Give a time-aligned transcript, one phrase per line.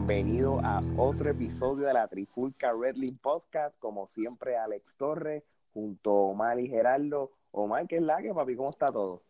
[0.00, 3.78] bienvenido a otro episodio de la Trifulca Wrestling Podcast.
[3.78, 5.42] Como siempre, Alex Torres
[5.74, 7.32] junto a Omar y Gerardo.
[7.50, 8.56] Omar, ¿qué es la que, papi?
[8.56, 9.22] ¿Cómo está todo?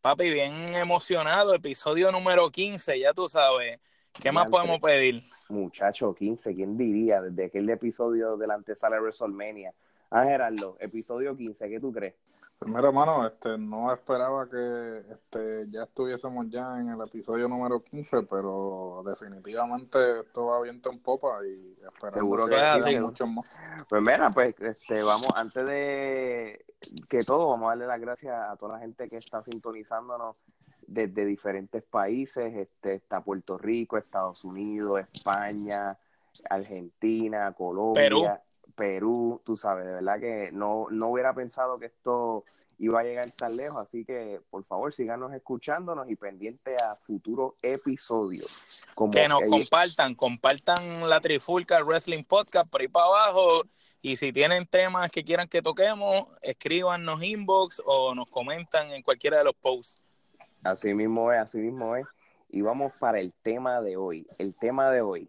[0.00, 1.54] Papi, bien emocionado.
[1.54, 3.78] Episodio número 15, ya tú sabes.
[4.20, 5.22] ¿Qué más podemos pedir?
[5.48, 7.22] Muchacho, 15, ¿quién diría?
[7.22, 9.72] Desde aquel episodio de la antesala de WrestleMania.
[10.10, 12.14] Ah, Gerardo, episodio 15, ¿qué tú crees?
[12.58, 18.24] Primero, hermano, este, no esperaba que este, ya estuviésemos ya en el episodio número 15,
[18.24, 22.98] pero definitivamente esto va viento en popa y esperamos Seguro que sigan sí.
[22.98, 23.46] muchos más.
[23.88, 26.64] Pues mira, pues este, vamos, antes de
[27.08, 30.36] que todo, vamos a darle las gracias a toda la gente que está sintonizándonos
[30.88, 32.52] desde diferentes países.
[32.56, 35.96] Este, está Puerto Rico, Estados Unidos, España,
[36.50, 38.24] Argentina, Colombia, Perú.
[38.78, 42.44] Perú, tú sabes, de verdad que no, no hubiera pensado que esto
[42.78, 47.54] iba a llegar tan lejos, así que por favor síganos escuchándonos y pendiente a futuros
[47.60, 48.84] episodios.
[48.94, 53.64] Como Que nos compartan, compartan la Trifulca Wrestling Podcast por ahí para abajo.
[54.00, 59.38] Y si tienen temas que quieran que toquemos, escríbanos inbox o nos comentan en cualquiera
[59.38, 60.00] de los posts.
[60.62, 62.06] Así mismo es, así mismo es.
[62.48, 64.24] Y vamos para el tema de hoy.
[64.38, 65.28] El tema de hoy,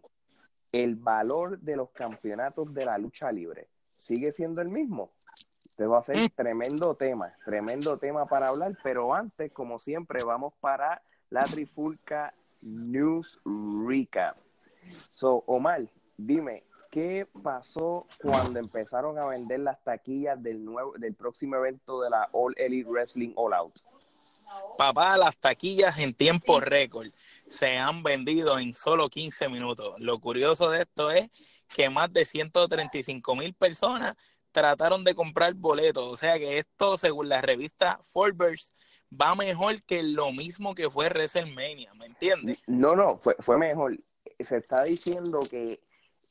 [0.72, 3.68] el valor de los campeonatos de la lucha libre.
[3.96, 5.10] ¿Sigue siendo el mismo?
[5.68, 6.28] Este va a ser Mm.
[6.34, 13.40] tremendo tema, tremendo tema para hablar, pero antes, como siempre, vamos para la Trifulca News
[13.86, 14.36] Recap.
[15.10, 21.56] So, Omar, dime, ¿qué pasó cuando empezaron a vender las taquillas del nuevo, del próximo
[21.56, 23.78] evento de la All Elite Wrestling All Out?
[24.76, 27.08] Papá, las taquillas en tiempo récord
[27.48, 29.94] se han vendido en solo 15 minutos.
[29.98, 31.28] Lo curioso de esto es
[31.68, 34.16] que más de 135 mil personas
[34.52, 36.04] trataron de comprar boletos.
[36.10, 38.74] O sea que esto, según la revista Forbes,
[39.10, 42.62] va mejor que lo mismo que fue WrestleMania, ¿me entiendes?
[42.66, 43.98] No, no, fue, fue mejor.
[44.38, 45.80] Se está diciendo que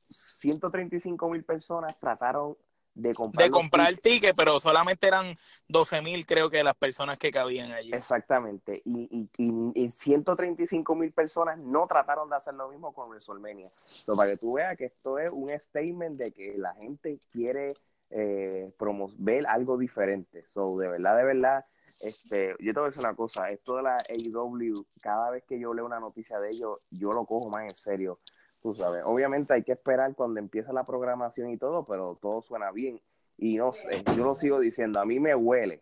[0.09, 2.57] 135 mil personas trataron
[3.02, 3.46] de comprar.
[3.46, 5.36] De comprar el ticket, pero solamente eran
[5.68, 7.92] 12 mil, creo que las personas que cabían allí.
[7.94, 8.82] Exactamente.
[8.86, 13.70] Y, y, y, y 135 mil personas no trataron de hacer lo mismo con WrestleMania.
[14.16, 17.74] Para que tú veas que esto es un statement de que la gente quiere
[18.10, 20.44] eh, promo- ver algo diferente.
[20.50, 21.66] So, de verdad, de verdad,
[22.02, 25.60] este, yo te voy a decir una cosa, esto de la AEW, cada vez que
[25.60, 28.20] yo leo una noticia de ellos, yo lo cojo más en serio.
[28.62, 32.72] Tú sabes, obviamente hay que esperar cuando empieza la programación y todo, pero todo suena
[32.72, 33.02] bien.
[33.38, 35.81] Y no sé, yo lo sigo diciendo, a mí me huele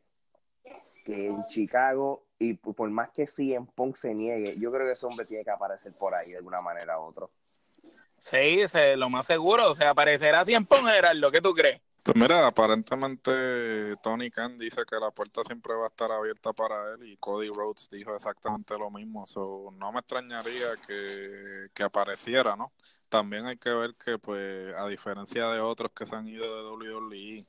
[1.04, 4.92] que en Chicago, y por más que sí en Punk se niegue, yo creo que
[4.92, 7.26] ese hombre tiene que aparecer por ahí de alguna manera u otra.
[8.20, 8.62] Sí,
[8.96, 9.72] lo más seguro.
[9.72, 11.82] O sea, aparecerá 100 Gerardo, ¿qué tú crees?
[12.08, 16.94] Pues mira, aparentemente Tony Khan dice que la puerta siempre va a estar abierta para
[16.94, 19.26] él y Cody Rhodes dijo exactamente lo mismo.
[19.26, 22.72] So, no me extrañaría que, que apareciera, ¿no?
[23.10, 26.46] También hay que ver que, pues, a diferencia de otros que se han ido
[26.80, 27.46] de WWE,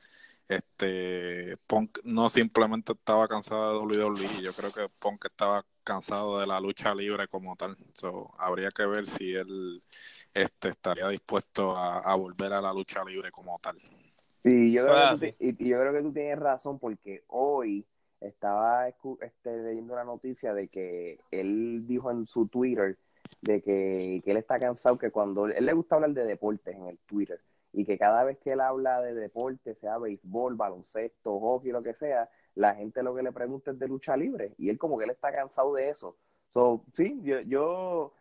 [0.48, 6.46] este Punk no simplemente estaba cansado de WWE, yo creo que Punk estaba cansado de
[6.48, 7.76] la lucha libre como tal.
[7.94, 9.84] So, habría que ver si él
[10.34, 13.78] este, estaría dispuesto a, a volver a la lucha libre como tal.
[14.48, 17.86] Sí, yo creo, que tú, y, y yo creo que tú tienes razón porque hoy
[18.20, 22.98] estaba este, leyendo una noticia de que él dijo en su Twitter
[23.42, 26.86] de que, que él está cansado, que cuando él le gusta hablar de deportes en
[26.86, 27.40] el Twitter
[27.72, 31.94] y que cada vez que él habla de deporte, sea béisbol, baloncesto, hockey, lo que
[31.94, 35.04] sea, la gente lo que le pregunta es de lucha libre y él como que
[35.04, 36.16] él está cansado de eso.
[36.50, 38.14] So, sí, yo, yo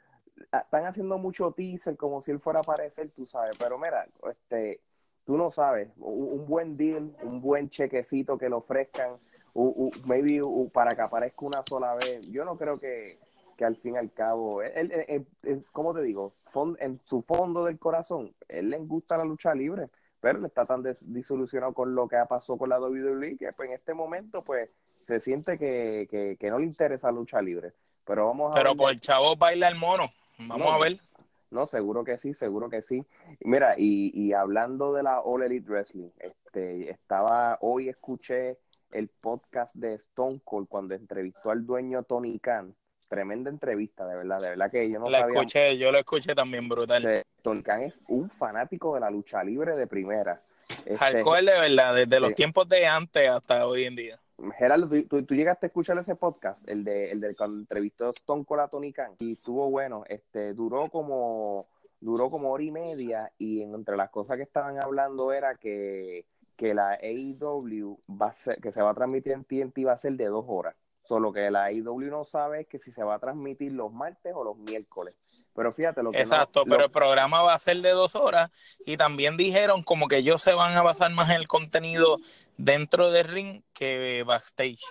[0.52, 4.82] están haciendo mucho teaser como si él fuera a aparecer, tú sabes, pero mira, este
[5.28, 9.18] tú no sabes, un, un buen deal, un buen chequecito que le ofrezcan,
[9.54, 12.26] u- u- maybe u- para que aparezca una sola vez.
[12.32, 13.20] Yo no creo que,
[13.58, 16.34] que al fin y al cabo, él, él- él- ¿cómo te digo?
[16.54, 19.90] Fon- en su fondo del corazón, él le gusta la lucha libre,
[20.22, 23.68] pero él está tan disolucionado con lo que ha pasado con la WWE que pues,
[23.70, 24.70] en este momento pues
[25.02, 27.74] se siente que, que, que no le interesa la lucha libre.
[28.06, 30.06] Pero vamos a Pero ver- por el chavo baila el mono.
[30.40, 31.00] Vamos No, a ver.
[31.50, 33.06] No, seguro que sí, seguro que sí.
[33.42, 38.58] Mira, y, y hablando de la All Elite Wrestling, este, estaba, hoy escuché
[38.92, 42.76] el podcast de Stone Cold cuando entrevistó al dueño Tony Khan.
[43.08, 45.40] Tremenda entrevista, de verdad, de verdad que yo no la sabía.
[45.40, 47.02] escuché, yo lo escuché también brutal.
[47.02, 50.42] de- Tony Khan es un fanático de la lucha libre de primera.
[50.86, 54.20] Este, Hardcore de verdad, desde los tiempos de antes hasta hoy en día.
[54.58, 58.46] Gerardo, ¿tú, tú, llegaste a escuchar ese podcast, el de, el de cuando entrevistó Stone
[58.46, 61.68] Cold a Tony Khan, y estuvo bueno, este, duró como,
[62.00, 66.26] duró como hora y media, y en- entre las cosas que estaban hablando era que,
[66.56, 69.98] que la AEW va a ser, que se va a transmitir en TNT va a
[69.98, 70.76] ser de dos horas.
[71.08, 74.34] Solo que la AEW no sabe es que si se va a transmitir los martes
[74.36, 75.16] o los miércoles.
[75.56, 78.16] Pero fíjate lo que no- Exacto, lo- pero el programa va a ser de dos
[78.16, 78.52] horas
[78.86, 82.18] y también dijeron como que ellos se van a basar más en el contenido
[82.58, 84.82] dentro del ring que backstage.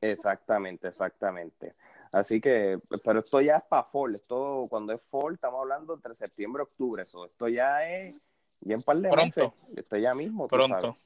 [0.00, 1.74] Exactamente, exactamente.
[2.12, 6.14] Así que, pero esto ya es para fall, esto cuando es fall estamos hablando entre
[6.14, 8.14] septiembre y octubre, eso, esto ya es
[8.60, 9.54] ya en par de Pronto.
[9.54, 10.80] meses, esto ya mismo, Pronto.
[10.80, 10.96] sabes.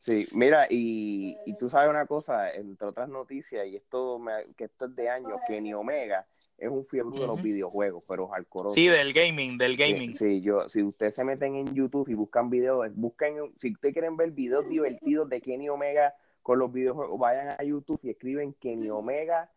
[0.00, 4.64] Sí, mira, y, y tú sabes una cosa, entre otras noticias, y esto me- que
[4.64, 6.26] esto es de años, Kenny Omega
[6.58, 8.70] es un fiebre de los videojuegos, pero hardcore.
[8.70, 10.14] Sí, del gaming, del gaming.
[10.14, 13.92] Sí, sí, yo, si ustedes se meten en YouTube y buscan videos, busquen, si ustedes
[13.92, 18.54] quieren ver videos divertidos de Kenny Omega con los videojuegos, vayan a YouTube y escriben
[18.54, 19.50] Kenny Omega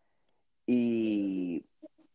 [0.66, 1.64] y,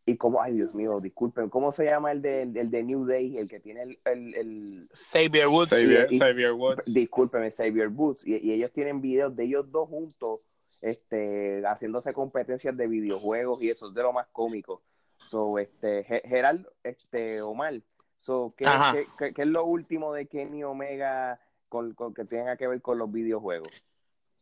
[0.08, 3.38] y como, ay Dios mío, disculpen, ¿cómo se llama el de, el de New Day,
[3.38, 5.70] el que tiene el, el, el- Xavier Woods.
[5.70, 6.94] Xavier, Woods.
[6.94, 10.40] discúlpeme, Xavier Woods, y, y ellos tienen videos de ellos dos juntos,
[10.80, 14.82] este, haciéndose competencias de videojuegos y eso es de lo más cómico.
[15.28, 17.80] So, este, Ge- Gerald, este, Omar,
[18.16, 22.56] so, ¿qué, qué, qué- qué es lo último de Kenny Omega con, con- que tenga
[22.56, 23.82] que ver con los videojuegos?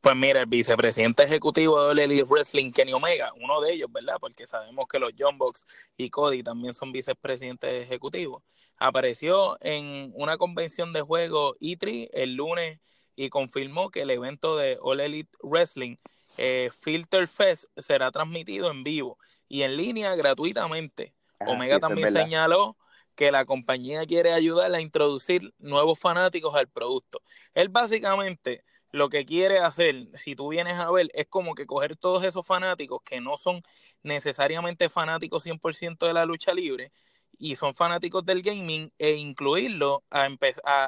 [0.04, 4.16] Pues mira, el vicepresidente ejecutivo de All Elite Wrestling, Kenny Omega, uno de ellos, ¿verdad?
[4.20, 5.64] Porque sabemos que los John Box
[5.96, 8.42] y Cody también son vicepresidentes ejecutivos.
[8.76, 12.80] Apareció en una convención de juego E3 el lunes
[13.16, 15.96] y confirmó que el evento de All Elite Wrestling
[16.36, 19.16] eh, Filter Fest será transmitido en vivo
[19.48, 21.14] y en línea gratuitamente.
[21.40, 22.76] Ah, Omega sí, también señaló
[23.14, 27.22] que la compañía quiere ayudar a introducir nuevos fanáticos al producto.
[27.54, 31.96] Él básicamente lo que quiere hacer, si tú vienes a ver, es como que coger
[31.96, 33.60] todos esos fanáticos que no son
[34.04, 36.92] necesariamente fanáticos 100% de la lucha libre
[37.36, 40.28] y son fanáticos del gaming e incluirlos a,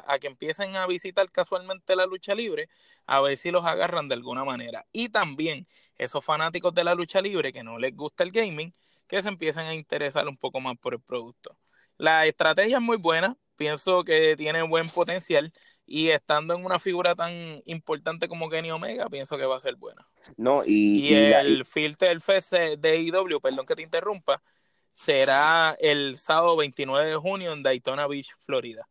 [0.07, 2.69] a que empiecen a visitar casualmente la lucha libre
[3.07, 4.85] a ver si los agarran de alguna manera.
[4.93, 5.67] Y también
[5.97, 8.73] esos fanáticos de la lucha libre que no les gusta el gaming,
[9.07, 11.57] que se empiecen a interesar un poco más por el producto.
[11.97, 15.51] La estrategia es muy buena, pienso que tiene buen potencial
[15.87, 19.77] y estando en una figura tan importante como Kenny Omega, pienso que va a ser
[19.77, 20.07] buena.
[20.37, 24.41] No, y, Y, y la- el Filter Fest de IW, perdón que te interrumpa,
[24.93, 28.87] será el sábado 29 de junio en Daytona Beach, Florida.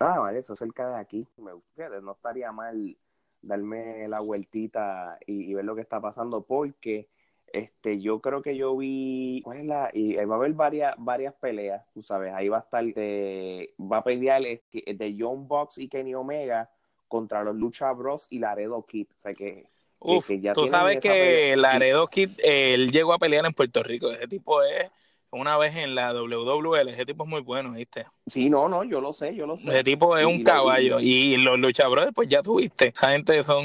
[0.00, 1.26] Ah, vale, eso cerca de aquí.
[1.36, 2.96] Me, fíjate, no estaría mal
[3.42, 7.08] darme la vueltita y, y ver lo que está pasando porque
[7.52, 9.90] este yo creo que yo vi ¿cuál es la?
[9.92, 13.74] y eh, va a haber varias varias peleas, tú sabes, ahí va a estar de,
[13.80, 16.70] va a pelear este, de John Box y Kenny Omega
[17.06, 19.66] contra los Lucha Bros y Laredo Kid, o sea que
[20.00, 21.56] Uf, que ya tú sabes que.
[21.56, 24.10] Laredo Kid, eh, él llegó a pelear en Puerto Rico.
[24.10, 24.90] Ese tipo es,
[25.30, 28.06] una vez en la WWL, ese tipo es muy bueno, ¿viste?
[28.26, 29.68] Sí, no, no, yo lo sé, yo lo sé.
[29.70, 31.00] Ese tipo es Y- un y lo- caballo.
[31.00, 32.88] Y los luchabrothers, pues ya tuviste.
[32.88, 33.64] Esa gente son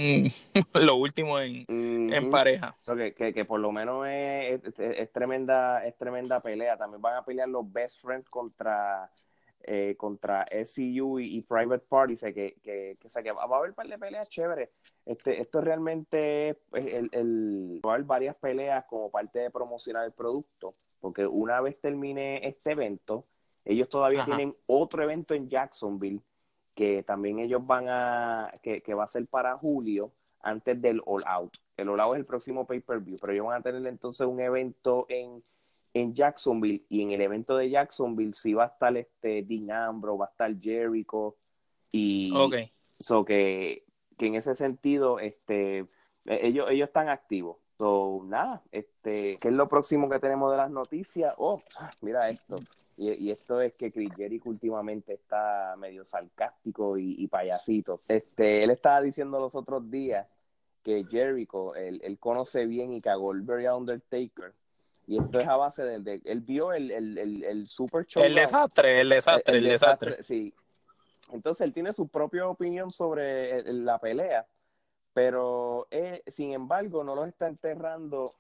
[0.73, 2.29] lo último en, en Ujú.
[2.31, 2.75] pareja.
[2.81, 6.77] So que, que, que por lo menos es, es- es tremenda es tremenda pelea.
[6.77, 9.09] También van a pelear los best friends contra
[9.63, 12.15] eh, contra SCU y, y Private Party.
[12.15, 14.69] Que, que, que, sea, que va a haber un par de peleas chéveres.
[15.05, 20.05] Este, esto realmente es el, el- va a haber varias peleas como parte de promocionar
[20.05, 20.73] el producto.
[20.99, 23.25] Porque una vez termine este evento,
[23.65, 24.35] ellos todavía Ajá.
[24.35, 26.21] tienen otro evento en Jacksonville
[26.73, 30.11] que también ellos van a, que, que va a ser para julio,
[30.41, 31.53] antes del All Out.
[31.77, 35.05] El All Out es el próximo pay-per-view, pero ellos van a tener entonces un evento
[35.07, 35.43] en,
[35.93, 40.25] en Jacksonville, y en el evento de Jacksonville sí va a estar este Dean va
[40.25, 41.35] a estar Jericho,
[41.91, 42.55] y Ok.
[42.99, 43.85] so que,
[44.17, 45.79] que en ese sentido, este,
[46.25, 47.57] eh, ellos, ellos están activos.
[47.77, 51.33] So, nada, este, ¿qué es lo próximo que tenemos de las noticias?
[51.37, 51.61] Oh,
[52.01, 52.57] mira esto.
[52.95, 57.99] Y, y esto es que Chris Jericho últimamente está medio sarcástico y, y payasito.
[58.07, 60.27] Este, él estaba diciendo los otros días
[60.83, 64.53] que Jericho, él, él conoce bien y que a Goldberg y a Undertaker.
[65.05, 68.23] Y esto es a base del, de, él vio el, el, el, el Super Show.
[68.23, 70.23] El desastre, el desastre, el, desastre.
[70.23, 70.53] Sí.
[71.31, 74.47] Entonces él tiene su propia opinión sobre el- la pelea,
[75.13, 78.33] pero eh, sin embargo no los está enterrando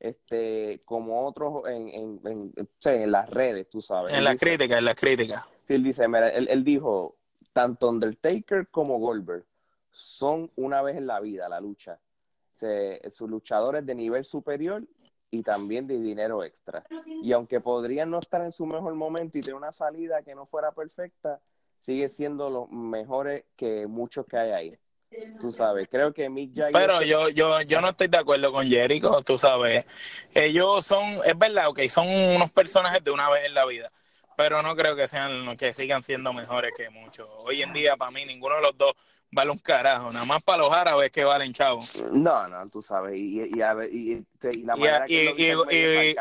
[0.00, 4.12] este como otros en, en, en, en las redes, tú sabes.
[4.12, 5.44] En las críticas, en las críticas.
[5.64, 7.16] Sí, él dice, mira, él, él dijo,
[7.52, 9.44] tanto Undertaker como Goldberg
[9.90, 11.98] son una vez en la vida la lucha.
[12.56, 14.82] O sea, sus luchadores de nivel superior
[15.30, 16.84] y también de dinero extra.
[17.22, 20.46] Y aunque podrían no estar en su mejor momento y tener una salida que no
[20.46, 21.40] fuera perfecta,
[21.80, 24.78] sigue siendo los mejores que muchos que hay ahí.
[25.40, 26.72] Tú sabes, creo que Mick Jagger...
[26.72, 29.86] Pero yo, yo, yo no estoy de acuerdo con Jericho, tú sabes.
[30.34, 33.90] Ellos son, es verdad, ok, son unos personajes de una vez en la vida
[34.38, 37.28] pero no creo que sean que sigan siendo mejores que muchos.
[37.38, 38.92] Hoy en día, para mí, ninguno de los dos
[39.32, 40.12] vale un carajo.
[40.12, 42.00] Nada más para los árabes que valen chavos.
[42.12, 43.16] No, no, tú sabes.
[43.18, 45.34] Y, y, y, y la manera que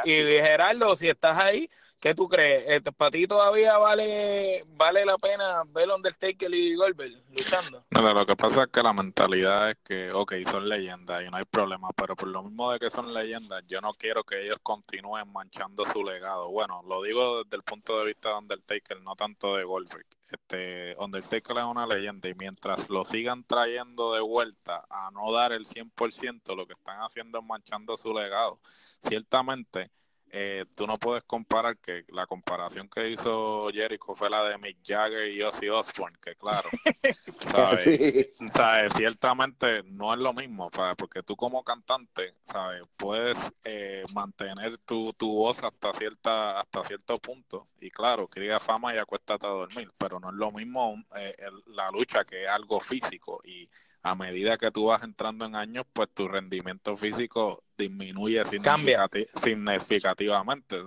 [0.03, 1.69] y, Gerardo, si estás ahí,
[1.99, 2.63] ¿qué tú crees?
[2.67, 7.85] Este, ¿Para ti todavía vale vale la pena ver Undertaker y Goldberg luchando?
[7.91, 11.37] No, lo que pasa es que la mentalidad es que, ok, son leyendas y no
[11.37, 14.59] hay problema, pero por lo mismo de que son leyendas, yo no quiero que ellos
[14.61, 16.49] continúen manchando su legado.
[16.49, 20.05] Bueno, lo digo desde el punto de vista de Undertaker, no tanto de Goldberg.
[20.29, 25.53] Este, Undertaker es una leyenda y mientras lo sigan trayendo de vuelta a no dar
[25.53, 28.59] el 100%, lo que están haciendo es manchando su legado.
[29.01, 29.89] Ciertamente,
[30.31, 34.77] eh, tú no puedes comparar que la comparación que hizo Jericho fue la de Mick
[34.85, 36.69] Jagger y Ozzy Osbourne, que claro,
[38.53, 38.93] ¿sabes?
[38.93, 42.81] ciertamente no es lo mismo, porque tú como cantante, ¿sabes?
[42.97, 48.93] Puedes eh, mantener tu, tu voz hasta cierta hasta cierto punto y claro, cría fama
[48.93, 51.35] y acuéstate a dormir, pero no es lo mismo eh,
[51.67, 53.69] la lucha que es algo físico y
[54.09, 60.79] a medida que tú vas entrando en años, pues tu rendimiento físico disminuye significativamente.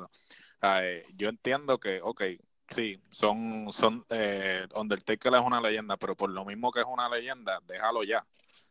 [0.62, 2.22] Eh, yo entiendo que, ok,
[2.70, 7.10] sí, son, son, eh, Undertaker es una leyenda, pero por lo mismo que es una
[7.10, 8.24] leyenda, déjalo ya,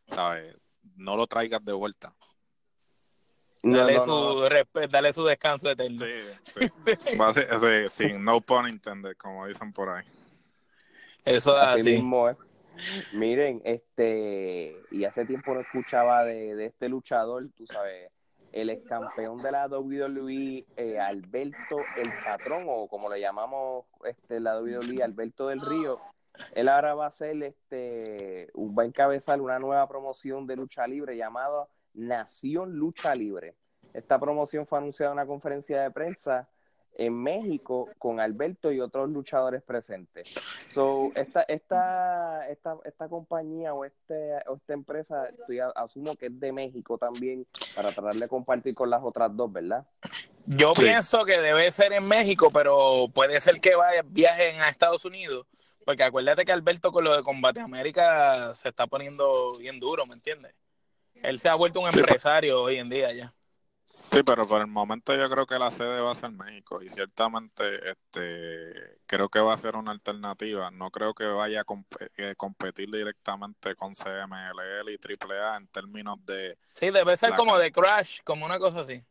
[0.08, 0.56] ¿sabes?
[0.96, 2.12] No lo traigas de vuelta.
[3.62, 4.48] Dale, su
[4.90, 6.04] dale su descanso eterno.
[6.44, 6.68] Sí, sí.
[7.90, 10.04] sin no pun intended, como dicen por ahí.
[11.24, 11.92] Eso es así.
[11.92, 12.28] Mismo,
[13.12, 18.10] Miren, este, y hace tiempo no escuchaba de, este luchador, tú sabes,
[18.52, 24.40] el ex campeón de la WWE, eh, Alberto el Patrón, o como le llamamos este,
[24.40, 26.00] la WWE, Alberto del Río.
[26.54, 31.16] Él ahora va a hacer, este, va a encabezar una nueva promoción de lucha libre
[31.16, 33.56] llamada Nación Lucha Libre.
[33.92, 36.48] Esta promoción fue anunciada en una conferencia de prensa
[36.94, 40.28] en México con Alberto y otros luchadores presentes.
[40.72, 45.28] So, esta, esta, esta, esta compañía o, este, o esta empresa,
[45.74, 49.86] asumo que es de México también, para tratar de compartir con las otras dos, ¿verdad?
[50.46, 55.04] Yo pienso que debe ser en México, pero puede ser que vaya, viajen a Estados
[55.04, 55.46] Unidos,
[55.84, 60.14] porque acuérdate que Alberto con lo de Combate América se está poniendo bien duro, ¿me
[60.14, 60.54] entiendes?
[61.22, 63.34] Él se ha vuelto un empresario hoy en día ya.
[64.12, 66.88] Sí, pero por el momento yo creo que la sede va a ser México y
[66.88, 70.70] ciertamente este creo que va a ser una alternativa.
[70.70, 71.64] No creo que vaya a
[72.16, 76.56] eh, competir directamente con CMLL y AAA en términos de...
[76.68, 79.02] Sí, debe ser como de Crash, como una cosa así.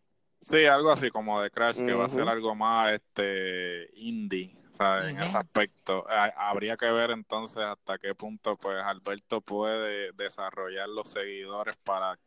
[0.42, 5.10] Sí, algo así como de Crash, que va a ser algo más este indie, ¿sabes?
[5.10, 6.06] En ese aspecto.
[6.08, 12.18] habría que ver entonces hasta qué punto pues Alberto puede desarrollar los seguidores para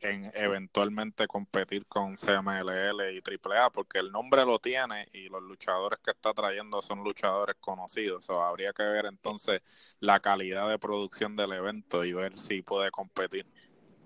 [0.00, 5.98] en eventualmente competir con CMLL y AAA, porque el nombre lo tiene y los luchadores
[6.00, 8.28] que está trayendo son luchadores conocidos.
[8.30, 9.62] O habría que ver entonces
[10.00, 13.46] la calidad de producción del evento y ver si puede competir.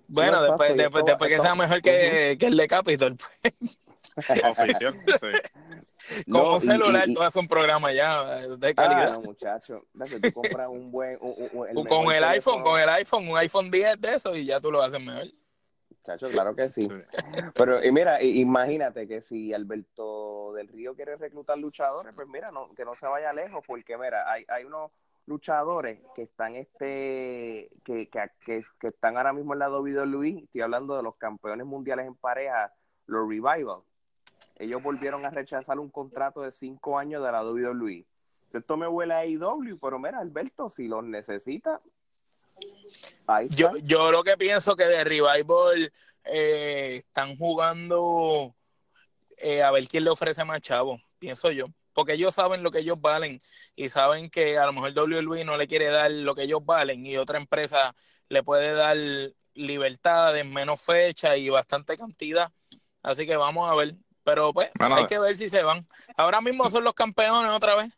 [0.06, 3.16] Bueno, después, después, después que sea mejor que, que el de Capitol.
[3.16, 3.78] Pues.
[4.44, 6.24] Oficial, sí.
[6.30, 9.12] Como un celular, tú haces un programa ya de ah, calidad.
[9.12, 9.86] Ah, no, muchacho.
[10.22, 11.18] Tú compras un buen.
[11.88, 14.82] con el iPhone, con el iPhone, un iPhone 10 de eso y ya tú lo
[14.82, 15.26] haces mejor.
[16.04, 16.88] Chacho, claro que sí.
[17.54, 22.72] Pero y mira, imagínate que si Alberto del Río quiere reclutar luchadores, pues mira, no,
[22.74, 24.92] que no se vaya lejos, porque mira, hay, hay unos
[25.26, 28.30] luchadores que están este que, que,
[28.78, 32.72] que, están ahora mismo en la WWE, estoy hablando de los campeones mundiales en pareja,
[33.06, 33.82] los Revival.
[34.56, 38.06] Ellos volvieron a rechazar un contrato de cinco años de la WWE.
[38.52, 41.80] Esto me huele a IW, pero mira, Alberto, si los necesita,
[43.50, 45.92] yo, yo lo que pienso que de Revival
[46.24, 48.54] eh, están jugando
[49.36, 51.66] eh, a ver quién le ofrece más chavo, pienso yo.
[51.92, 53.38] Porque ellos saben lo que ellos valen
[53.76, 57.06] y saben que a lo mejor WWE no le quiere dar lo que ellos valen
[57.06, 57.94] y otra empresa
[58.28, 58.96] le puede dar
[59.54, 62.50] libertad en menos fecha y bastante cantidad.
[63.02, 63.94] Así que vamos a ver.
[64.24, 65.86] Pero pues hay que ver si se van.
[66.16, 67.92] Ahora mismo son los campeones otra vez.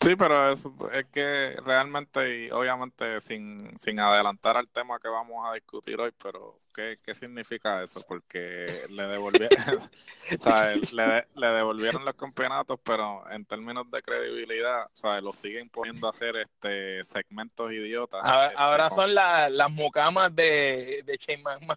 [0.00, 5.44] Sí, pero es, es que realmente y obviamente sin, sin adelantar al tema que vamos
[5.44, 8.00] a discutir hoy, pero ¿qué, qué significa eso?
[8.06, 9.50] Porque le devolvieron,
[10.92, 15.20] le, le, devolvieron los campeonatos, pero en términos de credibilidad, ¿sabes?
[15.24, 18.20] Lo siguen poniendo a hacer este segmentos idiotas.
[18.22, 21.76] Ahora, este, son las mucamas de, de Shane McMahon.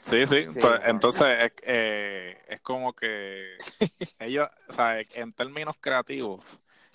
[0.00, 3.56] Sí, sí, Sí, pues, entonces es, eh, es como que
[4.18, 6.44] ellos, o sea, en términos creativos,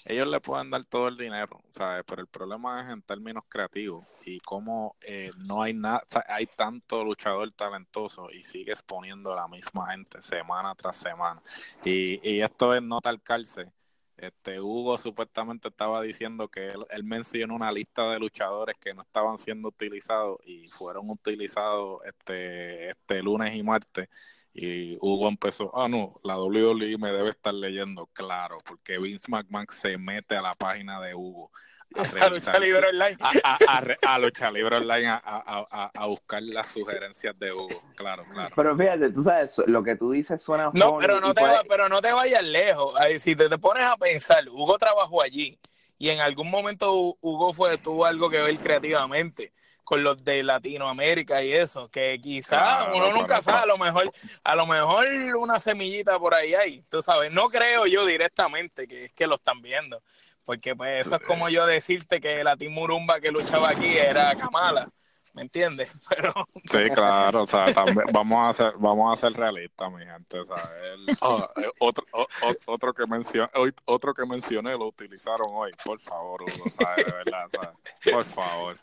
[0.06, 2.04] ellos le pueden dar todo el dinero, ¿sabes?
[2.08, 7.04] Pero el problema es en términos creativos y cómo eh, no hay nada, hay tanto
[7.04, 11.42] luchador talentoso y sigue exponiendo a la misma gente semana tras semana.
[11.84, 13.72] Y, y esto es no talcarse.
[14.18, 19.02] Este, Hugo supuestamente estaba diciendo que él, él mencionó una lista de luchadores que no
[19.02, 24.10] estaban siendo utilizados y fueron utilizados este, este lunes y martes.
[24.54, 29.66] Y Hugo empezó, ah, no, la WWE me debe estar leyendo, claro, porque Vince McMahon
[29.72, 31.52] se mete a la página de Hugo
[31.96, 33.18] a, A revisar- lucha libre online.
[33.22, 37.38] a, a, a, re- a Lucha Libre Online a, a, a, a buscar las sugerencias
[37.40, 38.54] de Hugo, claro, claro.
[38.56, 41.64] Pero fíjate, tú sabes, lo que tú dices suena No, pero no, te puede- va-
[41.68, 42.94] pero no te vayas lejos.
[43.00, 45.60] Ay, Si te, te pones a pensar, Hugo trabajó allí
[45.98, 49.54] y en algún momento Hu- Hugo fue tuvo algo que ver creativamente
[49.92, 54.10] con los de Latinoamérica y eso, que quizás Claro, uno nunca sabe, a lo mejor,
[54.42, 55.06] a lo mejor
[55.38, 59.36] una semillita por ahí hay, tú sabes, no creo yo directamente que es que lo
[59.36, 60.02] están viendo,
[60.46, 64.34] porque pues eso es como yo decirte que la Team Murumba que luchaba aquí era
[64.34, 64.90] Kamala,
[65.34, 65.92] ¿me entiendes?
[66.10, 66.34] Pero
[66.72, 70.46] Sí, claro, o sea, también vamos a ser, vamos a ser realistas, mi gente, o
[70.46, 75.48] sea, el- oh, eh, otro, o- otro que mencioné, hoy, otro que mencioné lo utilizaron
[75.52, 77.06] hoy, por favor, Hugo, ¿sabes?
[77.06, 77.78] de verdad, ¿sabes?
[78.10, 78.78] por favor.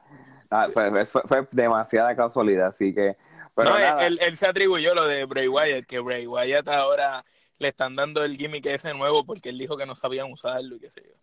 [0.50, 3.17] Ah, pues, fue, fue demasiada casualidad, así que...
[3.55, 7.25] Pero no, nada, él, él se atribuyó lo de Bray Wyatt, que Bray Wyatt ahora
[7.59, 10.81] le están dando el gimmick ese nuevo porque él dijo que no sabían usarlo y
[10.81, 11.14] qué sé yo.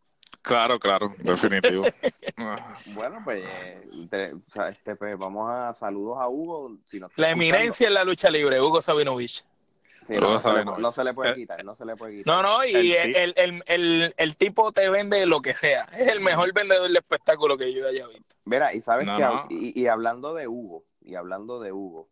[0.41, 1.85] Claro, claro, definitivo.
[2.87, 3.77] Bueno, pues, eh,
[4.09, 4.33] te-
[4.69, 6.77] este, pues vamos a saludos a Hugo.
[6.85, 9.45] Si La eminencia en la lucha libre, Hugo Sabinovich.
[10.07, 12.17] Sí, no, no se le- no se le puede Eh, quitar, no se le puede
[12.17, 12.33] quitar.
[12.35, 15.89] No, no, y El el, el, el, el tipo te vende lo que sea.
[15.93, 18.35] Es el mejor vendedor de espectáculo que yo haya visto.
[18.45, 19.47] Mira, y sabes No, que, no.
[19.49, 22.09] y, y hablando de Hugo, y hablando de Hugo,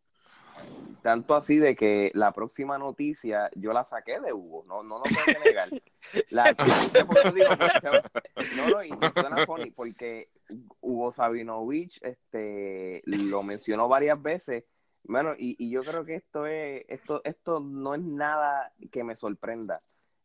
[1.04, 5.04] tanto así de que la próxima noticia yo la saqué de Hugo, no, no lo
[5.04, 5.70] que negar.
[6.30, 6.56] La,
[8.58, 10.30] no, no, y suena funny porque
[10.82, 14.64] Hugo Sabinovich este, lo mencionó varias veces.
[15.03, 19.16] Bueno, y, y yo creo que esto es, esto, esto no es nada que me
[19.16, 19.79] sorprenda.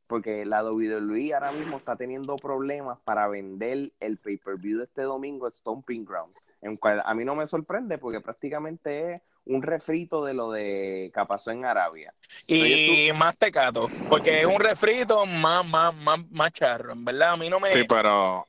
[0.06, 5.50] Porque la WWE ahora mismo está teniendo problemas para vender el pay-per-view de este domingo,
[5.50, 6.42] Stomping Grounds.
[6.62, 11.12] En cual a mí no me sorprende porque prácticamente es un refrito de lo de
[11.14, 12.14] que pasó en Arabia.
[12.46, 16.92] Y más tecato, porque es un refrito más, más, más, más charro.
[16.92, 18.46] En verdad, a mí no me, Sí, pero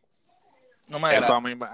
[0.88, 1.68] no me eso a mí me,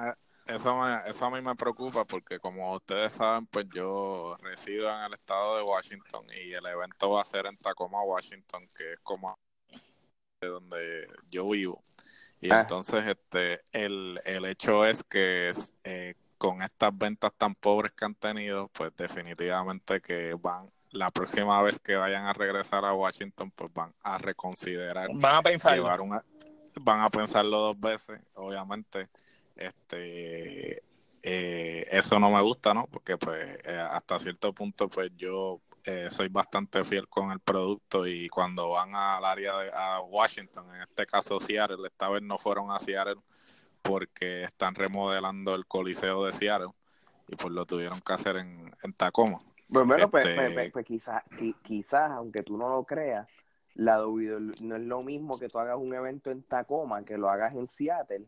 [0.45, 5.01] eso, me, eso a mí me preocupa porque como ustedes saben, pues yo resido en
[5.05, 8.99] el estado de Washington y el evento va a ser en Tacoma, Washington, que es
[9.01, 9.37] como
[10.41, 11.83] de donde yo vivo.
[12.41, 12.61] Y Ah.
[12.61, 15.51] entonces este el, el hecho es que
[15.83, 21.61] eh, con estas ventas tan pobres que han tenido, pues definitivamente que van la próxima
[21.61, 25.75] vez que vayan a regresar a Washington, pues van a reconsiderar Van a pensar.
[25.75, 26.23] llevar una
[26.81, 29.07] van a pensarlo dos veces obviamente
[29.55, 30.83] este
[31.23, 36.07] eh, eso no me gusta no porque pues eh, hasta cierto punto pues yo eh,
[36.11, 40.81] soy bastante fiel con el producto y cuando van al área de a Washington en
[40.83, 43.21] este caso Seattle esta vez no fueron a Seattle
[43.81, 46.71] porque están remodelando el coliseo de Seattle
[47.27, 49.41] y pues lo tuvieron que hacer en, en Tacoma
[49.71, 53.27] Pues bueno, pues, Este- pues, pues, pues quizás, qui- quizás, aunque tú no lo creas,
[53.73, 57.29] la WWE no es lo mismo que tú hagas un evento en Tacoma que lo
[57.29, 58.27] hagas en Seattle.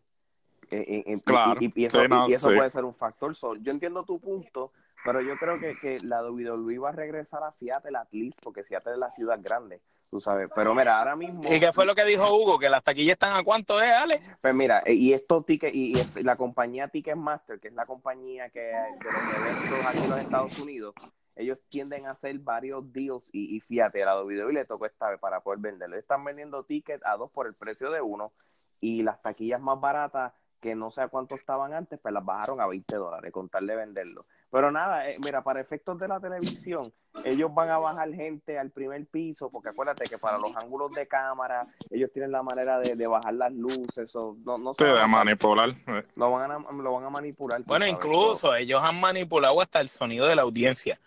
[0.69, 1.59] Eh, eh, eh, y- Claro.
[1.61, 2.55] y, y eso, Sí, no, y eso sí.
[2.55, 3.35] puede ser un factor.
[3.35, 4.71] So, yo entiendo tu punto,
[5.03, 8.63] pero yo creo que, que la WWE va a regresar a Seattle at least, porque
[8.63, 10.49] Seattle es la ciudad grande, tú sabes.
[10.55, 11.43] Pero mira, ahora mismo...
[11.43, 12.59] ¿Y qué fue lo que dijo Hugo?
[12.59, 14.21] Que las taquillas están a cuánto es, Ale?
[14.41, 19.11] Pues mira, y esto ticket, y, la compañía Ticketmaster, que es la compañía que de
[19.11, 20.93] los eventos aquí en los Estados Unidos,
[21.37, 25.09] ellos tienden a hacer varios deals y, y fíjate, a la WWE le tocó esta
[25.11, 25.95] vez para poder venderlo.
[25.95, 28.33] Están vendiendo tickets a dos por el precio de uno
[28.81, 32.59] y las taquillas más baratas que no sé a cuánto estaban antes, pues las bajaron
[32.61, 34.25] a 20 dólares con tal de venderlo.
[34.49, 36.81] Pero nada, eh, mira, para efectos de la televisión,
[37.25, 41.07] ellos van a bajar gente al primer piso, porque acuérdate que para los ángulos de
[41.07, 44.97] cámara, ellos tienen la manera de, de bajar las luces, o no, no se van
[45.03, 46.03] a- manipular eh.
[46.15, 47.61] lo van a, lo van a manipular.
[47.65, 50.99] Bueno, incluso ellos han manipulado hasta el sonido de la audiencia.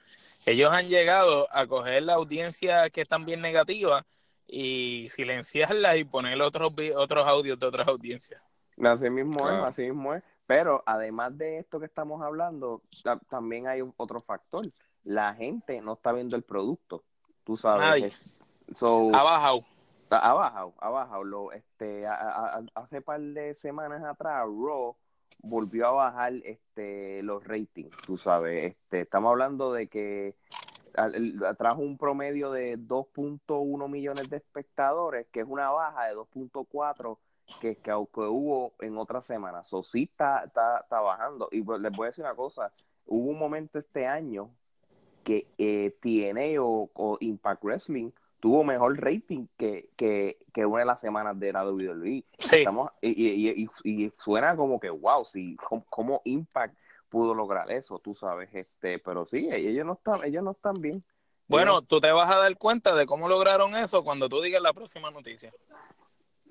[0.47, 4.05] Ellos han llegado a coger la audiencia que están bien negativa
[4.47, 8.43] y silenciarla y poner otros otros audios de otras audiencias.
[8.89, 9.57] Así mismo Claro.
[9.59, 10.23] es, así mismo es.
[10.47, 14.67] Pero además de esto que estamos hablando, ta- también hay otro factor.
[15.05, 17.05] La gente no está viendo el producto.
[17.45, 18.21] Tú sabes.
[18.75, 19.65] So, Ha bajado.
[20.11, 21.25] ha bajado, ha bajado.
[21.25, 24.97] Lo, este, a- a- a- hace par de semanas atrás, Raw
[25.43, 28.65] volvió a bajar este, los ratings, tú sabes.
[28.73, 30.35] Este, estamos hablando de que
[31.59, 37.19] trajo un promedio de 2.1 millones de espectadores, que es una baja de 2.4
[37.61, 39.73] que, que, hubo en otras semanas.
[39.73, 41.49] O sí está, está, bajando.
[41.53, 42.73] Y pues, les voy a decir una cosa,
[43.07, 44.51] hubo un momento este año
[45.25, 48.11] que eh, TNA o, Impact Wrestling
[48.41, 52.25] tuvo mejor rating que, que, que, una de las semanas de la WWE.
[52.39, 55.57] Estamos, y, y, suena como que, wow, sí,
[55.91, 56.75] como Impact
[57.11, 61.03] pudo lograr eso, tú sabes, este, pero sí, ellos no están, ellos no están bien.
[61.49, 64.73] Bueno, tú te vas a dar cuenta de cómo lograron eso cuando tú digas la
[64.73, 65.53] próxima noticia.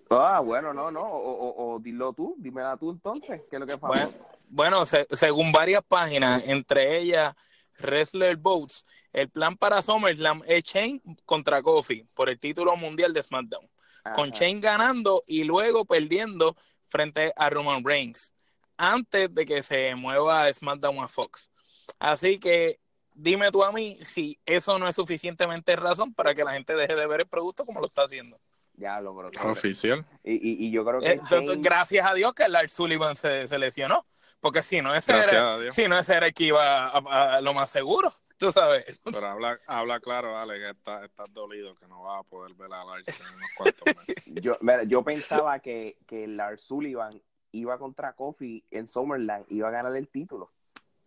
[0.10, 3.78] Ah, bueno, no, no, o, o, dilo tú, dímela tú entonces, ¿qué es lo que
[3.78, 4.10] pasa?
[4.50, 7.36] Bueno, bueno según varias páginas, entre ellas
[7.80, 13.22] Wrestler Boats, el plan para SummerSlam es Chain contra Kofi por el título mundial de
[13.22, 13.70] SmackDown,
[14.16, 16.56] con Chain ganando y luego perdiendo
[16.88, 18.34] frente a Roman Reigns
[18.78, 21.52] antes de que se mueva SmackDown a Fox.
[22.00, 22.80] Así que
[23.14, 26.96] dime tú a mí si eso no es suficientemente razón para que la gente deje
[26.96, 28.40] de ver el producto como lo está haciendo.
[28.80, 29.14] Ya lo
[29.44, 30.06] Oficial.
[30.24, 31.12] Y, y, yo creo que.
[31.12, 31.22] Eh,
[31.58, 34.06] gracias a Dios que Lars Sullivan se, se, lesionó.
[34.40, 37.70] Porque si no, ese era, si no, ese era el que iba a, lo más
[37.70, 38.10] seguro.
[38.38, 39.02] Tú sabes.
[39.04, 42.72] Pero habla, habla claro, Ale, que estás está dolido, que no vas a poder ver
[42.72, 44.26] a Lars en unos cuantos meses.
[44.42, 49.94] yo, yo pensaba que, que Lars Sullivan iba contra Kofi en Summerland, iba a ganar
[49.94, 50.54] el título.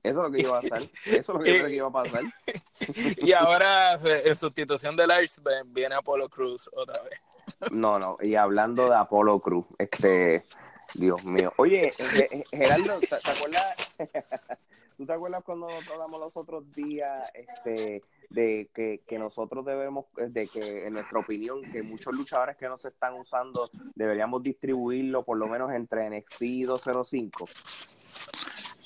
[0.03, 0.83] Eso es lo que iba a pasar.
[1.07, 2.23] Eso es lo que, iba a pasar.
[3.17, 7.19] y ahora, en sustitución de Lars, viene Apolo Cruz otra vez.
[7.71, 8.17] No, no.
[8.21, 10.45] Y hablando de Apolo Cruz, este.
[10.95, 11.53] Dios mío.
[11.57, 11.91] Oye,
[12.51, 13.95] Gerardo, ¿te, acuerdas?
[14.97, 20.47] ¿Tú te acuerdas cuando hablamos los otros días este, de que, que, nosotros debemos, de
[20.47, 25.47] que en nuestra opinión, que muchos luchadores que nos están usando deberíamos distribuirlo por lo
[25.47, 27.47] menos entre NXT y 205?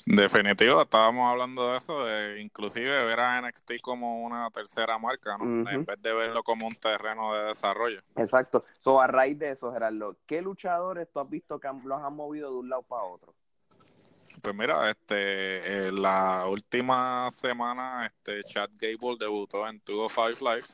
[0.09, 5.69] Definitivo, estábamos hablando de eso, de inclusive ver a NXT como una tercera marca, ¿no?
[5.69, 8.01] En vez de verlo como un terreno de desarrollo.
[8.15, 8.63] Exacto.
[8.79, 12.49] So, a raíz de eso, Gerardo, ¿qué luchadores tú has visto que los han movido
[12.51, 13.33] de un lado para otro?
[14.41, 20.67] Pues mira, este, la última semana, este, Chad Gable debutó en 205 Live,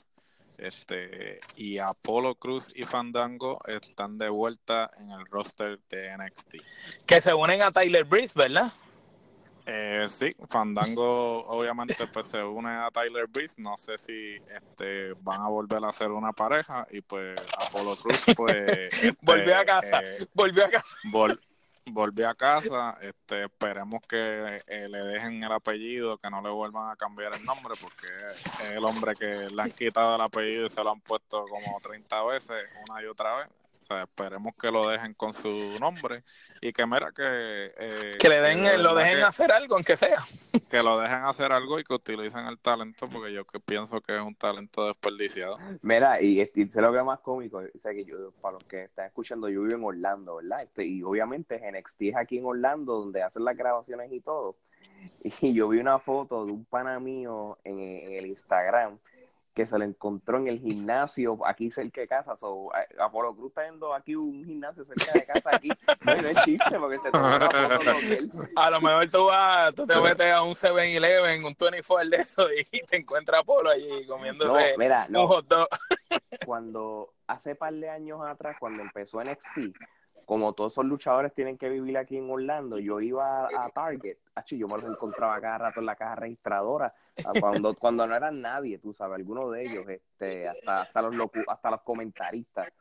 [0.59, 6.57] este, y Apolo Cruz y Fandango están de vuelta en el roster de NXT.
[7.07, 8.71] Que se unen a Tyler Breeze, ¿verdad?
[9.65, 15.39] Eh, sí, Fandango obviamente pues se une a Tyler Breeze, no sé si este van
[15.39, 20.01] a volver a ser una pareja y pues Apolo Cruz pues volvió a este, casa,
[20.03, 20.97] eh, volvió a casa.
[21.85, 26.91] volvió a casa, este esperemos que eh, le dejen el apellido, que no le vuelvan
[26.91, 30.69] a cambiar el nombre porque es el hombre que le han quitado el apellido y
[30.69, 33.47] se lo han puesto como 30 veces una y otra vez
[33.93, 36.23] sea, esperemos que lo dejen con su nombre
[36.61, 37.23] y que mira que...
[37.77, 40.19] Eh, que le den, lo dejen hacer algo, aunque sea.
[40.69, 44.15] Que lo dejen hacer algo y que utilicen el talento, porque yo que pienso que
[44.15, 45.57] es un talento desperdiciado.
[45.81, 48.63] Mira, y, y sé lo que es más cómico, o sea, que yo, para los
[48.63, 50.63] que están escuchando, yo vivo en Orlando, ¿verdad?
[50.63, 54.57] Este, y obviamente NXT es aquí en Orlando, donde hacen las grabaciones y todo.
[55.41, 58.97] Y yo vi una foto de un pana mío en, en el Instagram
[59.53, 62.35] que se lo encontró en el gimnasio aquí cerca de casa.
[62.35, 65.69] So, Apolo Cruz está yendo aquí un gimnasio cerca de casa aquí.
[66.01, 69.95] No es chiste porque se toma una foto A lo mejor tú vas, tú te
[69.99, 74.75] metes a un 7-Eleven, un 24 de eso y te encuentras Apolo allí comiéndose
[75.09, 75.67] un hot dog.
[76.45, 79.75] Cuando hace par de años atrás, cuando empezó NXT,
[80.25, 84.17] como todos esos luchadores tienen que vivir aquí en Orlando, yo iba a Target,
[84.49, 86.93] yo me los encontraba cada rato en la caja registradora,
[87.39, 91.71] cuando, cuando no eran nadie, tú sabes, algunos de ellos, este, hasta, hasta los hasta
[91.71, 92.71] los comentaristas.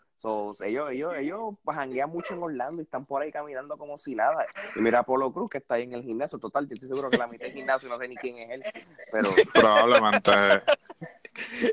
[0.61, 4.46] ellos, ellos, ellos janguean mucho en Orlando y están por ahí caminando como si nada.
[4.76, 6.38] Y mira a Polo Cruz que está ahí en el gimnasio.
[6.38, 8.64] Total, yo estoy seguro que la mitad del gimnasio no sé ni quién es él.
[9.11, 10.31] Pero probablemente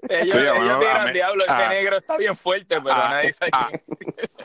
[0.09, 3.69] ellos, ellos dirán, diablo, ese negro está bien fuerte, pero ah, nadie sabe ah,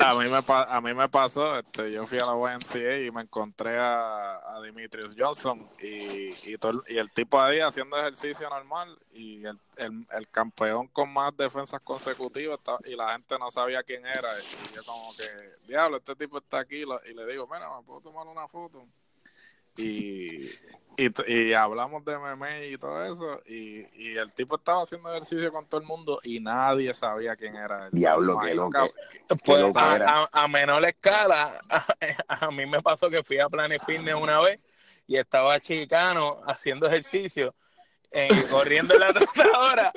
[0.00, 3.22] a, mí me, a mí me pasó, este, yo fui a la YMCA y me
[3.22, 8.98] encontré a, a Dimitrius Johnson y, y, todo, y el tipo ahí haciendo ejercicio normal
[9.12, 14.04] y el, el, el campeón con más defensas consecutivas y la gente no sabía quién
[14.06, 17.84] era y yo como que, diablo, este tipo está aquí y le digo, mira, ¿me
[17.84, 18.86] puedo tomar una foto?
[19.76, 20.50] Y,
[21.26, 25.66] y, hablamos de meme y todo eso, y, y, el tipo estaba haciendo ejercicio con
[25.66, 27.90] todo el mundo y nadie sabía quién era.
[27.90, 31.60] Diablo, que pues, a, menor escala,
[32.28, 34.60] a, mí me pasó que fui a Planet Fitness una vez
[35.06, 37.54] y estaba chicano haciendo ejercicio.
[38.48, 39.92] corriendo en la trozadora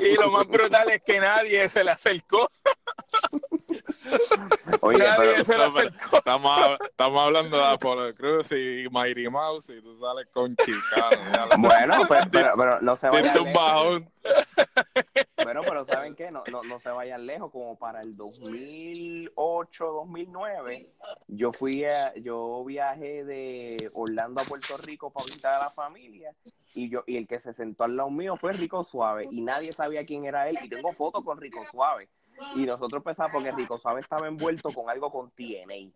[0.00, 2.48] y lo más brutal es que nadie se le acercó
[4.80, 6.16] Oye, Nadie pero, se acercó.
[6.18, 11.48] Estamos, hab- estamos hablando de Apollo Cruz y Mighty Mouse y tú sales con Chicano.
[11.58, 13.52] bueno, pues, pero, pero no se vayan lejos.
[13.54, 14.10] bajón.
[15.42, 16.30] Bueno, pero ¿saben qué?
[16.30, 20.90] No, no, no se vayan lejos, como para el 2008, 2009,
[21.28, 26.32] yo fui a, yo viajé de Orlando a Puerto Rico para visitar a la familia
[26.74, 29.72] y yo y el que se sentó al lado mío fue Rico Suave y nadie
[29.72, 32.08] sabía quién era él y tengo fotos con Rico Suave
[32.54, 35.90] y nosotros pensamos porque Rico Suave estaba envuelto con algo con TNA.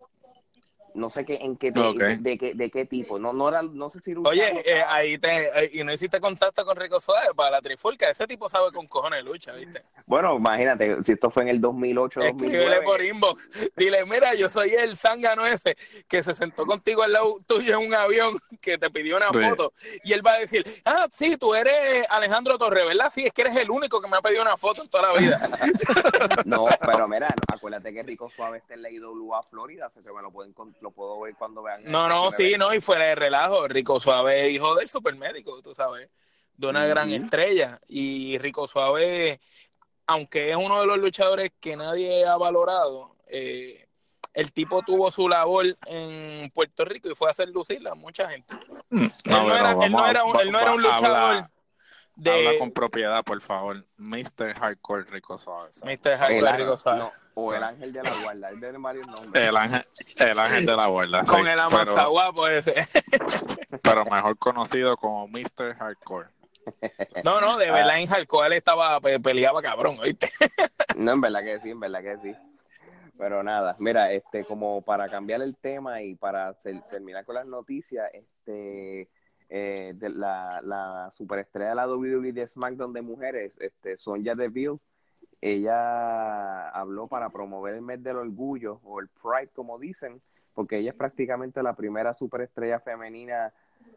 [0.97, 1.97] No sé qué, en qué, de, Ok.
[1.99, 3.19] de, de qué, de qué tipo.
[3.19, 5.85] No, no era, no sé si era un Oye, chavo, eh, ahí te, eh, y
[5.85, 8.09] no hiciste contacto con Rico Suárez para la trifulca.
[8.09, 9.83] Ese tipo sabe con cojones de lucha, ¿viste?
[10.07, 12.85] Bueno, imagínate, si esto fue en el 2008, Escríbele 2009.
[12.85, 13.51] por inbox.
[13.77, 15.77] Dile, mira, yo soy el zángano ese
[16.09, 19.39] que se sentó contigo al lado tuyo en un avión que te pidió una Sí.
[19.51, 19.73] foto.
[20.05, 23.11] Y él va a decir, ah, sí, tú eres Alejandro Torre, ¿verdad?
[23.13, 25.19] Sí, es que eres el único que me ha pedido una foto en toda la
[25.21, 25.51] vida.
[26.47, 30.23] No, pero mira, no, acuérdate que Rico Suave está en la IWA Florida, que me
[30.23, 31.83] lo, pueden, con- lo puedo ver cuando vean.
[31.85, 36.09] No, no, sí, no, y fuera de relajo, Rico Suave, hijo del supermédico, tú sabes,
[36.57, 37.81] de una gran estrella.
[37.89, 39.41] Y Rico Suave,
[40.07, 43.89] aunque es uno de los luchadores que nadie ha valorado, eh,
[44.33, 48.29] el tipo tuvo su labor en Puerto Rico y fue a hacer lucirla a mucha
[48.29, 48.55] gente.
[48.91, 51.51] No, él, no era, él, no era un, él no era un luchador habla-
[52.17, 53.85] de Habla con propiedad, por favor.
[53.99, 54.55] Mr.
[54.59, 55.71] Hardcore Rico Suave.
[55.85, 56.09] Mr.
[56.09, 56.99] El Hardcore Rico Suave.
[56.99, 59.43] no, o el ángel de la guarda, él tiene varios nombres.
[59.45, 61.25] El ángel, el ángel de la guarda.
[61.25, 62.75] Con sí, el pero, amansaguapo ese.
[63.83, 65.75] pero mejor conocido como Mr.
[65.79, 66.29] Hardcore.
[67.23, 70.29] No, no, de verdad en Hardcore él estaba, pe- peleaba cabrón, ¿oíste?
[70.97, 72.35] No, en verdad que sí, en verdad que sí.
[73.19, 76.55] Pero nada, mira, este, como para cambiar el tema y para
[76.91, 79.09] terminar con las noticias, este,
[79.49, 84.79] eh, de la, la superestrella de la WWE de SmackDown de mujeres, este, Sonja Deville,
[85.41, 90.21] ella habló para promover el mes del orgullo o el Pride, como dicen,
[90.55, 93.53] porque ella es prácticamente la primera superestrella femenina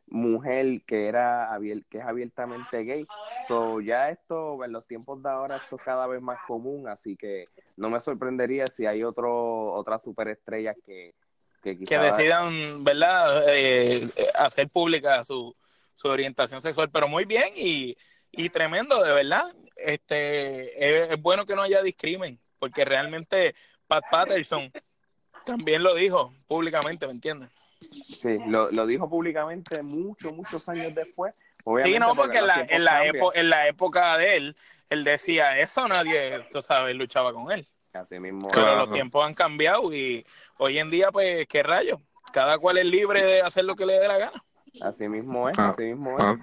[0.08, 1.58] mujer que era
[1.90, 3.06] que es abiertamente gay.
[3.48, 7.16] So, ya esto en los tiempos de ahora esto es cada vez más común, así
[7.16, 7.46] que
[7.78, 11.14] no me sorprendería si hay otro otras superestrellas que
[11.62, 15.56] que, decidan, ¿verdad?, Eh, eh, hacer pública su,
[15.96, 17.96] su orientación sexual, pero muy bien y,
[18.32, 19.54] y tremendo, de verdad.
[19.76, 23.56] Este es, es bueno que no haya discrimen, porque realmente
[23.88, 24.72] Pat Patterson
[25.46, 27.50] también lo dijo públicamente, ¿me entiendes?
[27.92, 31.34] Sí, lo, lo dijo públicamente muchos, muchos años después.
[31.64, 34.56] Obviamente, Sí, no, porque en los la, en, la epo- en la época de él,
[34.90, 37.68] él decía eso, nadie, tú sabes, luchaba con él.
[37.94, 38.50] Así mismo.
[38.52, 38.80] Pero Claro.
[38.82, 40.26] los tiempos han cambiado y
[40.58, 42.00] hoy en día, pues, ¿qué rayos?
[42.32, 44.44] Cada cual es libre de hacer lo que le dé la gana.
[44.82, 46.24] Así mismo es, Ah, así mismo es.
[46.24, 46.38] Ah,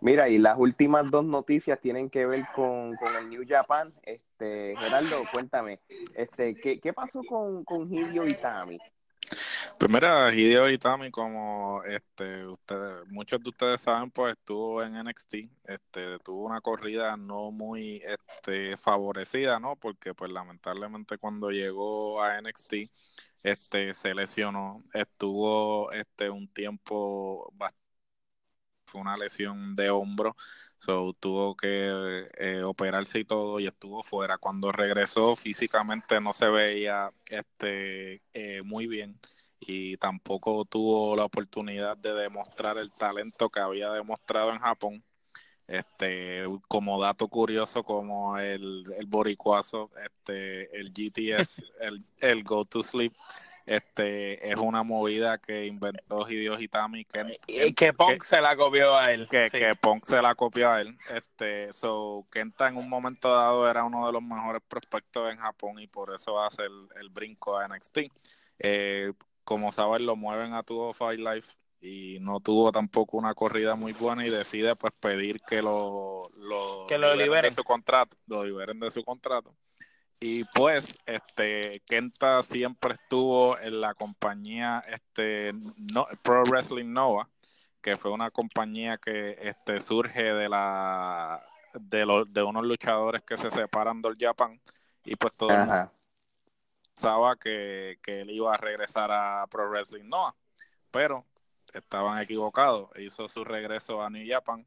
[0.00, 3.92] Mira, y las últimas dos noticias tienen que ver con, con el New Japan.
[4.02, 5.80] Este, Gerardo, cuéntame,
[6.14, 8.78] este, ¿qué, qué pasó con, con Hideo Itami?
[9.78, 15.48] Pues mira, Hideo Itami, como este, ustedes, muchos de ustedes saben, pues estuvo en NXT,
[15.66, 19.76] este, tuvo una corrida no muy este, favorecida, ¿no?
[19.76, 22.90] Porque pues lamentablemente cuando llegó a NXT,
[23.44, 27.76] este, se lesionó, estuvo este un tiempo bast-
[28.86, 30.34] fue una lesión de hombro,
[30.78, 34.38] so tuvo que eh, operarse y todo y estuvo fuera.
[34.38, 39.18] Cuando regresó físicamente no se veía este eh, muy bien
[39.60, 45.04] y tampoco tuvo la oportunidad de demostrar el talento que había demostrado en Japón.
[45.66, 52.82] Este, como dato curioso, como el, el boricuazo, este, el GTS, el, el Go to
[52.82, 53.12] Sleep,
[53.66, 58.96] este, es una movida que inventó Hideo Hitami, que, Y que Punk se la copió
[58.96, 59.28] a él.
[59.28, 59.58] que, Sí.
[59.58, 60.96] que Punk se la copió a él.
[61.10, 65.78] Este, so, Kenta en un momento dado era uno de los mejores prospectos en Japón
[65.80, 67.98] y por eso hace el, el brinco a NXT.
[68.58, 69.12] Eh,
[69.48, 74.26] como saben, lo mueven a 205 Life y no tuvo tampoco una corrida muy buena
[74.26, 77.48] y decide pues pedir que lo, lo, Que lo liberen.
[77.48, 79.56] de su contrato, lo liberen de su contrato.
[80.20, 85.54] Y pues, este, Kenta siempre estuvo en la compañía, este,
[85.94, 87.26] no, Pro Wrestling Nova,
[87.80, 93.38] que fue una compañía que, este, surge de la, de los, de unos luchadores que
[93.38, 94.60] se separan del Japan
[95.06, 95.48] y pues todo.
[96.98, 100.34] Pensaba que, que él iba a regresar a Pro Wrestling Noah,
[100.90, 101.24] pero
[101.72, 102.90] estaban equivocados.
[102.98, 104.66] Hizo su regreso a New Japan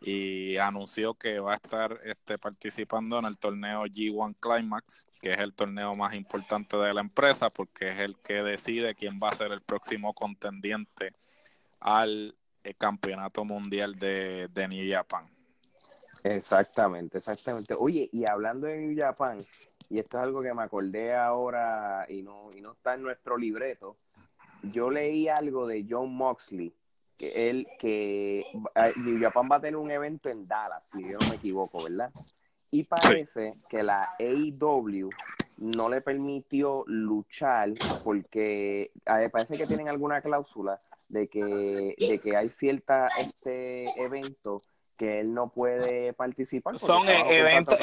[0.00, 5.38] y anunció que va a estar este, participando en el torneo G1 Climax, que es
[5.38, 9.36] el torneo más importante de la empresa, porque es el que decide quién va a
[9.36, 11.12] ser el próximo contendiente
[11.78, 15.30] al eh, campeonato mundial de, de New Japan.
[16.24, 17.72] Exactamente, exactamente.
[17.78, 19.46] Oye, y hablando de New Japan,
[19.90, 23.36] y esto es algo que me acordé ahora y no, y no está en nuestro
[23.36, 23.96] libreto.
[24.62, 26.74] Yo leí algo de John Moxley,
[27.16, 28.44] que él, que
[28.96, 32.12] New Japan va a tener un evento en Dallas, si yo no me equivoco, ¿verdad?
[32.70, 35.08] Y parece que la AEW
[35.56, 37.70] no le permitió luchar
[38.04, 38.92] porque
[39.32, 44.58] parece que tienen alguna cláusula de que, de que hay cierta este evento
[44.98, 46.78] que él no puede participar.
[46.78, 47.78] Son eventos,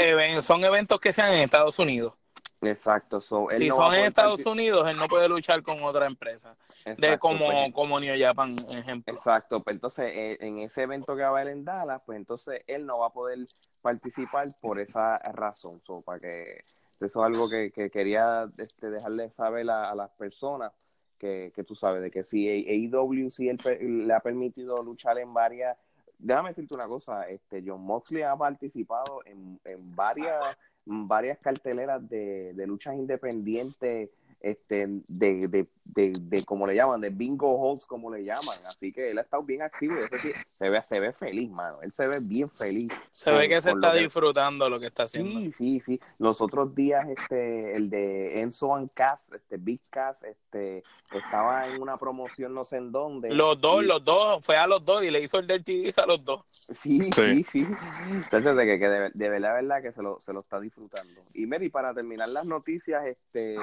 [0.45, 2.13] son eventos que sean en Estados Unidos.
[2.61, 3.21] Exacto.
[3.21, 6.55] si son en Estados Unidos, él no puede luchar con otra empresa.
[6.97, 9.13] de como, pues, como New Japan, ejemplo.
[9.13, 9.63] Exacto.
[9.63, 12.85] Pues entonces, eh, en ese evento que va a haber en Dallas, pues entonces él
[12.85, 13.39] no va a poder
[13.81, 15.81] participar por esa razón.
[16.03, 16.63] para que
[16.99, 20.71] eso es algo que, quería este, dejarle saber a, las personas
[21.17, 23.49] que, que, tú sabes, de que si AEW sí
[23.81, 25.77] le ha permitido luchar en varias
[26.19, 32.53] déjame decirte una cosa, este John Moxley ha participado en, en varias, varias carteleras de,
[32.53, 38.13] de luchas independientes este, de, de, de, de, como le llaman, de bingo halls, como
[38.13, 38.57] le llaman.
[38.67, 41.81] Así que él ha estado bien activo y se ve, se ve feliz, mano.
[41.81, 42.91] Él se ve bien feliz.
[43.11, 45.31] Se ve que se está disfrutando lo que está haciendo.
[45.31, 45.99] Sí, sí, sí.
[46.17, 51.81] Los otros días, este, el de Enzo and Cass, este, Big Cass, este, estaba en
[51.81, 53.29] una promoción no sé en dónde.
[53.29, 56.23] Los dos, los dos, fue a los dos y le hizo el Dirty a los
[56.25, 56.43] dos.
[56.81, 57.67] Sí, sí, sí.
[58.09, 61.21] Entonces, de, que, que de, de, verdad, verdad que se lo, se lo está disfrutando.
[61.33, 63.55] Y Mary, para terminar las noticias, este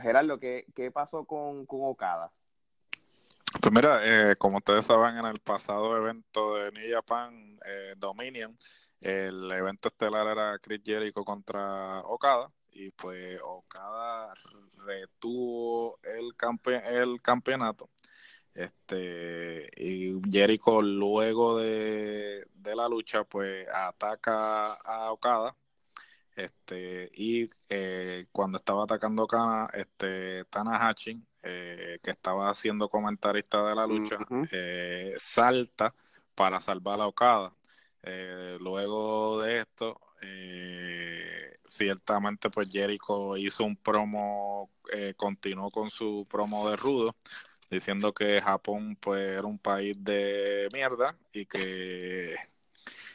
[0.00, 2.32] Gerardo, ¿qué, ¿qué, pasó con, con Okada?
[3.60, 8.56] Pues mira, eh, como ustedes saben, en el pasado evento de New Japan eh, Dominion,
[9.00, 14.32] el evento estelar era Chris Jericho contra Okada y pues Okada
[14.86, 16.32] retuvo el,
[16.84, 17.90] el campeonato.
[18.54, 25.56] Este y Jericho luego de, de la lucha pues ataca a Okada
[26.36, 33.74] este, y eh, cuando estaba atacando Kana, este, Tanahashi, eh, que estaba siendo comentarista de
[33.74, 34.18] la lucha,
[34.50, 35.94] eh, salta
[36.34, 37.54] para salvar a Okada.
[38.60, 40.00] luego de esto,
[41.66, 44.70] ciertamente pues Jericho hizo un promo,
[45.16, 47.14] continuó con su promo de rudo,
[47.70, 52.36] diciendo que Japón pues era un país de mierda y que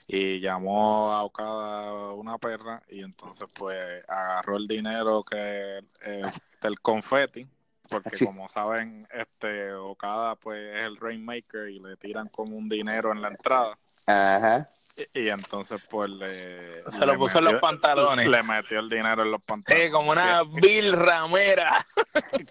[0.07, 6.79] y llamó a Okada una perra y entonces pues agarró el dinero que eh, del
[6.79, 7.45] confeti
[7.89, 13.11] porque como saben este Okada pues es el Rainmaker y le tiran como un dinero
[13.11, 14.71] en la entrada Ajá.
[15.13, 16.83] Y, entonces, pues le.
[16.91, 18.27] Se lo puso en los pantalones.
[18.27, 19.87] Le metió el dinero en los pantalones.
[19.87, 21.85] Sí, como una Bill Ramera.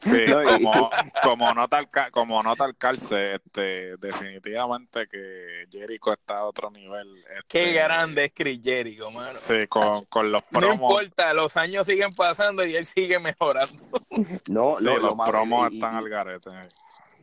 [0.03, 0.91] Sí, como,
[1.23, 7.17] como, nota al, como nota al calce, este, definitivamente que Jericho está a otro nivel.
[7.17, 9.39] Este, Qué grande es Chris Jericho, mano.
[9.41, 10.79] Sí, con, con los promos.
[10.79, 13.83] No importa, los años siguen pasando y él sigue mejorando.
[14.49, 16.51] No, sí, los promos están al garete.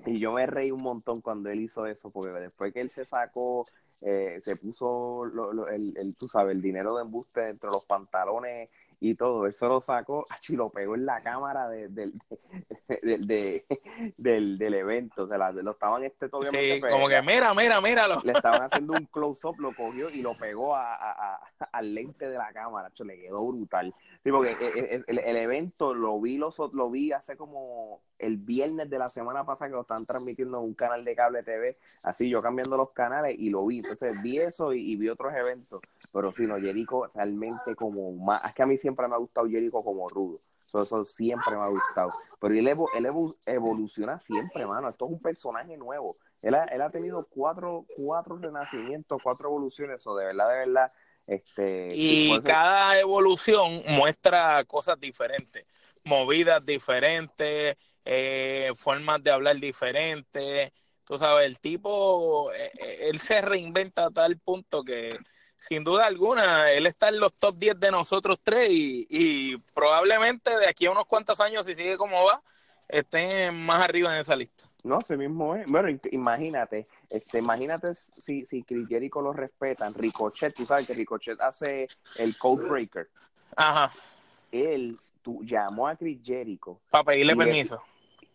[0.05, 3.05] Y yo me reí un montón cuando él hizo eso, porque después que él se
[3.05, 3.65] sacó,
[4.05, 5.23] eh, se puso,
[5.69, 8.69] el, el, tú sabes, el dinero de embuste dentro de los pantalones
[9.03, 9.47] y todo.
[9.47, 11.89] Eso lo sacó y lo pegó en la cámara de,
[12.87, 13.65] de,
[14.17, 15.23] del, del, evento.
[15.23, 18.21] O sea, lo estaban este todavía Sí, como que mira, mira, míralo.
[18.23, 21.39] Le estaban haciendo un close-up, lo cogió y lo pegó a, a,
[21.73, 22.91] al lente de la cámara.
[22.93, 23.93] Cho, le quedó brutal.
[24.23, 28.37] Sí, porque eh, eh, el, el, evento lo vi, lo, lo vi hace como el
[28.37, 31.77] viernes de la semana pasada que lo estaban transmitiendo en un canal de cable TV.
[32.03, 33.79] Así yo cambiando los canales y lo vi.
[33.79, 35.81] Entonces vi eso y, vi otros eventos.
[36.11, 38.45] Pero sí, no, Jericho realmente como más.
[38.45, 40.39] Es que a mí siempre siempre me ha gustado Jericho como rudo.
[40.65, 42.11] Eso, siempre me ha gustado.
[42.39, 44.89] Pero él, él evoluciona siempre, mano.
[44.89, 46.17] Esto es un personaje nuevo.
[46.41, 50.01] Él ha, él ha tenido cuatro, cuatro renacimientos, cuatro evoluciones.
[50.01, 50.91] Eso de verdad, de verdad.
[51.25, 55.65] Este, y cada evolución muestra cosas diferentes,
[56.03, 60.71] movidas diferentes, eh, formas de hablar diferentes.
[61.05, 65.17] Tú sabes, el tipo, eh, eh, él se reinventa a tal punto que
[65.63, 70.67] sin duda alguna, él está en los top 10 de nosotros tres y, probablemente de
[70.67, 72.41] aquí a unos cuantos años, si sigue como va,
[72.89, 74.65] estén más arriba en esa lista.
[74.83, 75.65] No, sí mismo es.
[75.67, 81.39] Bueno, imagínate, este, imagínate si, si Chris Jericho lo respetan, Ricochet, tú sabes que Ricochet
[81.39, 81.87] hace
[82.17, 83.07] el Code Breaker.
[83.55, 83.89] Ajá.
[84.51, 86.81] Él tú, llamó a Chris Jericho.
[86.89, 87.81] Para pedirle permiso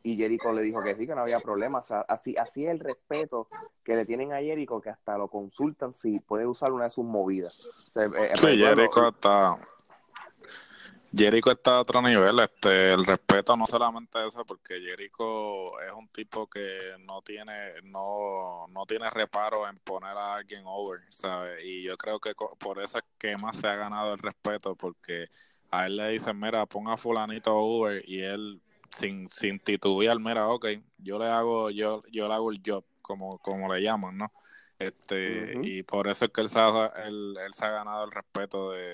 [0.03, 1.83] y Jericho le dijo que sí, que no había problema.
[2.09, 3.49] así, así es el respeto
[3.83, 7.05] que le tienen a Jericho, que hasta lo consultan si puede usar una de sus
[7.05, 7.69] movidas.
[7.95, 9.59] Eh, sí, Jericho está...
[11.11, 16.07] Jericho está a otro nivel, este, el respeto no solamente eso, porque Jericho es un
[16.09, 21.65] tipo que no tiene, no, no tiene reparo en poner a alguien over, ¿sabes?
[21.65, 25.29] Y yo creo que por eso es que más se ha ganado el respeto, porque
[25.71, 28.61] a él le dicen, mira, ponga fulanito Uber y él
[28.95, 30.67] sin, sin titubear, mira, ok,
[30.99, 34.33] yo le hago, yo, yo le hago el job, como, como le llaman, ¿no?
[34.79, 38.71] Este, y por eso es que él se, ha, él, se ha ganado el respeto
[38.71, 38.87] de,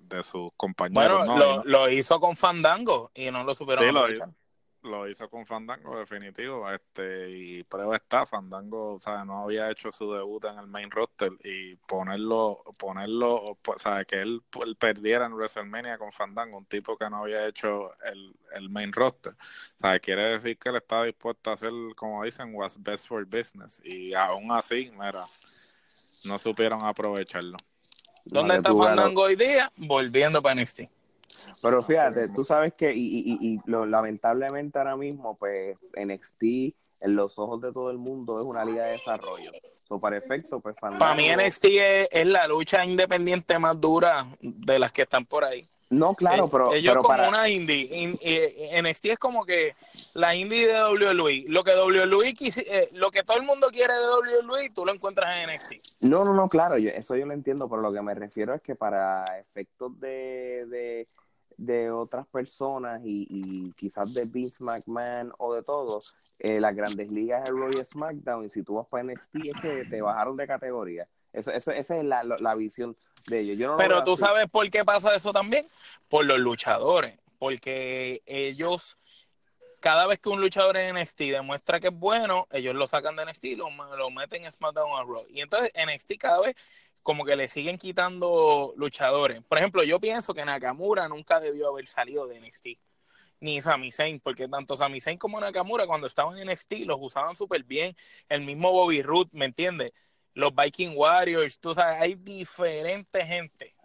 [0.00, 1.18] de sus compañeros.
[1.26, 4.20] Bueno, lo, lo, hizo con Fandango y no lo supieron sí,
[4.82, 6.70] lo hizo con Fandango, definitivo.
[6.70, 10.90] Este, y prueba está, Fandango, o sea, no había hecho su debut en el main
[10.90, 14.42] roster y ponerlo, ponerlo, o sea, que él,
[14.78, 19.32] perdiera en WrestleMania con Fandango, un tipo que no había hecho el, el main roster.
[19.32, 23.24] O sea, quiere decir que él estaba dispuesto a hacer, como dicen, was best for
[23.24, 23.80] business.
[23.84, 25.26] Y aún así, mira,
[26.24, 27.56] no supieron aprovecharlo.
[28.24, 29.70] ¿Dónde está Fandango hoy día?
[29.76, 30.95] Volviendo para NXT.
[31.62, 36.42] Pero fíjate, tú sabes que, y, y, y lo, lamentablemente ahora mismo, pues NXT
[37.00, 39.52] en los ojos de todo el mundo es una liga de desarrollo.
[39.88, 41.64] So, para efecto, pues Para mí NXT
[42.10, 45.64] es, la lucha independiente más dura de las que están por ahí.
[45.88, 46.72] No, claro, eh, pero.
[46.72, 47.88] Ellos como una indie.
[48.20, 49.76] Eh, NXT es como que
[50.14, 51.44] la indie de WWE.
[51.46, 55.32] Lo que WWE eh, lo que todo el mundo quiere de WWE, tú lo encuentras
[55.36, 56.00] en NXT.
[56.00, 58.62] No, no, no, claro, yo, eso yo lo entiendo, pero lo que me refiero es
[58.62, 61.06] que para efectos de de
[61.92, 67.50] otras personas y, quizás de Vince McMahon o de todos, eh, las grandes ligas de
[67.50, 71.08] Royal SmackDown y si tú vas para NXT es que te bajaron de categoría.
[71.32, 72.96] Eso, eso, esa es la, la visión
[73.26, 73.74] de ellos.
[73.76, 75.66] Pero tú sabes por qué pasa eso también.
[76.08, 77.18] Por los luchadores.
[77.38, 78.98] Porque ellos,
[79.80, 83.26] cada vez que un luchador en NXT demuestra que es bueno, ellos lo sacan de
[83.26, 85.24] NXT y lo, lo meten en SmackDown a Raw.
[85.28, 86.56] Y entonces NXT cada vez
[87.06, 89.40] como que le siguen quitando luchadores.
[89.44, 92.66] Por ejemplo, yo pienso que Nakamura nunca debió haber salido de NXT.
[93.38, 97.36] Ni Sami Zayn, porque tanto Sami Zayn como Nakamura cuando estaban en NXT los usaban
[97.36, 97.94] súper bien.
[98.28, 99.92] El mismo Bobby Roode, ¿me entiendes?
[100.34, 103.76] Los Viking Warriors, tú sabes, hay diferentes gente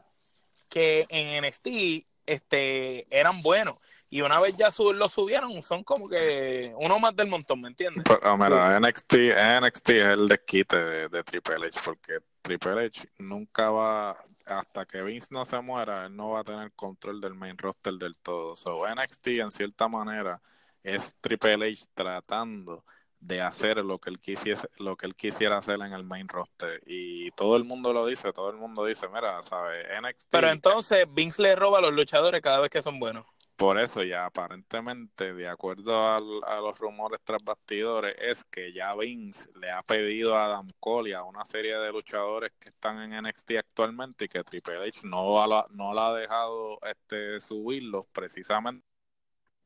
[0.68, 3.76] que en NXT este, eran buenos.
[4.10, 8.04] Y una vez ya lo subieron, son como que uno más del montón, ¿me entiendes?
[8.08, 9.14] Pero, mira, NXT,
[9.62, 15.02] NXT es el desquite de, de Triple H, porque Triple H nunca va, hasta que
[15.02, 18.56] Vince no se muera, él no va a tener control del main roster del todo.
[18.56, 20.42] So NXT en cierta manera
[20.84, 22.84] es Triple H tratando
[23.22, 26.82] de hacer lo que él quisiese, lo que él quisiera hacer en el main roster
[26.86, 31.06] y todo el mundo lo dice, todo el mundo dice, mira, sabes, NXT Pero entonces
[31.10, 33.26] Vince le roba a los luchadores cada vez que son buenos.
[33.56, 39.50] Por eso ya aparentemente, de acuerdo a los rumores tras bastidores, es que ya Vince
[39.60, 43.24] le ha pedido a Adam Cole y a una serie de luchadores que están en
[43.24, 48.84] NXT actualmente y que Triple H no la, no la ha dejado este subirlos precisamente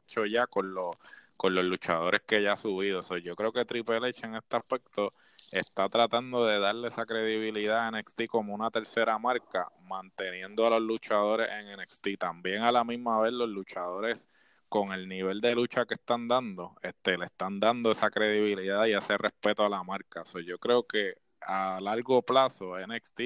[0.05, 0.95] hecho ya con los
[1.37, 3.01] con los luchadores que ya ha subido.
[3.17, 5.13] yo creo que Triple H en este aspecto
[5.51, 10.81] está tratando de darle esa credibilidad a NXT como una tercera marca, manteniendo a los
[10.81, 12.17] luchadores en NXT.
[12.19, 14.29] También a la misma vez los luchadores
[14.69, 18.93] con el nivel de lucha que están dando, este, le están dando esa credibilidad y
[18.93, 20.23] ese respeto a la marca.
[20.45, 23.21] yo creo que a largo plazo NXT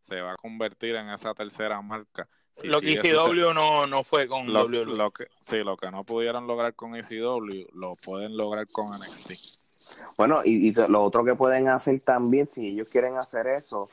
[0.00, 2.28] se va a convertir en esa tercera marca
[2.64, 4.96] lo que ECW no, no fue con lo, WWE.
[4.96, 9.32] Lo que, sí, lo que no pudieron lograr con ECW lo pueden lograr con NXT.
[10.16, 13.88] Bueno, y, y lo otro que pueden hacer también, si ellos quieren hacer eso,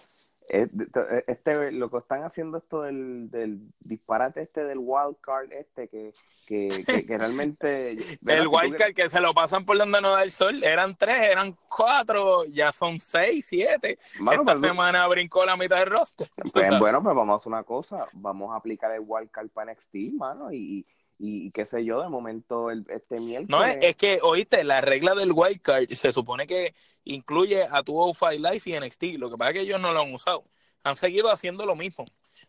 [0.50, 6.14] este lo que están haciendo esto del, del disparate este del wildcard este que,
[6.47, 7.91] que, que, realmente
[8.28, 9.10] el wildcard que...
[9.10, 13.00] se lo pasan por donde no da el sol eran tres eran cuatro ya son
[13.00, 14.00] seis siete.
[14.14, 17.64] Esta pues, semana brincó la mitad del roster pues, bueno pues vamos a hacer una
[17.64, 20.86] cosa vamos a aplicar el wildcard para NXT mano y
[21.20, 23.50] y qué sé yo, de momento el, este miércoles.
[23.50, 28.52] No, es, que, oíste, la regla del wildcard se supone que incluye a tu O5
[28.52, 29.20] Life y NXT.
[29.20, 30.46] Lo que pasa es que ellos no lo han usado.
[30.84, 32.06] Han seguido haciendo lo mismo.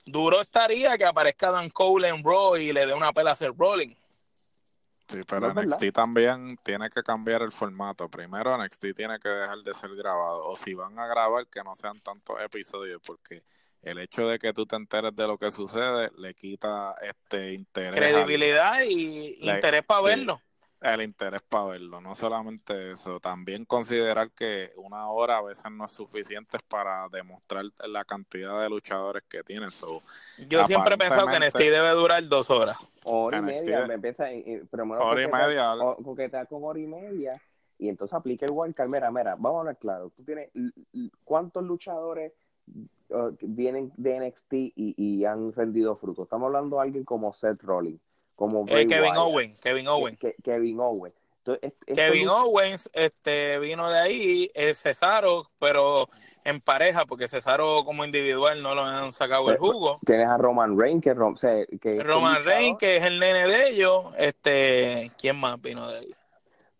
[0.07, 3.57] Duro estaría que aparezca Dan Cole en Raw y le dé una pela a Seth
[3.59, 3.95] Rolling.
[5.09, 8.09] Sí, pero NXT también tiene que cambiar el formato.
[8.09, 10.47] Primero, NXT tiene que dejar de ser grabado.
[10.47, 13.43] O si van a grabar, que no sean tantos episodios, porque
[13.83, 17.97] el hecho de que tú te enteres de lo que sucede le quita este interés.
[17.97, 20.41] Credibilidad y interés para verlo.
[20.83, 25.85] El interés para verlo, no solamente eso, también considerar que una hora a veces no
[25.85, 29.69] es suficiente para demostrar la cantidad de luchadores que tienen.
[30.49, 32.79] Yo siempre he pensado que NXT debe durar dos horas.
[33.05, 35.75] Hora y media, me empieza, hora y media.
[36.03, 37.43] Porque está con hora y media
[37.77, 38.89] y entonces aplica el wildcard.
[38.89, 40.11] Mira, mira, vamos a hablar claro.
[40.17, 40.49] Tú tienes,
[41.25, 42.33] ¿cuántos luchadores
[43.43, 46.25] vienen de NXT y, han rendido frutos.
[46.25, 48.01] Estamos hablando de alguien como Seth Rollins,
[48.37, 50.19] como eh, Kevin Owen, Kevin Owen.
[50.43, 51.13] Kevin Owen.
[51.39, 56.09] Esto, es- esto Kevin Owens este, vino de ahí, eh, Cesaro, pero
[56.45, 59.99] en pareja, porque Cesaro como individual no lo han sacado el jugo.
[60.05, 63.71] Tienes a Roman Reigns, que, o sea, que Roman Reigns, que es el nene de
[63.71, 66.15] ellos, este, ¿quién más vino de ahí?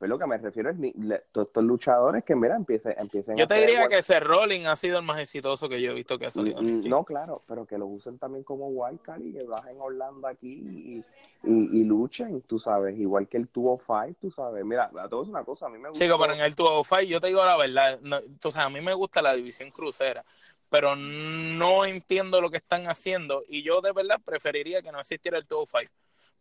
[0.01, 3.37] Pues lo que me refiero es ni- le- todos estos luchadores que, mira, empiecen, empiecen
[3.37, 6.19] Yo te diría que Seth Rollins ha sido el más exitoso que yo he visto
[6.19, 6.87] que ha salido Mm, NXT.
[6.87, 11.05] No, claro, pero que lo usen también como wildcard y que bajen Orlando aquí y,
[11.43, 14.65] y, y luchen, tú sabes, igual que el tuvo Fight, tú sabes.
[14.65, 16.03] Mira, a todos una cosa, a mí me gusta.
[16.03, 18.81] Chico, pero en el 205, yo te digo la verdad, no, tú sabes, a mí
[18.81, 20.25] me gusta la división crucera,
[20.71, 25.37] pero no entiendo lo que están haciendo y yo de verdad preferiría que no existiera
[25.37, 25.93] el 205,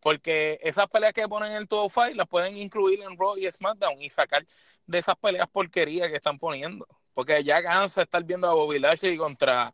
[0.01, 4.01] porque esas peleas que ponen en el 205 las pueden incluir en Raw y SmackDown
[4.01, 4.45] y sacar
[4.85, 9.17] de esas peleas porquerías que están poniendo, porque ya cansa estar viendo a Bobby Lashley
[9.17, 9.73] contra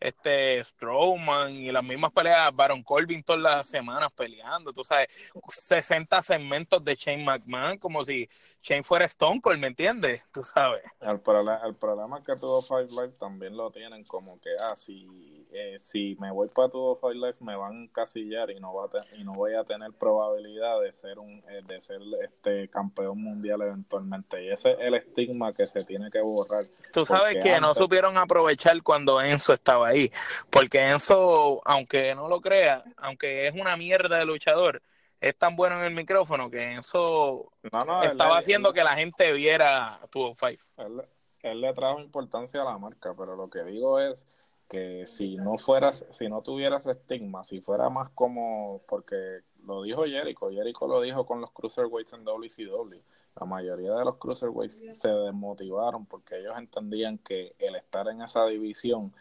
[0.00, 5.08] este Strowman y las mismas peleas Baron Corbin todas las semanas peleando, tú sabes,
[5.48, 8.28] 60 segmentos de Shane McMahon como si
[8.62, 10.24] Shane fuera Stone Cold, ¿me entiendes?
[10.32, 10.82] Tú sabes.
[11.00, 11.20] El,
[11.64, 15.78] el problema es que tuvo Five Live también lo tienen como que, ah, si, eh,
[15.80, 19.18] si me voy para tuvo Five Live me van a encasillar y no, va a
[19.18, 23.62] y no voy a tener probabilidad de ser un eh, de ser este campeón mundial
[23.62, 24.44] eventualmente.
[24.44, 26.64] Y ese es el estigma que se tiene que borrar.
[26.92, 30.10] Tú sabes que no supieron aprovechar cuando Enzo estaba ahí,
[30.50, 34.82] porque Enzo, aunque no lo crea, aunque es una mierda de luchador,
[35.20, 38.84] es tan bueno en el micrófono que Enzo No, no, estaba él- haciendo él- que
[38.84, 40.58] la gente viera tu Five.
[40.76, 41.02] él,
[41.42, 44.26] él le trajo importancia a la marca, pero lo que digo es
[44.68, 50.04] que si no fueras, si no tuvieras estigma, si fuera más como, porque lo dijo
[50.04, 53.00] Jericho, Jericho lo dijo con los cruiserweights en WCW,
[53.38, 58.44] la mayoría de los cruiserweights se desmotivaron porque ellos entendían que el estar en esa
[58.46, 59.12] división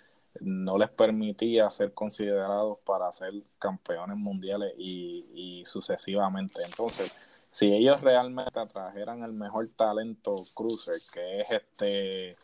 [0.42, 6.62] no les permitía ser considerados para ser campeones mundiales y, y sucesivamente.
[6.64, 7.12] Entonces,
[7.52, 12.36] si ellos realmente atrajeran el mejor talento cruiser, que es este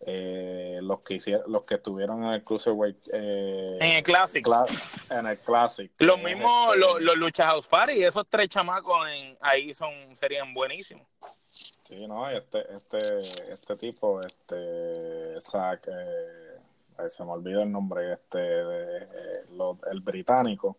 [0.00, 4.50] eh, los que hicieron, los que estuvieron en el cruiserweight eh, En el clásico.
[4.50, 8.26] cla- en el classic, Los que es mismos, este- los, los Lucha House Party, esos
[8.28, 11.06] tres chamacos en, ahí son serían buenísimos.
[11.84, 13.18] Sí, no, este, este,
[13.52, 16.45] este tipo, este, Zack, eh,
[16.98, 20.76] ay, se me olvida el nombre, este, de, eh, lo- el británico,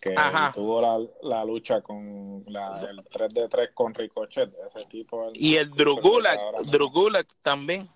[0.00, 0.52] que Ajá.
[0.54, 5.28] tuvo la, la lucha con la, el 3 de 3 con Ricochet, ese tipo.
[5.34, 6.40] Y el Drugulak.
[6.64, 7.88] Drugulak también.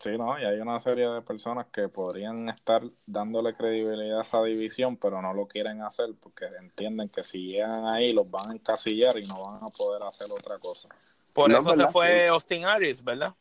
[0.00, 4.42] Sí, no, y hay una serie de personas que podrían estar dándole credibilidad a esa
[4.42, 8.54] división, pero no lo quieren hacer porque entienden que si llegan ahí los van a
[8.54, 10.88] encasillar y no van a poder hacer otra cosa.
[11.32, 13.34] Por No, eso se fue Austin Aries, ¿verdad?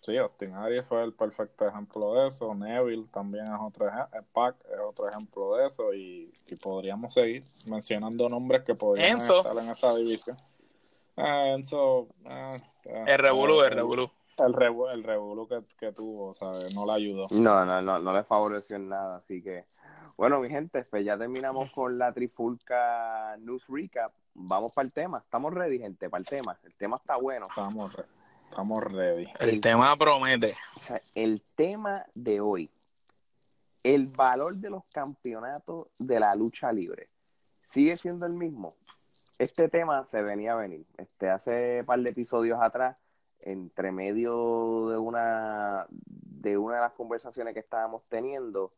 [0.00, 2.54] Sí, Austin Aries fue el perfecto ejemplo de eso.
[2.54, 4.20] Neville también es otro ejemplo.
[4.32, 5.92] Pac es otro ejemplo de eso.
[5.92, 9.38] Y, y podríamos seguir mencionando nombres que podrían Enzo.
[9.38, 10.36] estar en esa división.
[11.16, 12.06] Ah, Enzo.
[12.26, 14.10] ah, ah, El Revolú, ah, el Revolú.
[14.38, 16.72] El, revu- el revolú que, que tuvo, ¿sabes?
[16.72, 17.26] No le ayudó.
[17.32, 19.64] No, no, no, no le favoreció en nada, así que
[20.16, 24.12] bueno, mi gente, pues ya terminamos con la Trifulca News Recap.
[24.34, 25.18] Vamos para el tema.
[25.18, 26.56] Estamos ready, gente, para el tema.
[26.62, 27.46] El tema está bueno.
[27.48, 28.04] Estamos, re-
[28.50, 29.26] estamos ready.
[29.40, 30.54] El El- tema promete.
[30.76, 32.70] O sea, el tema de hoy,
[33.82, 37.08] el valor de los campeonatos de la lucha libre,
[37.62, 38.74] sigue siendo el mismo.
[39.38, 40.84] Este tema se venía a venir.
[40.96, 43.00] Este, hace un par de episodios atrás,
[43.40, 48.72] entre medio de una de una de las conversaciones que estábamos teniendo,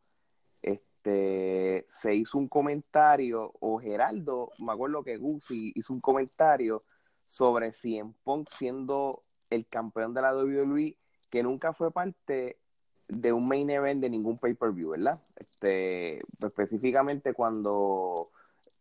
[0.62, 6.82] este, se hizo un comentario, o Geraldo, me acuerdo que Gusi hizo un comentario
[7.26, 10.96] sobre CM Punk siendo el campeón de la WWE
[11.28, 12.58] que nunca fue parte
[13.08, 15.20] de un main event de ningún pay-per-view, ¿verdad?
[15.36, 18.30] Este, específicamente cuando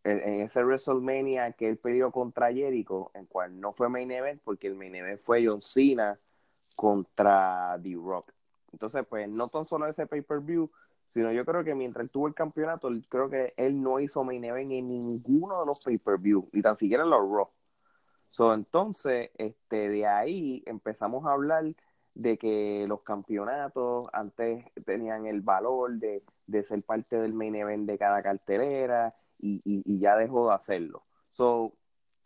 [0.04, 4.68] en, ese WrestleMania que él perdió contra Jericho, en cual no fue main event porque
[4.68, 6.18] el main event fue John Cena
[6.76, 8.32] contra The Rock.
[8.72, 10.70] Entonces, pues no tan solo ese pay-per-view,
[11.08, 14.44] sino yo creo que mientras él tuvo el campeonato, creo que él no hizo main
[14.44, 17.50] event en ninguno de los pay-per-view, ni tan siquiera en los Raw.
[18.30, 21.64] So, entonces, este, de ahí empezamos a hablar
[22.14, 27.86] de que los campeonatos antes tenían el valor de, de ser parte del main event
[27.88, 31.04] de cada cartelera y, y- ya dejó de hacerlo.
[31.32, 31.72] So,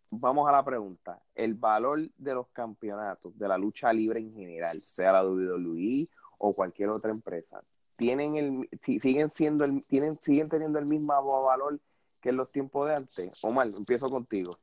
[0.09, 1.21] vamos a la pregunta.
[1.33, 6.07] El valor de los campeonatos, de la lucha libre en general, sea la WWE
[6.39, 7.63] o cualquier otra empresa,
[7.95, 11.79] tienen el, si- siguen siendo el, tienen, siguen teniendo el mismo valor
[12.21, 13.31] que en los tiempos de antes.
[13.43, 14.59] Omar, empiezo contigo.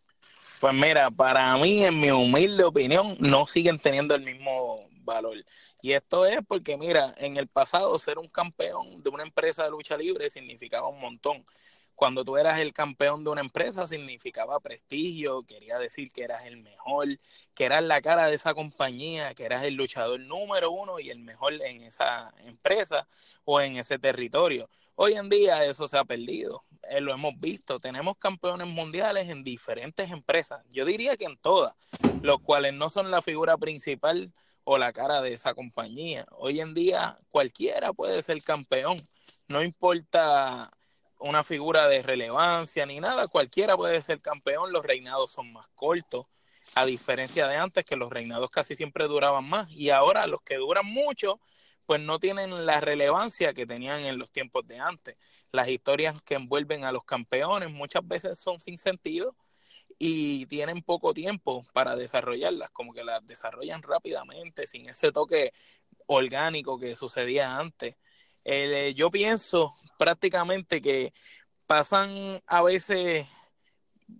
[0.63, 5.37] Pues mira, para mí, en mi humilde opinión, no siguen teniendo el mismo valor.
[5.81, 9.71] Y esto es porque, mira, en el pasado ser un campeón de una empresa de
[9.71, 11.45] lucha libre significaba un montón.
[11.97, 16.59] cuando tú eras el campeón de una empresa significaba prestigio, quería decir que eras el
[16.59, 17.09] mejor,
[17.55, 21.19] que eras la cara de esa compañía, que eras el luchador número uno y el
[21.21, 23.09] mejor en esa empresa
[23.45, 24.69] o en ese territorio.
[25.05, 29.43] Hoy en día eso se ha perdido, eh, lo hemos visto, tenemos campeones mundiales en
[29.43, 31.75] diferentes empresas, yo diría que en todas,
[32.23, 34.33] los cuales no son la figura principal
[34.63, 36.25] o la cara de esa compañía.
[36.31, 38.97] Hoy en día cualquiera puede ser campeón,
[39.49, 40.71] no importa
[41.19, 46.27] una figura de relevancia ni nada, cualquiera puede ser campeón, los reinados son más cortos,
[46.77, 50.59] a diferencia de antes que los reinados casi siempre duraban más y ahora los que
[50.59, 51.41] duran mucho
[51.93, 55.15] pues no tienen la relevancia que tenían en los tiempos de antes.
[55.51, 59.37] Las historias que envuelven a los campeones muchas veces son sin sentido
[59.99, 65.53] y tienen poco tiempo para desarrollarlas, como que las desarrollan rápidamente, sin ese toque
[66.07, 67.97] orgánico que sucedía antes.
[68.43, 71.13] Eh, yo pienso prácticamente que
[71.67, 73.27] pasan a veces,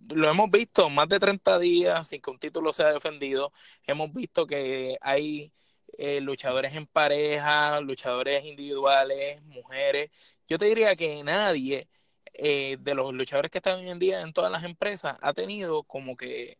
[0.09, 3.51] lo hemos visto, más de 30 días sin que un título sea defendido,
[3.87, 5.51] hemos visto que hay
[5.97, 10.11] eh, luchadores en pareja, luchadores individuales, mujeres.
[10.47, 11.87] Yo te diría que nadie
[12.33, 15.83] eh, de los luchadores que están hoy en día en todas las empresas ha tenido
[15.83, 16.57] como que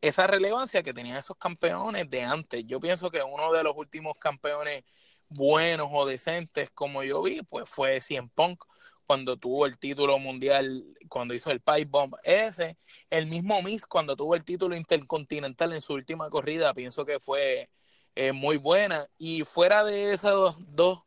[0.00, 2.64] esa relevancia que tenían esos campeones de antes.
[2.66, 4.84] Yo pienso que uno de los últimos campeones
[5.28, 8.64] buenos o decentes como yo vi, pues fue Cien Punk
[9.06, 12.76] cuando tuvo el título mundial, cuando hizo el Pipe Bomb ese,
[13.10, 17.68] el mismo Miss cuando tuvo el título intercontinental en su última corrida, pienso que fue
[18.14, 19.08] eh, muy buena.
[19.18, 21.02] Y fuera de esas dos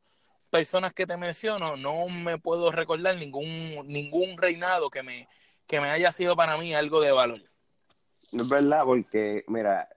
[0.50, 5.28] personas que te menciono, no me puedo recordar ningún, ningún reinado que me,
[5.66, 7.42] que me haya sido para mí algo de valor.
[8.32, 9.88] Es verdad, porque, mira,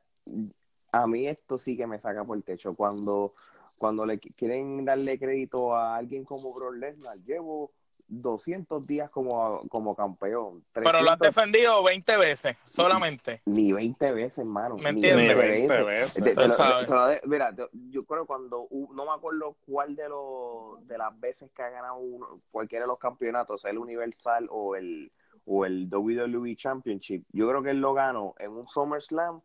[0.92, 2.74] a mí esto sí que me saca por el techo.
[2.74, 3.32] Cuando,
[3.78, 7.72] cuando le quieren darle crédito a alguien como Brock Lesnar, llevo
[8.10, 10.64] 200 días como, como campeón.
[10.72, 13.40] Pero lo has defendido 20 veces solamente.
[13.46, 14.76] Ni 20 veces, hermano.
[14.76, 15.36] ¿Me entiendes?
[15.36, 17.22] 20 veces.
[17.24, 21.70] mira, yo creo cuando, no me acuerdo cuál de los de las veces que ha
[21.70, 25.12] ganado uno, cualquiera de los campeonatos, el Universal o el,
[25.46, 29.40] o el WWE Championship, yo creo que él lo ganó en un SummerSlam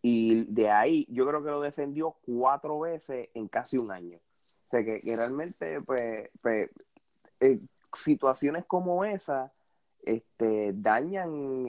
[0.00, 4.18] y de ahí yo creo que lo defendió cuatro veces en casi un año.
[4.18, 6.70] O sea que, realmente, pues, pues
[7.40, 7.58] eh,
[7.92, 9.52] situaciones como esa
[10.02, 11.66] este, dañan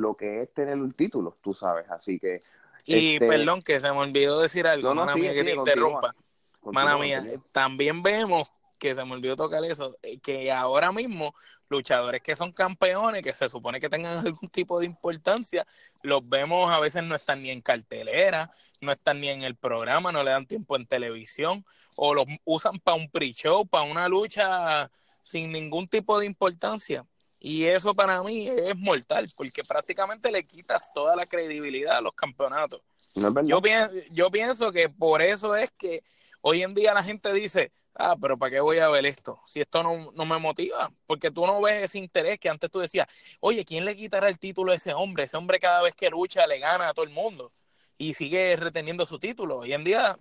[0.00, 1.88] lo que es tener un título, tú sabes.
[1.90, 2.40] Así que.
[2.84, 6.14] Y este, perdón, que se me olvidó decir algo, no, no, mía, que te interrumpa.
[6.62, 11.34] Mana mía, también vemos que se me olvidó tocar eso, eh, que ahora mismo
[11.68, 15.66] luchadores que son campeones, que se supone que tengan algún tipo de importancia,
[16.02, 20.12] los vemos a veces no están ni en cartelera, no están ni en el programa,
[20.12, 21.64] no le dan tiempo en televisión,
[21.94, 24.90] o los usan para un pre-show, para una lucha
[25.26, 27.04] sin ningún tipo de importancia.
[27.40, 32.14] Y eso para mí es mortal, porque prácticamente le quitas toda la credibilidad a los
[32.14, 32.80] campeonatos.
[33.44, 33.60] yo,
[34.12, 36.04] yo pienso que por eso es que
[36.42, 39.40] hoy en día la gente dice, ah, pero ¿para qué voy a ver esto?
[39.46, 42.78] Si esto no, no, me motiva, porque tú no ves ese interés que antes tú
[42.78, 43.08] decías,
[43.40, 45.24] oye, ¿quién le quitará el título a ese hombre?
[45.24, 47.50] Ese hombre cada vez que lucha le gana a todo el mundo
[47.98, 49.58] y sigue reteniendo su título.
[49.58, 50.16] Hoy en día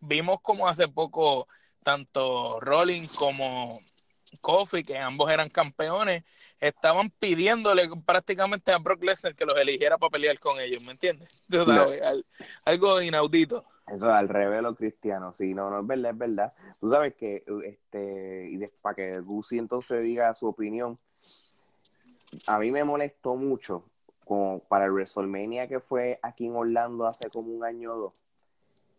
[0.00, 1.46] vimos como hace poco
[1.82, 3.78] tanto Rollins como
[4.40, 6.24] Kofi, que ambos eran campeones,
[6.60, 11.30] estaban pidiéndole prácticamente a Brock Lesnar que los eligiera para pelear con ellos, ¿me entiendes?
[12.64, 13.64] algo inaudito.
[13.86, 16.52] Eso al revelo cristiano, sí, no, no es verdad, es verdad.
[16.80, 20.96] Tú sabes que, este, y para que Gucci entonces diga su opinión,
[22.46, 23.84] a mí me molestó mucho
[24.24, 28.12] como para el WrestleMania que fue aquí en Orlando hace como un año o dos,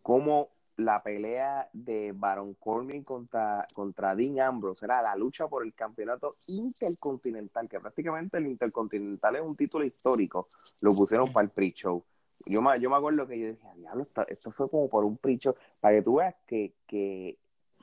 [0.02, 4.86] como la pelea de Baron Corbin contra, contra Dean Ambrose.
[4.86, 10.46] Era la lucha por el campeonato intercontinental, que prácticamente el intercontinental es un título histórico,
[10.80, 12.04] lo pusieron para el pre-show.
[12.46, 15.56] Yo me, yo me acuerdo que yo dije, diablo, esto, fue como por un pre-show,
[15.80, 17.36] para que tú veas que, que,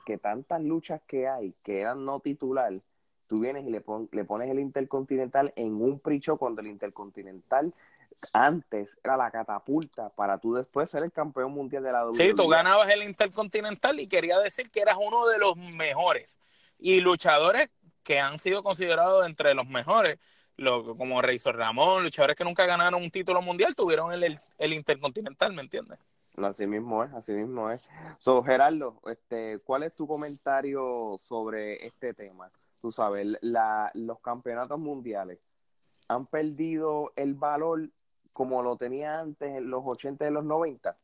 [0.06, 2.72] que tantas luchas que hay, que eran no titular,
[3.26, 7.74] tú vienes y le, le pones el intercontinental en un pre-show cuando el intercontinental
[8.32, 12.14] antes era la catapulta para tú después ser el campeón mundial de la WWE.
[12.14, 16.38] Sí, tú ganabas el Intercontinental y quería decir que eras uno de los mejores.
[16.78, 17.70] Y luchadores
[18.02, 20.18] que han sido considerados entre los mejores,
[20.56, 25.52] lo, como Razor Ramón, luchadores que nunca ganaron un título mundial, tuvieron el, el, Intercontinental,
[25.52, 25.98] ¿me entiendes?
[26.36, 27.88] Así mismo es, así mismo es.
[28.18, 32.50] So, Gerardo, este, ¿cuál es tu comentario sobre este tema?
[32.80, 35.38] Tú sabes, la, los campeonatos mundiales
[36.08, 37.90] han perdido el valor
[38.36, 40.94] como lo tenía antes en los 80 y los 90?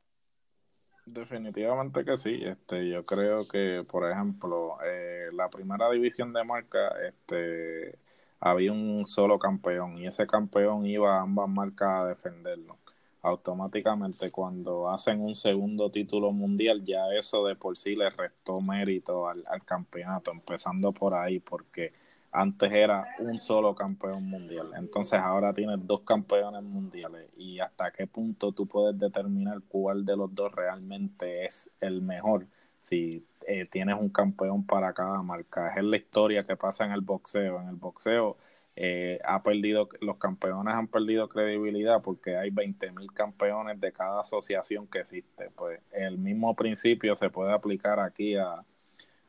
[1.07, 2.39] Definitivamente que sí.
[2.45, 7.99] Este, yo creo que, por ejemplo, eh, la primera división de marca, este,
[8.39, 12.77] había un solo campeón y ese campeón iba a ambas marcas a defenderlo.
[13.23, 19.27] Automáticamente cuando hacen un segundo título mundial ya eso de por sí le restó mérito
[19.27, 21.95] al, campeonato, empezando por ahí porque
[22.33, 28.07] antes era un solo campeón mundial, entonces ahora tienes dos campeones mundiales y hasta qué
[28.07, 32.47] punto tú puedes determinar cuál de los dos realmente es el mejor
[32.79, 35.73] si eh, tienes un campeón para cada marca.
[35.75, 37.61] Es la historia que pasa en el boxeo.
[37.61, 38.37] En el boxeo
[38.75, 44.89] eh, ha perdido, los campeones han perdido credibilidad porque hay 20.000 campeones de cada asociación
[44.89, 45.51] que existe.
[45.55, 48.65] Pues el mismo principio se puede aplicar aquí a,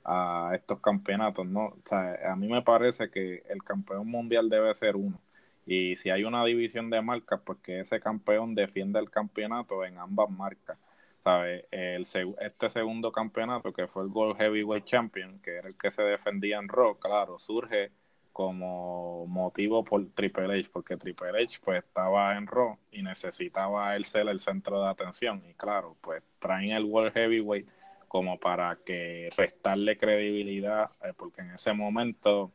[0.03, 1.65] a estos campeonatos, ¿no?
[1.67, 5.21] O sea, a mí me parece que el campeón mundial debe ser uno.
[5.65, 9.97] Y si hay una división de marcas, pues que ese campeón defienda el campeonato en
[9.97, 10.77] ambas marcas.
[11.23, 11.67] ¿Sabe?
[11.71, 12.05] El,
[12.41, 16.59] este segundo campeonato, que fue el World Heavyweight Champion, que era el que se defendía
[16.59, 17.91] en Raw, claro, surge
[18.33, 24.05] como motivo por Triple H, porque Triple H pues estaba en Raw y necesitaba él
[24.05, 25.43] ser el centro de atención.
[25.49, 27.69] Y claro, pues traen el World Heavyweight
[28.13, 32.51] como para que restarle credibilidad, eh, porque en ese momento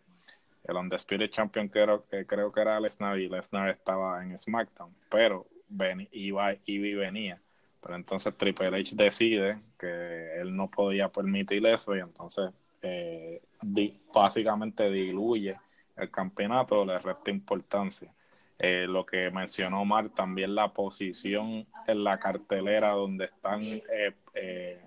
[0.62, 5.48] el Undisputed Champion creo, que creo que era Lesnar y Lesnar estaba en SmackDown, pero
[6.12, 7.40] iba, iba y venía.
[7.80, 12.52] Pero entonces Triple H decide que él no podía permitir eso y entonces
[12.82, 13.42] eh,
[14.14, 15.56] básicamente diluye
[15.96, 18.14] el campeonato, le resta importancia.
[18.60, 24.78] Eh, lo que mencionó Mar, también la posición en la cartelera donde están, eh,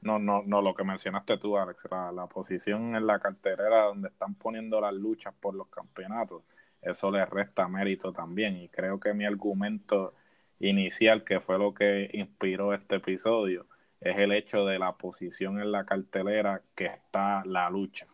[0.00, 4.08] no, no, no, lo que mencionaste tú, Alex, la, la, posición en la cartelera donde
[4.08, 6.42] están poniendo las luchas por los campeonatos,
[6.82, 8.56] eso le resta mérito también.
[8.56, 10.14] Y creo que mi argumento
[10.60, 13.66] inicial, que fue lo que inspiró este episodio,
[14.00, 18.06] es el hecho de la posición en la cartelera que está la lucha.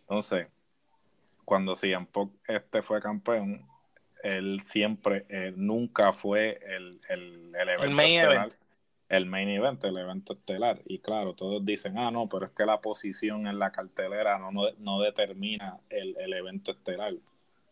[0.00, 0.48] Entonces,
[1.44, 3.66] cuando CM Punk este fue campeón,
[4.22, 5.24] él siempre,
[5.56, 8.54] nunca fue el, el, el, main event.
[9.08, 10.82] El main event, el evento estelar.
[10.84, 14.50] Y claro, todos dicen, ah, no, pero es que la posición en la cartelera no,
[14.78, 17.14] no, determina el, el, evento estelar.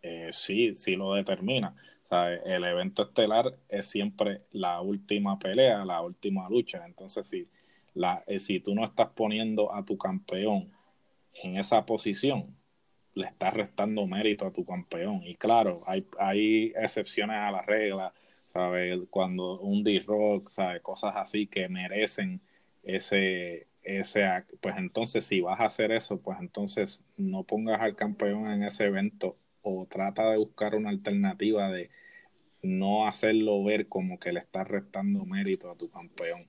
[0.03, 1.75] Eh, sí, sí lo determina.
[2.11, 6.87] el evento estelar es siempre la última pelea, la última lucha.
[6.87, 7.49] Entonces, si,
[7.95, 10.71] la, eh, si tú no estás poniendo a tu campeón
[11.35, 12.57] en esa posición,
[13.15, 15.23] le estás restando mérito a tu campeón.
[15.25, 18.13] Y claro, hay, hay excepciones a la regla,
[18.57, 18.99] ¿sabes?
[19.11, 20.51] Cuando un D-Rock.
[20.83, 22.41] Cosas así que merecen
[22.83, 24.25] ese, ese
[24.61, 28.85] pues entonces si vas a hacer eso, pues entonces no pongas al campeón en ese
[28.87, 31.91] evento o trata de buscar una alternativa de
[32.63, 36.41] no hacerlo ver como que le estás restando mérito a tu campeón.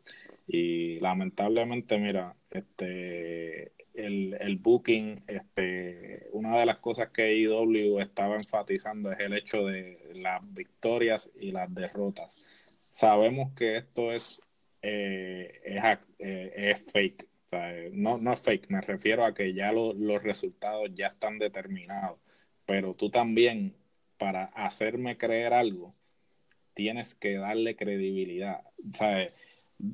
[0.47, 8.35] Y lamentablemente, mira, este el, el booking, este, una de las cosas que IW estaba
[8.35, 12.45] enfatizando es el hecho de las victorias y las derrotas.
[12.91, 14.41] Sabemos que esto es,
[14.81, 15.83] eh, es,
[16.19, 17.27] eh, es, fake.
[17.93, 22.23] no, no es fake, me refiero a que ya los resultados ya están determinados.
[22.65, 23.75] Pero tú también,
[24.17, 25.95] para hacerme creer algo,
[26.73, 28.61] tienes que darle credibilidad.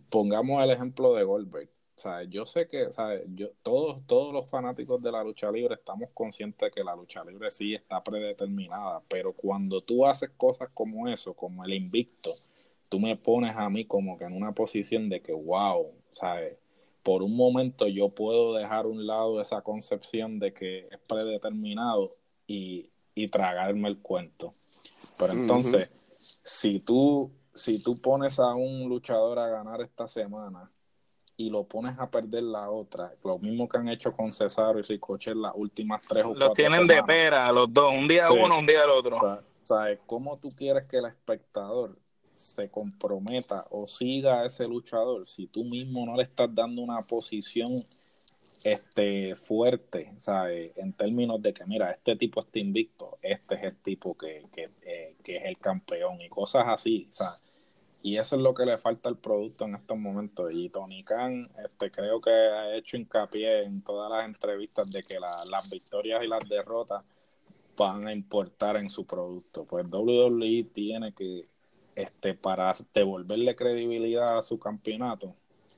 [0.09, 1.72] Pongamos el ejemplo de Goldberg
[2.29, 2.89] yo sé que,
[3.35, 7.23] Yo, todos, todos los fanáticos de la lucha libre estamos conscientes de que la lucha
[7.23, 12.31] libre sí está predeterminada, pero cuando tú haces cosas como eso, como el invicto,
[12.89, 16.57] tú me pones a mí como que en una posición de que, wow, ¿sabes?
[17.03, 22.15] Por un momento yo puedo dejar un lado esa concepción de que es predeterminado
[22.47, 24.51] y, y tragarme el cuento.
[25.17, 25.89] Pero entonces,
[26.43, 30.71] si tú si tú pones a un luchador a ganar esta semana
[31.37, 33.13] y lo pones a perder la otra.
[33.23, 36.53] Lo mismo que han hecho con Cesaro y Ricochet las últimas tres o cuatro Los
[36.53, 39.17] tienen de pera, los dos, un día uno, un día el otro.
[39.17, 41.97] O sea, ¿cómo tú quieres que el espectador
[42.33, 47.01] se comprometa o siga a ese luchador si tú mismo no le estás dando una
[47.03, 47.85] posición
[48.63, 50.71] este fuerte, ¿sabes?
[50.77, 54.69] En términos de que, mira, este tipo está invicto, este es el tipo que, que,
[54.83, 57.39] eh, que es el campeón y cosas así, ¿sabes?
[58.05, 60.51] Y eso es lo que le falta al producto en estos momentos.
[60.51, 65.17] Y Tony Khan, este, creo que ha hecho hincapié en todas las entrevistas de que
[65.21, 67.01] las victorias y las derrotas
[67.77, 69.63] van a importar en su producto.
[69.63, 71.47] Pues WWE tiene que,
[71.95, 75.33] este, para devolverle credibilidad a su campeonato,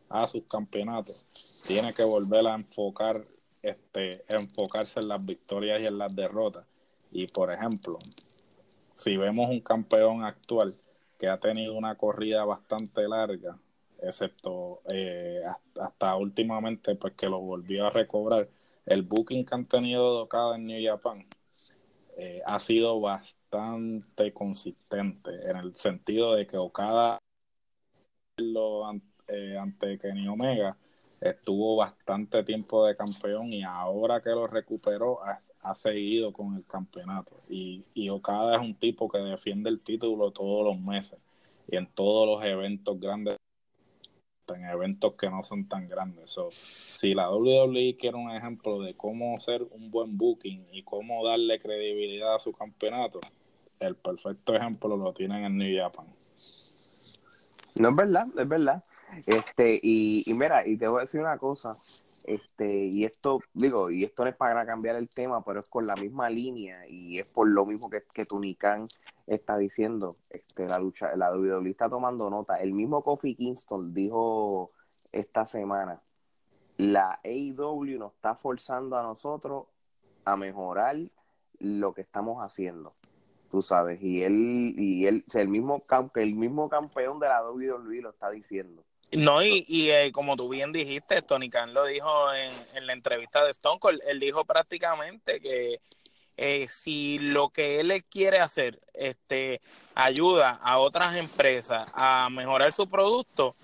[0.09, 1.27] a sus campeonatos,
[1.67, 3.23] tiene que volver a enfocar,
[3.61, 6.65] este, enfocarse en las victorias y en las derrotas.
[7.11, 7.99] Y por ejemplo,
[8.95, 10.75] si vemos un campeón actual,
[11.17, 13.57] que ha tenido una corrida bastante larga,
[14.01, 15.41] excepto eh,
[15.79, 18.49] hasta últimamente, pues que lo volvió a recobrar.
[18.85, 21.25] El booking que han tenido de en New Japan
[22.17, 27.19] eh, ha sido bastante consistente en el sentido de que Okada
[28.37, 28.91] lo,
[29.27, 30.77] eh, ante Kenny Omega
[31.21, 35.41] estuvo bastante tiempo de campeón y ahora que lo recuperó ha,
[35.73, 40.65] seguido con el campeonato y, y Okada es un tipo que defiende el título todos
[40.65, 41.19] los meses
[41.67, 43.37] y en todos los eventos grandes
[44.53, 46.35] en eventos que no son tan grandes.
[46.91, 51.59] si la WWE quiere un ejemplo de cómo hacer un buen booking y cómo darle
[51.59, 53.21] credibilidad a su campeonato,
[53.79, 56.07] el perfecto ejemplo lo tienen en New Japan.
[57.75, 58.83] No es verdad, es verdad.
[59.25, 61.75] Este, y, y mira, y te voy a decir una cosa,
[62.25, 65.87] este, y esto, digo, y esto no es para cambiar el tema, pero es con
[65.87, 68.25] la misma línea, y es por lo mismo que, que
[69.27, 72.57] está diciendo, este, la lucha, la WWE está tomando nota.
[72.57, 74.71] El mismo Kofi Kingston dijo
[75.11, 76.01] esta semana,
[76.77, 79.67] la AEW nos está forzando a nosotros
[80.25, 80.97] a mejorar
[81.59, 82.95] lo que estamos haciendo
[83.55, 85.81] tú sabes, y él, y él, el mismo,
[86.15, 88.83] el mismo campeón de la WWE lo está diciendo.
[89.11, 92.93] No, y, y eh, como tú bien dijiste, Tony Khan lo dijo en, en, la
[92.93, 95.79] entrevista de Stone Cold, él dijo prácticamente que
[96.37, 99.61] eh, si lo que él quiere hacer este,
[99.93, 103.55] ayuda a otras empresas a mejorar su producto,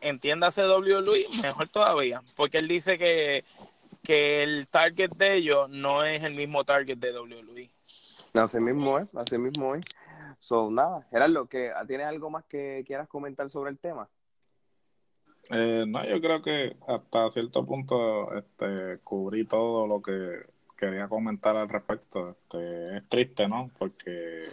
[0.00, 3.44] entiéndase WWE, mejor todavía, porque él dice que,
[4.02, 7.70] que el target de ellos no es el mismo target de WWE.
[8.32, 9.84] Así mismo es, así mismo es.
[10.38, 14.08] So, nada, Gerardo, que ¿tienes algo más que quieras comentar sobre el tema?
[15.50, 20.44] Eh, no, yo creo que hasta cierto punto este, cubrí todo lo que
[20.76, 22.30] quería comentar al respecto.
[22.30, 23.70] Este, es triste, ¿no?
[23.78, 24.46] Porque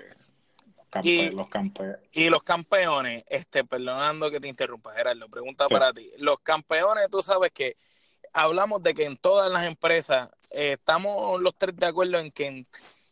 [1.32, 2.00] los campeones.
[2.12, 6.12] Y los campeones, este, perdonando que te interrumpa, Gerardo, pregunta para ti.
[6.18, 7.78] Los campeones, tú sabes que
[8.34, 12.66] hablamos de que en todas las empresas, eh, estamos los tres de acuerdo en que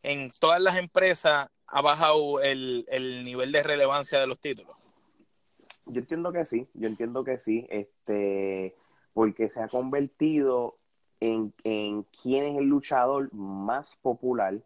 [0.03, 4.75] en, todas las empresas ha bajado el, el nivel de relevancia de los títulos.
[5.85, 8.75] Yo entiendo que sí, yo entiendo que sí, este,
[9.13, 10.77] porque se ha convertido
[11.19, 14.61] en, en quién es el luchador más popular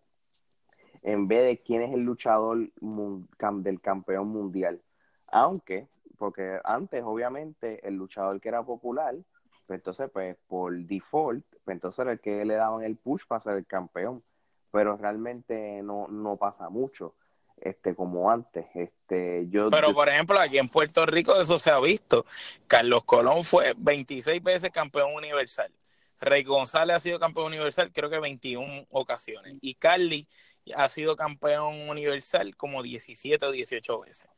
[1.01, 4.81] en vez de quién es el luchador del campeón mundial.
[5.27, 9.15] Aunque, porque antes obviamente el luchador que era popular,
[9.65, 13.41] pues entonces pues por default, pues entonces era el que le daban el push para
[13.41, 14.23] ser el campeón,
[14.71, 17.15] pero realmente no, no pasa mucho
[17.61, 18.65] este como antes.
[18.73, 22.25] Este, yo, Pero por ejemplo, aquí en Puerto Rico eso se ha visto.
[22.67, 25.71] Carlos Colón fue 26 veces campeón universal.
[26.21, 29.57] Rey González ha sido campeón universal creo que 21 ocasiones.
[29.61, 30.27] Y Carly
[30.75, 34.29] ha sido campeón universal como 17 o 18 veces.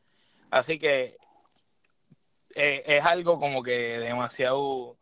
[0.51, 1.17] Así que
[2.55, 4.97] eh, es algo como que demasiado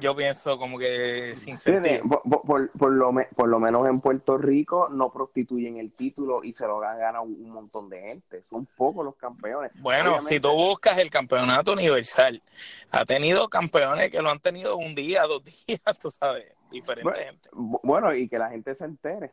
[0.00, 2.02] yo pienso como que sin sentido.
[2.24, 6.66] Por, por, lo, por lo menos en Puerto Rico no prostituyen el título y se
[6.66, 8.42] lo gana un, montón de gente.
[8.42, 9.72] Son pocos los campeones.
[9.76, 12.42] Bueno, si tú buscas el campeonato universal,
[12.90, 17.48] ha tenido campeones que lo han tenido un día, dos días, tú sabes, diferente gente.
[17.52, 19.32] Bueno, y que la gente se entere.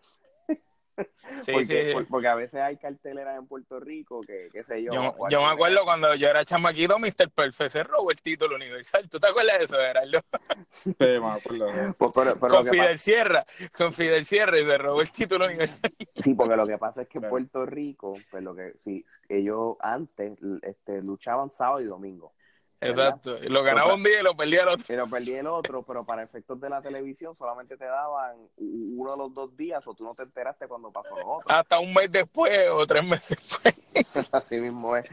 [1.52, 4.91] porque, porque, a veces hay carteleras en Puerto Rico que, qué sé yo.
[5.30, 7.30] Yo, me acuerdo cuando yo era chamaquito, Mr.
[7.34, 9.10] Perfect se robó el título universal.
[9.10, 10.20] ¿Tú te acuerdas de eso, Gerardo?
[10.84, 11.96] Sí, me acuerdo.
[11.98, 15.94] Pues, con Fidel Sierra, con Fidel Sierra y se robó el título universal.
[16.22, 19.78] Sí, porque lo que pasa es que en Puerto Rico, pues lo que sí, ellos
[19.80, 22.34] antes este, luchaban sábado y domingo.
[22.82, 23.38] Exacto.
[23.50, 24.94] Lo ganaba un día y lo perdía el otro.
[24.94, 29.12] Y lo perdí el otro, pero para efectos de la televisión solamente te daban uno
[29.12, 31.56] de los dos días o tú no te enteraste cuando pasó lo otro.
[31.56, 33.74] Hasta un mes después o tres meses después.
[34.32, 35.10] Así mismo es.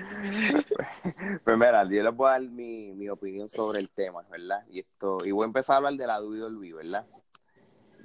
[1.44, 4.64] pues mira, yo les voy a dar mi, mi opinión sobre el tema, ¿verdad?
[4.68, 7.06] Y esto, y voy a empezar a hablar de la WWE, ¿verdad?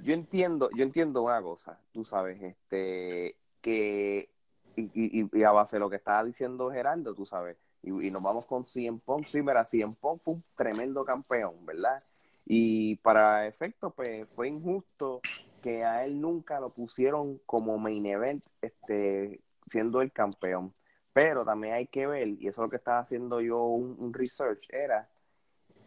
[0.02, 4.28] Yo entiendo, yo entiendo una cosa, tú sabes, este, que
[4.76, 8.22] y, y, y a base de lo que estaba diciendo Gerardo, tú sabes, y, nos
[8.22, 9.24] vamos con Cien Pong.
[9.26, 11.96] Sí, mira, Cien Pong fue un tremendo campeón, ¿verdad?
[12.44, 15.20] Y para efecto, pues fue injusto
[15.62, 20.72] que a él nunca lo pusieron como main event, este, siendo el campeón.
[21.12, 24.66] Pero también hay que ver, y eso es lo que estaba haciendo yo un, research,
[24.68, 25.08] era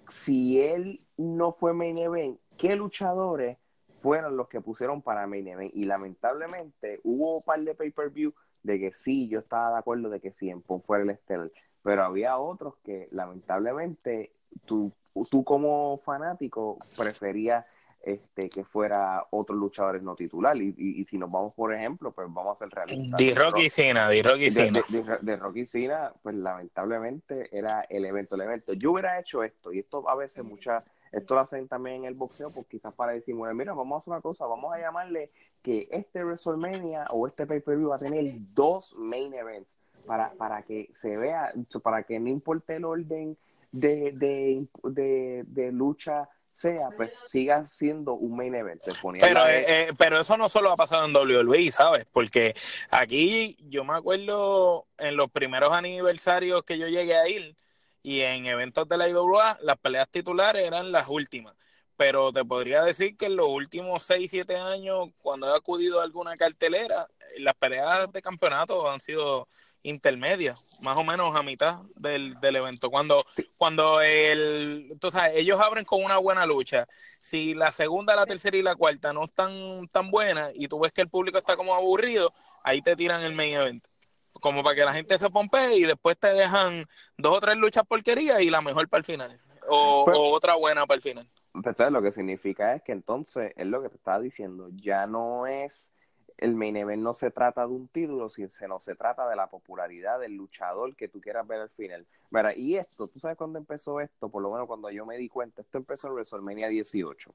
[0.07, 3.59] si él no fue main event, ¿qué luchadores
[4.01, 5.71] fueron los que pusieron para main event?
[5.75, 8.33] Y lamentablemente hubo un par de pay-per-view
[8.63, 11.49] de que sí, yo estaba de acuerdo de que Cien Pong fuera el estelar
[11.83, 14.33] pero había otros que lamentablemente
[14.65, 14.91] tú,
[15.29, 17.65] tú como fanático preferías
[18.01, 20.55] este, que fuera otros luchadores no titular.
[20.55, 23.17] Y, y, si nos vamos, por ejemplo, pues vamos a ser realistas.
[23.17, 24.81] De Rocky Cena, de Rocky Cena.
[25.21, 28.73] De, Rocky Cena, pues lamentablemente era el evento, el evento.
[28.73, 32.13] Yo hubiera hecho esto, y esto a veces muchas Esto lo hacen también en el
[32.13, 35.31] boxeo, pues quizás para decir, bueno, mira, vamos a hacer una cosa, vamos a llamarle
[35.61, 39.78] que este WrestleMania o este pay-per-view va a tener dos main events
[40.09, 41.53] para, para que se vea,
[41.83, 43.37] para que no importe el orden
[43.71, 48.81] de, de, de, de lucha sea, pues siga siendo un main event.
[49.19, 52.07] Pero, eh, eh, pero eso no solo ha pasado en WWE, ¿sabes?
[52.11, 52.55] Porque
[52.89, 57.55] aquí yo me acuerdo en los primeros aniversarios que yo llegué a ir
[58.01, 61.53] y en eventos de la IWA, las peleas titulares eran las últimas.
[61.99, 66.03] Pero te podría decir que en los últimos 6, 7 años, cuando he acudido a
[66.03, 69.49] alguna cartelera, las peleas de campeonato han sido
[69.83, 72.89] intermedia, más o menos a mitad del, del evento.
[72.89, 73.25] Cuando,
[73.57, 76.87] cuando el, sabes, ellos abren con una buena lucha.
[77.17, 80.93] Si la segunda, la tercera y la cuarta no están tan buenas y tú ves
[80.93, 82.33] que el público está como aburrido,
[82.63, 83.85] ahí te tiran el main event.
[84.31, 86.87] Como para que la gente se pompee y después te dejan
[87.17, 89.41] dos o tres luchas porquerías y la mejor para el final.
[89.67, 91.29] O, pues o otra buena para el final.
[91.51, 95.47] Pues, lo que significa es que entonces, es lo que te estaba diciendo, ya no
[95.47, 95.91] es
[96.39, 100.19] el main event no se trata de un título, sino se trata de la popularidad
[100.19, 102.07] del luchador que tú quieras ver al final.
[102.31, 104.29] Mira, y esto, ¿tú sabes cuándo empezó esto?
[104.29, 107.33] Por lo menos cuando yo me di cuenta, esto empezó en WrestleMania 18.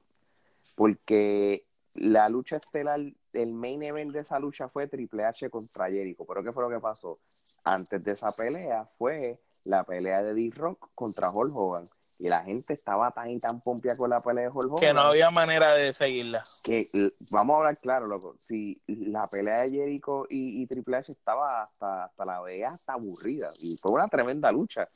[0.75, 2.99] Porque la lucha estelar,
[3.33, 6.25] el main event de esa lucha fue Triple H contra Jericho.
[6.25, 7.17] Pero ¿qué fue lo que pasó?
[7.63, 11.87] Antes de esa pelea fue la pelea de D-Rock contra Hulk Hogan
[12.19, 14.79] y la gente estaba tan y tan pompia con la pelea de Hulk Hogan.
[14.79, 16.43] Que no había manera de seguirla.
[16.63, 16.87] Que
[17.31, 18.37] vamos a hablar claro, loco.
[18.41, 23.49] Si la pelea de Jericho y, Triple H estaba hasta, hasta la vea hasta aburrida.
[23.59, 24.87] Y fue una tremenda lucha.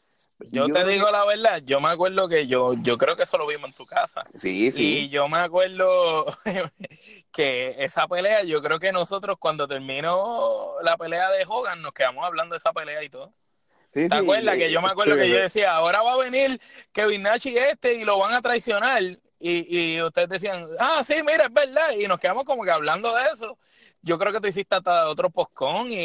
[0.51, 3.45] Yo, te digo la verdad, yo me acuerdo que yo, yo creo que eso lo
[3.45, 4.23] vimos en tu casa.
[4.35, 4.99] Sí, sí.
[4.99, 6.25] Y yo me acuerdo
[7.33, 12.25] que esa pelea, yo creo que nosotros cuando terminó la pelea de Hogan, nos quedamos
[12.25, 13.33] hablando de esa pelea y todo.
[13.91, 14.57] ¿Te acuerdas?
[14.57, 16.59] que yo me acuerdo que yo decía, ahora va a venir
[16.91, 19.01] Kevin Nash y este y lo van a traicionar.
[19.01, 19.17] Y,
[19.95, 21.91] y ustedes decían, ah, sí, mira, es verdad.
[21.97, 23.57] Y nos quedamos como que hablando de eso.
[24.01, 25.95] Yo creo que tú hiciste hasta otro postcón y,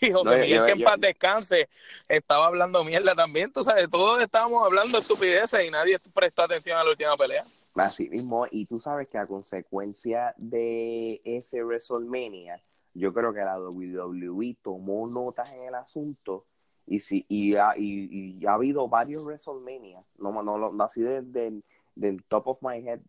[0.00, 1.68] y, José Miguel, que en paz descanse,
[2.08, 3.52] estaba hablando mierda también.
[3.52, 7.44] Tú sabes, todos estábamos hablando estupideces y nadie prestó atención a la última pelea.
[7.74, 12.60] Así mismo, y tú sabes que a consecuencia de ese WrestleMania,
[12.94, 16.44] yo creo que la WWE tomó notas en el asunto
[16.88, 22.48] y, si, y, ha, y, ha habido varios WrestleMania, no, no, no así del top
[22.48, 23.00] of my head,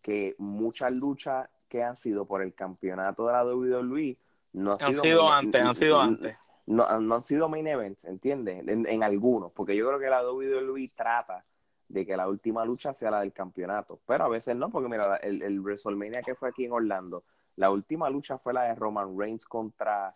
[0.00, 4.16] que muchas luchas que han sido por el campeonato de la WWE
[4.54, 6.36] no han, sido, antes, han sido antes.
[6.66, 8.64] No, no, han sido main events, ¿entiendes?
[8.66, 11.44] En, algunos, porque yo creo que la WWE trata
[11.88, 15.16] de que la última lucha sea la del campeonato, pero a veces no, porque mira,
[15.16, 17.24] el, el WrestleMania que fue aquí en Orlando,
[17.56, 20.14] la última lucha fue la de Roman Reigns contra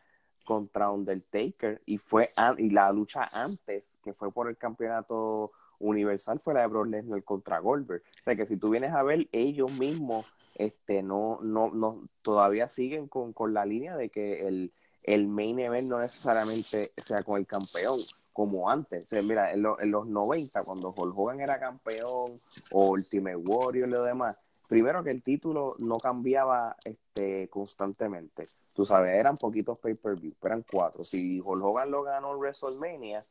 [0.48, 6.54] contra Undertaker y fue y la lucha antes que fue por el campeonato universal fue
[6.54, 8.00] la de Brock Lesnar contra Goldberg.
[8.00, 10.24] O sea que si tú vienes a ver ellos mismos
[10.54, 14.72] este no no no todavía siguen con, la línea de que el,
[15.02, 17.98] el main event no necesariamente sea con el campeón
[18.32, 19.06] como antes.
[19.24, 22.38] mira, en, en, los 90, cuando Hulk Hogan era campeón,
[22.70, 28.46] o Ultimate Warrior y lo demás, primero que el título no cambiaba este, constantemente.
[28.74, 31.02] Tú sabes, eran poquitos pay-per-view, eran cuatro.
[31.02, 33.24] Si Hulk Hogan lo ganó en WrestleMania,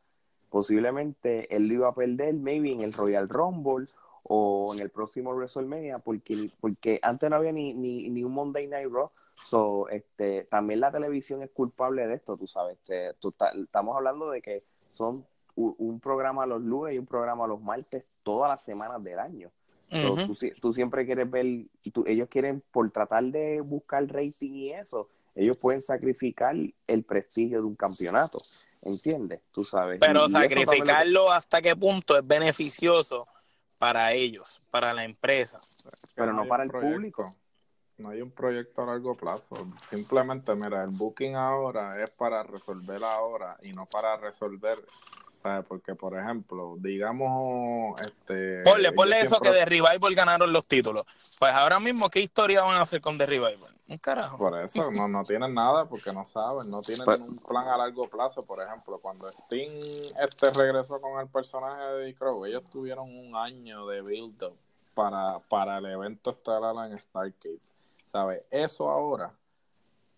[0.49, 3.85] posiblemente él lo iba a perder maybe en el Royal Rumble
[4.23, 8.67] o en el próximo WrestleMania, porque, porque antes no había ni, ni, ni un Monday
[8.67, 9.11] Night Raw.
[9.45, 12.79] So, este, también la televisión es culpable de esto, tú sabes.
[12.79, 13.15] Este,
[13.61, 15.25] estamos hablando de que son
[15.55, 19.51] un, un programa los lunes y un programa los martes todas las semanas del año
[20.61, 21.45] tú, siempre quieres ver,
[21.93, 26.55] tú, ellos quieren, por tratar de buscar rating y eso, ellos pueden sacrificar
[26.88, 28.39] el prestigio de un campeonato,
[28.81, 29.41] ¿entiendes?
[29.51, 29.99] Tú sabes.
[29.99, 33.27] Pero sacrificarlo hasta qué punto es beneficioso
[33.77, 35.59] para ellos, para la empresa.
[36.15, 37.35] Pero no, para el público.
[37.97, 39.55] No hay un proyecto a largo plazo.
[39.89, 44.77] Simplemente, mira, el booking ahora es para resolver ahora y no para resolver
[45.67, 48.61] porque, por ejemplo, digamos, este...
[48.63, 51.05] Ponle, ponle eso que de Revival ganaron los títulos.
[51.39, 53.73] Pues ahora mismo, ¿qué historia van a hacer con The Revival?
[53.88, 54.38] Un carajo.
[54.38, 57.77] Por eso, no, no tienen nada porque no saben, no tienen pues un plan a
[57.77, 58.43] largo plazo.
[58.43, 59.79] Por ejemplo, cuando Sting
[60.19, 64.57] este regresó con el personaje de Crow, ellos tuvieron un año de build-up
[64.93, 67.59] para, para el evento estelar en Stargate.
[68.11, 68.43] ¿Sabes?
[68.51, 69.31] Eso ahora,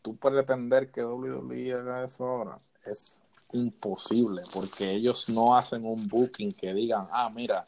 [0.02, 3.24] tú pretender que WWE haga eso ahora, es
[3.54, 7.66] imposible porque ellos no hacen un booking que digan, ah, mira,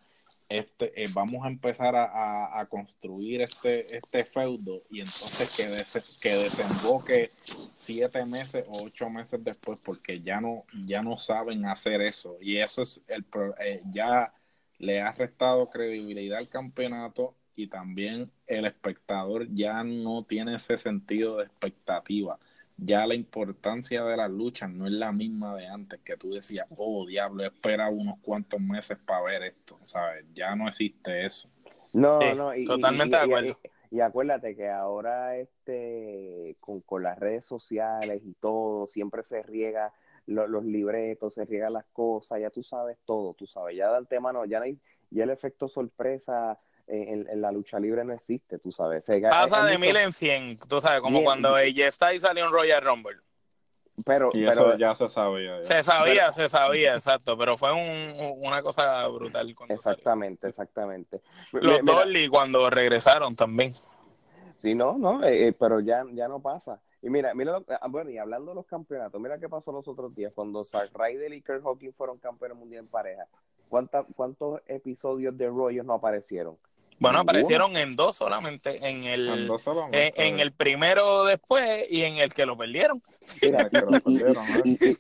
[0.52, 7.32] este, eh, vamos a empezar a, construir este, este feudo y entonces que, que desemboque
[7.76, 12.58] siete meses o ocho meses después porque ya no, ya no saben hacer eso y
[12.58, 13.26] eso es el
[13.60, 14.34] eh, ya
[14.78, 21.38] le ha restado credibilidad al campeonato y también el espectador ya no tiene ese sentido
[21.38, 22.40] de expectativa.
[22.84, 26.66] Ya la importancia de las luchas no es la misma de antes, que tú decías,
[26.78, 30.26] oh diablo, espera unos cuantos meses para ver esto, ¿sabes?
[30.34, 31.48] Ya no existe eso.
[31.94, 33.60] No, Sí, no, y, totalmente y- de acuerdo.
[33.92, 39.44] Y, y acuérdate que ahora este con, con las redes sociales y todo, siempre se
[39.44, 39.94] riega
[40.26, 43.98] lo- los libretos, se riegan las cosas, ya tú sabes todo, tú sabes, ya de
[43.98, 44.80] antemano, ya no hay,
[45.12, 46.58] ya el efecto sorpresa
[46.92, 49.06] en, en la lucha libre no existe, tú sabes.
[49.30, 51.26] Pasa de mucho- mil en cien, tú sabes, como Bien.
[51.26, 53.18] cuando AJ Styles salió en Royal Rumble.
[54.06, 55.58] pero, Y pero eso ya se sabía.
[55.58, 55.64] ya.
[55.64, 59.96] Se sabía, se sabía, exacto, pero fue un- una cosa brutal cuando salió.
[59.96, 61.22] exactamente, exactamente.
[61.52, 63.74] Los Mira, Dolly cuando regresaron también.
[64.58, 66.80] Sí, no, no, eh, eh, pero ya, ya no pasa.
[67.02, 69.88] Y mira, mira, lo- ah, bueno, y hablando de los campeonatos, mira qué pasó los
[69.88, 73.26] otros días cuando Zack Ryder y Kurt Hawkins fueron campeones mundiales en pareja.
[73.70, 76.58] ¿Cuánta, ¿Cuántos episodios de Royals no aparecieron?
[77.02, 77.32] Bueno, Ninguno.
[77.32, 82.32] aparecieron en dos solamente, en el, solamente, en, en el primero después y en el
[82.32, 83.02] que lo perdieron.
[83.42, 84.96] Mira, que lo ¿eh?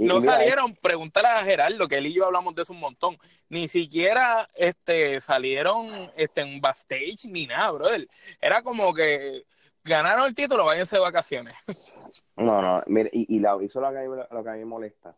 [0.00, 3.16] No mira, salieron, pregúntale a Gerardo, que él y yo hablamos de eso un montón.
[3.48, 5.86] Ni siquiera este, salieron
[6.16, 8.08] este, en backstage ni nada, brother.
[8.40, 9.44] Era como que
[9.84, 11.54] ganaron el título, váyanse de vacaciones.
[12.36, 14.52] No, no, mira, y, y la- eso es lo que, a mí, lo que a
[14.52, 15.14] mí me molesta,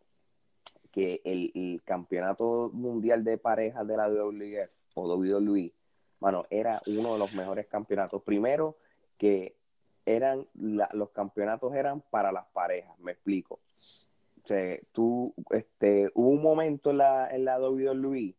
[0.90, 5.72] que el, el campeonato mundial de parejas de la WWF o WWE,
[6.20, 8.22] bueno, era uno de los mejores campeonatos.
[8.22, 8.76] Primero,
[9.16, 9.54] que
[10.06, 13.60] eran la- los campeonatos eran para las parejas, me explico.
[14.44, 18.34] O sea, tú, este, hubo un momento en la, en la WWE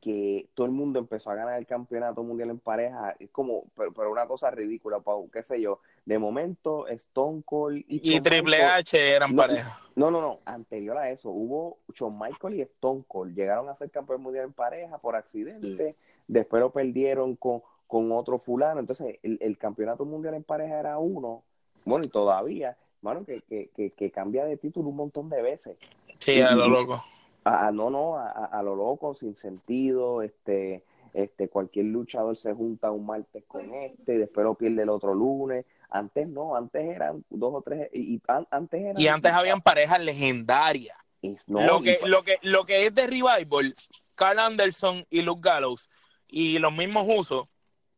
[0.00, 3.92] que todo el mundo empezó a ganar el campeonato mundial en pareja, es como, pero,
[3.92, 8.22] pero una cosa ridícula, Pau, qué sé yo, de momento Stone Cold y, Y Shawn
[8.22, 9.80] Triple H eran No, pareja.
[9.96, 13.90] no, no, no, anterior a eso, hubo Shawn Michael y Stone Cold, llegaron a ser
[13.90, 15.96] campeón mundial en pareja por accidente,
[16.28, 20.98] después lo perdieron con, con otro fulano, entonces el, el campeonato mundial en pareja era
[20.98, 21.42] uno,
[21.84, 25.76] bueno, y todavía, bueno, que, que, que, que cambia de título un montón de veces.
[26.18, 27.02] Sí, a lo loco.
[27.44, 32.52] A, a- no, no, a, a- lo loco, sin sentido, este, este, cualquier luchador se
[32.52, 35.64] junta un martes con este y después lo pierde el otro lunes.
[35.90, 39.00] Antes no, antes eran dos o tres, y, y an- antes eran...
[39.00, 40.98] Y antes habían parejas legendarias.
[41.46, 43.74] no, lo, y- que, lo, que, lo que es de Revival,
[44.14, 45.88] Carl Anderson y Luke Gallows
[46.28, 47.46] y los mismos usos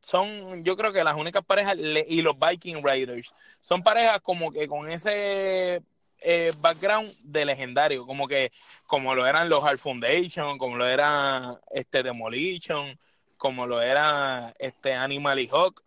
[0.00, 4.50] son, yo creo que las únicas parejas, le- y los Viking Raiders, son parejas como
[4.50, 5.82] que con ese
[6.22, 8.50] eh, background de legendario, como que
[8.86, 12.98] como lo eran los Hard Foundation, como lo era este Demolition,
[13.36, 15.82] como lo era este Animal y Hawk,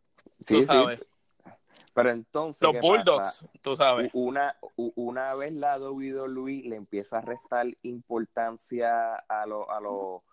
[0.45, 0.99] tú sí, sí, sabes.
[1.93, 3.45] Pero entonces, Los ¿qué Bulldogs, pasa?
[3.61, 4.11] tú sabes.
[4.15, 4.55] Una,
[4.95, 10.23] una vez la WWE le empieza a restar importancia a lo, a lo,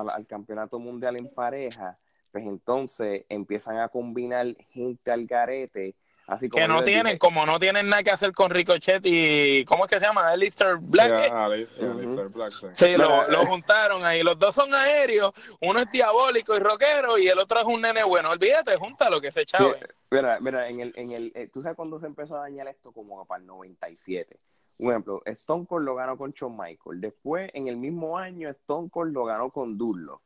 [0.00, 1.98] al, al campeonato mundial en pareja,
[2.32, 5.94] pues entonces empiezan a combinar gente al garete,
[6.26, 9.64] así como Que no tienen, dije, como no tienen nada que hacer con Ricochet y,
[9.64, 10.28] ¿cómo es que se llama?
[10.28, 11.10] Alistair Black.
[11.10, 11.28] ¿eh?
[11.30, 11.92] Ujú.
[11.92, 12.96] Alistair Black, sí.
[12.96, 13.26] Lo, eh.
[13.30, 14.22] lo juntaron ahí.
[14.22, 15.32] Los dos son aéreos.
[15.60, 18.30] Uno es diabólico y rockero y el otro es un nene bueno.
[18.30, 19.80] Olvídate, júntalo que se chave.
[20.10, 22.92] Mira, mira, en el, en el, eh, ¿tú sabes cuándo se empezó a dañar esto?
[22.92, 24.38] Como para el 97.
[24.78, 27.00] Un ejemplo, Stone Cold lo ganó con Shawn Michael.
[27.00, 30.20] Después, en el mismo año, Stone Cold lo ganó con Durlo.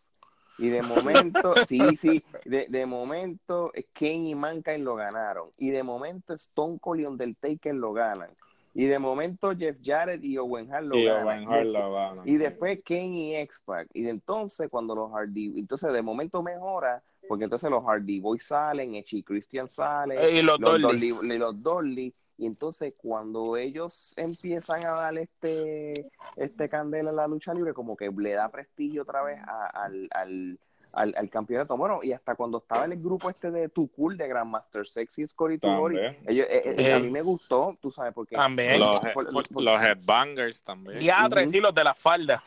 [0.59, 5.51] Y de momento, sí, sí, de, de momento, eh, Kane y Mankind lo ganaron.
[5.57, 8.31] Y de momento, Stone Cold y Undertaker lo ganan.
[8.75, 11.27] Y de momento, Jeff Jarrett y Owen Hart lo Y ganan.
[11.27, 12.23] Owen Hart lo gana.
[12.25, 13.89] Y después Kane y X-Pac.
[13.95, 18.45] Y de entonces, cuando los Hardy, entonces de momento mejora, porque entonces los Hardy Boys
[18.45, 21.11] salen, Echi y Christian salen, Eh, y los Dudley.
[21.13, 27.17] Dudley- y los Dudley, y entonces cuando ellos empiezan a dar este, este candela en
[27.17, 30.59] la lucha libre, como que le da prestigio otra vez a- al,
[30.93, 31.77] al, al campeonato.
[31.77, 35.25] Bueno, y hasta cuando estaba en el grupo este de Tu Cool, de Grandmaster Sexy,
[35.61, 37.01] Tugori, ellos, eh, eh, a Eh.
[37.01, 38.81] mí me gustó, tú sabes, porque También.
[38.81, 40.99] Los, por- por- por- los headbangers también.
[41.01, 41.51] Diatre, Ujú.
[41.51, 42.43] sí, los de la falda.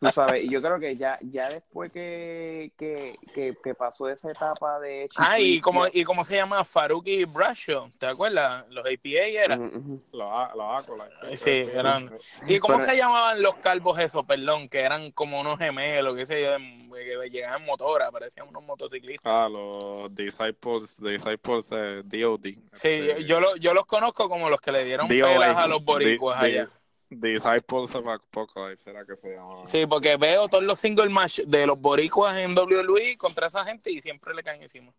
[0.00, 4.30] Tú sabes, y yo creo que ya, ya después que, que, que, que pasó esa
[4.30, 8.64] etapa de Ah, y como, y cómo se llama Faruqi Brasho, ¿te acuerdas?
[8.70, 9.56] Los APA era.
[9.58, 9.98] Ujú, ujú.
[10.12, 11.40] Los, a- los Acolytes.
[11.40, 12.10] Sí, eran-
[12.46, 14.68] ¿Y cómo Pero- se llamaban los calvos esos, perdón?
[14.68, 18.62] Que eran como unos gemelos, qué sé yo, en- que llegaban en motora, parecían unos
[18.62, 19.30] motociclistas.
[19.32, 22.42] Ah, los Disciples, Disciples eh, DOD.
[22.44, 22.54] Sí,
[22.88, 25.28] Este, yo, lo- yo los conozco como los que le dieron DOA.
[25.32, 26.68] pelas a los boricuas di- allá.
[27.10, 29.66] Disciples of Apocalypse, será que se llamaba.
[29.66, 33.90] Sí, porque veo todos los single match de los boricuas en WWE contra esa gente
[33.90, 34.92] y siempre le caen encima.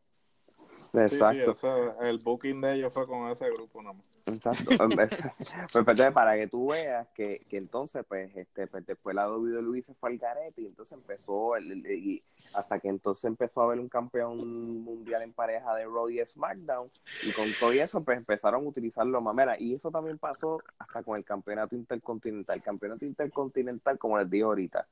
[0.94, 1.54] Exacto.
[1.54, 4.06] Sí, sí, ese, el booking de ellos fue con ese grupo nomás.
[4.26, 4.66] Exacto.
[4.96, 9.82] pues, pues, para que tú veas que, que entonces, pues, este, pues, después la WWE
[9.82, 13.80] se fue al garete y entonces empezó, el, y hasta que entonces empezó a haber
[13.80, 16.90] un campeón mundial en pareja de Raw y SmackDown
[17.24, 19.36] y con todo eso, pues empezaron a utilizarlo más.
[19.36, 22.58] Mira, y eso también pasó hasta con el campeonato intercontinental.
[22.58, 24.88] El campeonato intercontinental, como les digo ahorita,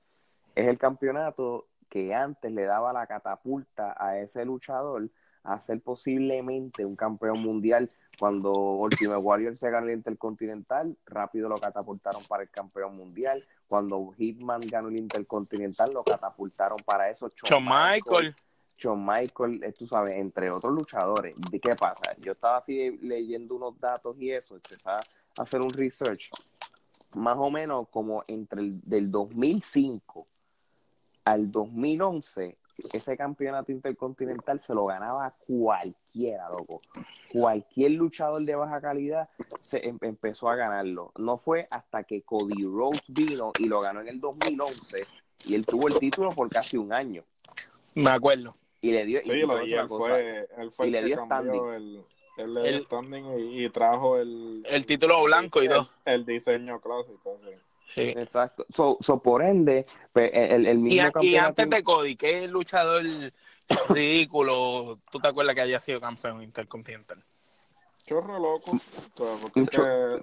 [0.56, 5.10] es el campeonato que antes le daba la catapulta a ese luchador
[5.48, 7.90] a ser posiblemente un campeón mundial.
[8.20, 13.46] Cuando Ultimate Warrior se ganó el Intercontinental, rápido lo catapultaron para el campeón mundial.
[13.68, 17.30] Cuando Hitman ganó el Intercontinental, lo catapultaron para eso.
[17.30, 18.36] Shawn Michael.
[18.78, 21.36] Shawn Michael, eh, tú sabes, entre otros luchadores.
[21.50, 22.16] ¿De qué pasa?
[22.20, 25.02] Yo estaba así leyendo unos datos y eso, empecé a
[25.42, 26.30] hacer un research.
[27.14, 30.28] Más o menos como entre el del 2005
[31.24, 32.58] al 2011,
[32.94, 36.82] ese campeonato intercontinental se lo ganaba cualquiera, loco.
[37.32, 39.30] Cualquier luchador de baja calidad
[39.60, 41.12] se em, empezó a ganarlo.
[41.18, 45.06] No fue hasta que Cody Rhodes vino y lo ganó en el 2011
[45.46, 47.24] y él tuvo el título por casi un año.
[47.96, 48.56] Me acuerdo.
[48.82, 51.68] Y le dio, sí, y, lo, y él, fue, él fue, y le dio standing.
[51.70, 52.06] El,
[52.38, 55.90] él le dio el, standing y, y, trajo el, el título blanco y todo.
[56.06, 57.50] El, diseño clásico, sí.
[57.94, 58.14] Sí.
[58.16, 58.66] Exacto.
[58.70, 61.26] So, so, por ende, pues, el, el mismo y, campeonato...
[61.26, 63.04] y antes de Cody, ¿qué luchador
[63.90, 67.24] ridículo tú te acuerdas que haya sido campeón intercontinental?
[68.06, 68.78] Chorro loco.
[69.16, 70.16] Porque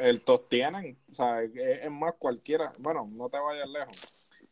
[0.00, 2.72] el top tienen, o sea, es más cualquiera.
[2.78, 3.96] Bueno, no te vayas lejos.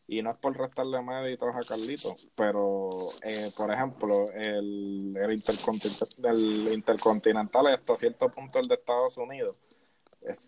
[0.07, 2.91] Y no es por restarle méritos a Carlito, pero,
[3.23, 9.59] eh, por ejemplo, el, el, intercontinental, el intercontinental hasta cierto punto el de Estados Unidos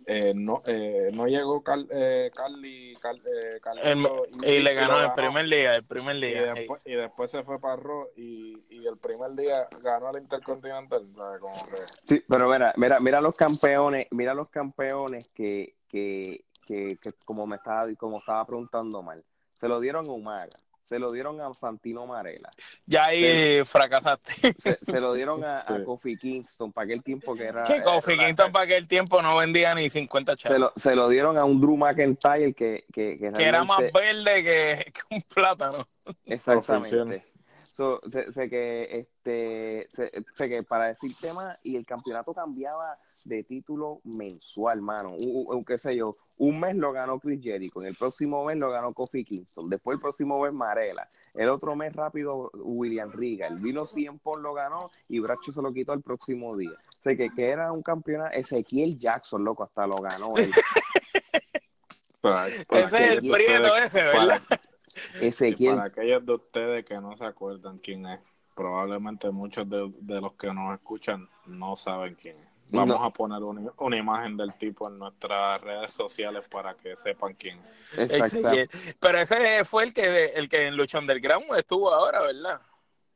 [0.06, 3.60] eh, no, eh, no llegó Cal, eh, Carly, Cal, eh,
[4.42, 6.52] y, y, le ganó el primer día, el primer día.
[6.52, 10.18] Y después, y después se fue para Raw y, y, el primer día ganó al
[10.18, 11.06] Intercontinental.
[11.40, 11.76] Como que...
[12.06, 17.46] Sí, pero mira, mira, mira los campeones, mira los campeones que, que, que, que como
[17.46, 19.24] me estaba, como estaba preguntando mal,
[19.58, 22.50] se lo dieron a Umaga se lo dieron a Santino Marella.
[22.86, 24.54] Ya ahí se, fracasaste.
[24.58, 25.72] Se, se, lo dieron a, sí.
[25.72, 27.64] a, Kofi Kingston para aquel tiempo que era.
[27.64, 30.54] ¿Qué Kofi Kingston para aquel tiempo no vendía ni 50 chavos?
[30.54, 32.84] Se lo, se lo dieron a un Drew McIntyre que.
[32.92, 35.88] Que, que, que era más verde que, que un plátano.
[36.26, 37.33] Exactamente.
[37.74, 42.96] So, sé, sé, que este sé, sé, que para decir tema y el campeonato cambiaba
[43.24, 45.16] de título mensual, mano.
[45.16, 48.70] Un, qué sé yo, un mes lo ganó Chris Jericho, en el próximo mes lo
[48.70, 53.86] ganó Kofi Kingston, después el próximo mes Marela, el otro mes rápido William Regal, vino
[53.86, 56.78] Cien lo ganó y Bracho se lo quitó el próximo día.
[57.02, 60.48] Sé que, que era un campeonato, Ezequiel Jackson, loco, hasta lo ganó él.
[62.70, 64.40] ese es el prieto ese, ¿verdad?
[64.48, 64.60] Para,
[65.20, 65.76] Ezequiel.
[65.76, 68.20] Para aquellos de ustedes que no se acuerdan quién es,
[68.54, 72.54] probablemente muchos de, de los que nos escuchan no saben quién es.
[72.70, 73.04] Vamos no.
[73.04, 77.60] a poner una, una, imagen del tipo en nuestras redes sociales para que sepan quién
[77.96, 78.10] es.
[78.10, 78.48] Exacto.
[78.98, 82.60] Pero ese fue el que el que en Lucha Underground estuvo ahora, ¿verdad?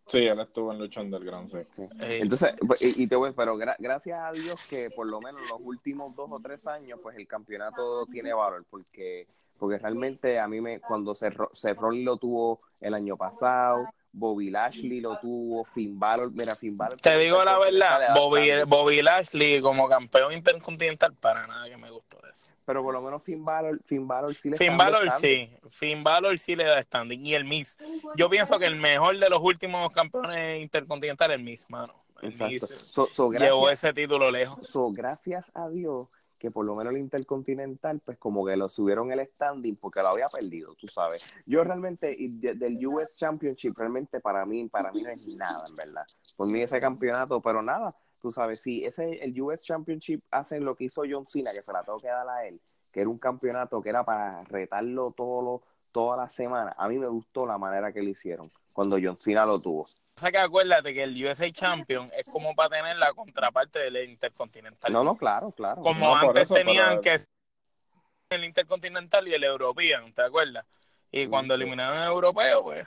[0.06, 1.58] Sí, él estuvo en Lucha Underground, sí.
[1.72, 1.86] sí.
[2.00, 5.60] Entonces, y, y te voy, pero gra gracias a Dios que por lo menos los
[5.60, 9.26] últimos dos o tres años, pues el campeonato tiene valor, porque
[9.58, 15.00] porque realmente a mí me cuando cerró, cerró lo tuvo el año pasado, Bobby Lashley
[15.00, 17.00] lo tuvo, Finn Balor, mira Finn Balor.
[17.00, 22.18] Te digo la verdad, Bobby, Bobby Lashley como campeón intercontinental para nada que me gustó
[22.32, 22.48] eso.
[22.64, 26.38] Pero por lo menos Finn Balor, Finn Balor sí le Finn Balor sí, Finn Balor
[26.38, 27.78] sí le da standing y el Miss.
[28.16, 31.94] Yo pienso que el mejor de los últimos campeones intercontinentales el Miss, mano.
[32.20, 32.52] El Exacto.
[32.52, 34.66] Miss so, so, gracias, llevó ese título lejos.
[34.66, 36.08] So, gracias a Dios
[36.38, 40.08] que por lo menos el Intercontinental, pues como que lo subieron el standing porque lo
[40.08, 41.26] había perdido, tú sabes.
[41.46, 46.04] Yo realmente, del US Championship, realmente para mí, para mí no es nada, en verdad.
[46.36, 50.76] Por mí ese campeonato, pero nada, tú sabes, si ese, el US Championship hacen lo
[50.76, 52.60] que hizo John Cena, que se la tengo que dar a él,
[52.90, 55.62] que era un campeonato que era para retarlo todo lo,
[55.92, 59.44] toda la semana, a mí me gustó la manera que lo hicieron cuando John Cena
[59.44, 59.82] lo tuvo.
[59.82, 64.08] O sea que acuérdate que el USA Champion es como para tener la contraparte del
[64.08, 64.92] Intercontinental.
[64.92, 65.82] No, no, claro, claro.
[65.82, 67.16] Como no, antes eso, tenían pero...
[67.16, 70.64] que el Intercontinental y el European, ¿te acuerdas?
[71.10, 72.86] Y cuando eliminaron el europeo, pues...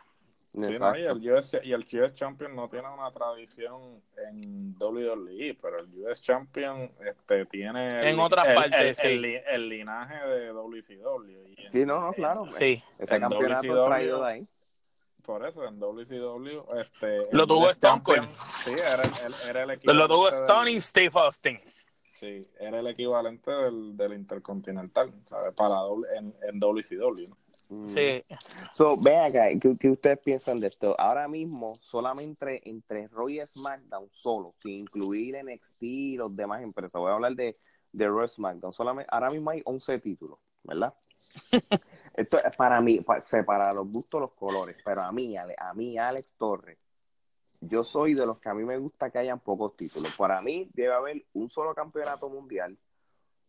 [0.54, 5.58] Sí, no, y, el US, y el US Champion no tiene una tradición en WWE,
[5.62, 9.08] pero el US Champion este, tiene en otras el, partes el, sí.
[9.08, 11.54] el, el, linaje de WCW.
[11.56, 12.52] Y en, sí, no, no, claro.
[12.52, 12.84] Sí.
[13.00, 14.48] Ese campeonato WCW, traído de ahí
[15.22, 18.28] por eso en WCW este lo tuvo Stone Cold
[18.64, 19.04] sí era,
[19.48, 21.60] era, el equivalente lo tuvo Stone y Steve Austin
[22.20, 25.54] sí era el equivalente del, del Intercontinental ¿sabes?
[25.54, 25.76] para
[26.18, 27.38] en, en WCW ¿no?
[27.72, 27.88] Mm.
[27.88, 28.24] Sí.
[28.74, 30.94] So, ven acá, ¿qué, qué ustedes piensan de esto?
[31.00, 36.92] Ahora mismo, solamente entre Raw y SmackDown, solo, sin incluir NXT y los demás empresas.
[37.00, 37.58] Voy a hablar de,
[37.94, 38.74] de Raw y SmackDown.
[38.74, 40.94] Solamente, ahora mismo hay 11 títulos, ¿verdad?
[42.14, 45.56] esto es para mí, pa- se- para los gustos, los colores, pero a mí, Ale-
[45.58, 46.78] a mí, Alex Torres,
[47.62, 50.14] yo soy de los que a mí me gusta que hayan pocos títulos.
[50.18, 52.78] Para mí debe haber un solo campeonato mundial,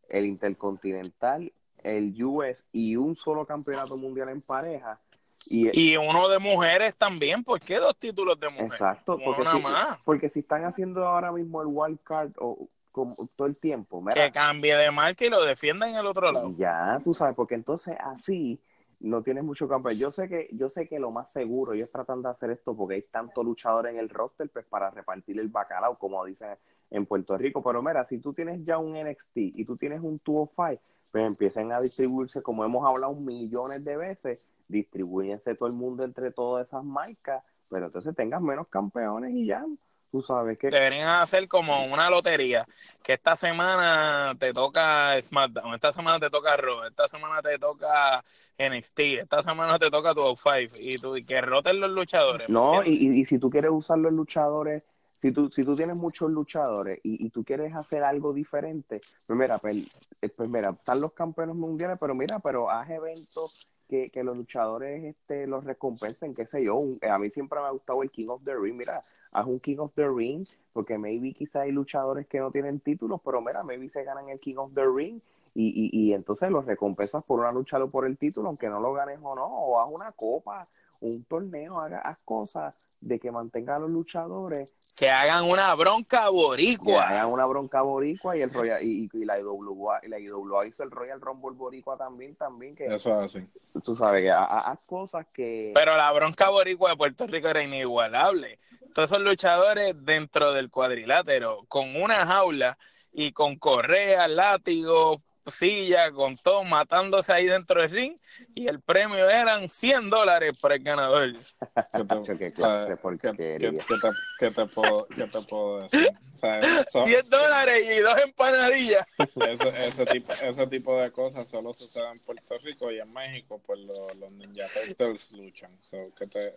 [0.09, 1.53] el Intercontinental,
[1.85, 5.01] el US y un solo campeonato mundial en pareja.
[5.47, 7.43] Y, Y uno de mujeres también.
[7.45, 8.73] ¿Por qué dos títulos de mujeres?
[8.73, 10.01] exacto, Uno porque si, más.
[10.05, 14.15] porque si están haciendo ahora mismo el wild card o como todo el tiempo, mira,
[14.15, 16.55] Que cambie de marca y lo defienda en el otro lado.
[16.57, 18.61] Ya, tú sabes, porque entonces así
[19.03, 19.91] no tienes mucho campo.
[19.91, 22.95] Yo sé que yo sé que lo más seguro, ellos tratan de hacer esto porque
[22.95, 26.57] hay tanto luchador en el roster pues para repartir el bacalao, como dicen
[26.91, 27.63] en Puerto Rico.
[27.63, 30.81] Pero mira, si tú tienes ya un NXT y tú tienes un 205,
[31.11, 36.31] pues empiecen a distribuirse, como hemos hablado millones de veces, distribuyense todo el mundo entre
[36.31, 39.67] todas esas marcas, pero entonces tengas menos campeones y ya,
[40.13, 40.69] tú sabes que...
[40.69, 42.67] Deberían hacer como una lotería,
[43.03, 48.23] que esta semana te toca SmackDown, esta semana te toca Raw, esta semana te toca
[48.59, 52.47] NXT, esta semana te toca 205 y, tú, y que roten los luchadores.
[52.49, 54.83] ¿me No, y- y si tú quieres usar los luchadores,
[55.23, 59.39] si tú, si tú tienes muchos luchadores y, y tú quieres hacer algo diferente, pues
[59.39, 59.77] mira, pues,
[60.21, 63.67] eh, pues mira, están los campeones mundiales, pero mira, pero haz eventos
[64.11, 66.77] que, los luchadores este, los recompensen, qué sé yo.
[66.77, 69.03] Un- a mí siempre me ha gustado el King of the Ring, mira,
[69.33, 73.21] haz un King of the Ring, porque maybe quizá hay luchadores que no tienen títulos,
[73.25, 75.21] pero mira, maybe se ganan el King of the Ring.
[75.55, 78.95] Y, y, y entonces los recompensas por una lucha por el título, aunque no lo
[78.95, 80.67] ganes o no, o haz una copa,
[81.03, 86.25] un torneo, haga, haz cosas de que mantenga a los luchadores, Que hagan una bronca
[86.27, 87.09] que boricua.
[87.09, 90.85] hagan una bronca boricua y el Royal, y, y la IWA, y la IWA hizo
[90.85, 93.47] el Royal Rumble boricua también, también que Eso es así.
[93.83, 97.49] tú sabes que ha- ha- haz cosas que Pero la bronca boricua de Puerto Rico
[97.49, 98.61] era inigualable.
[98.95, 102.79] Todos esos luchadores dentro del cuadrilátero, con una jaula
[103.13, 105.21] y con correa, látigo,
[105.51, 108.17] silla, con todo, matándose ahí dentro del ring.
[108.55, 111.33] Y el premio eran 100 dólares para el ganador.
[112.27, 113.71] ¿Qué qué clase ¿qué- porquería.
[113.71, 114.09] qué- qué te,
[114.39, 116.11] qué te puedo, qué te puedo decir?
[116.35, 119.07] O sea, eso- 100 dólares y dos empanadillas.
[119.19, 123.61] Ese, ese, tipo, ese tipo de cosas solo sucede en Puerto Rico y en México,
[123.65, 125.71] pues lo- los Ninja Turtles luchan.
[125.83, 126.57] So, que te,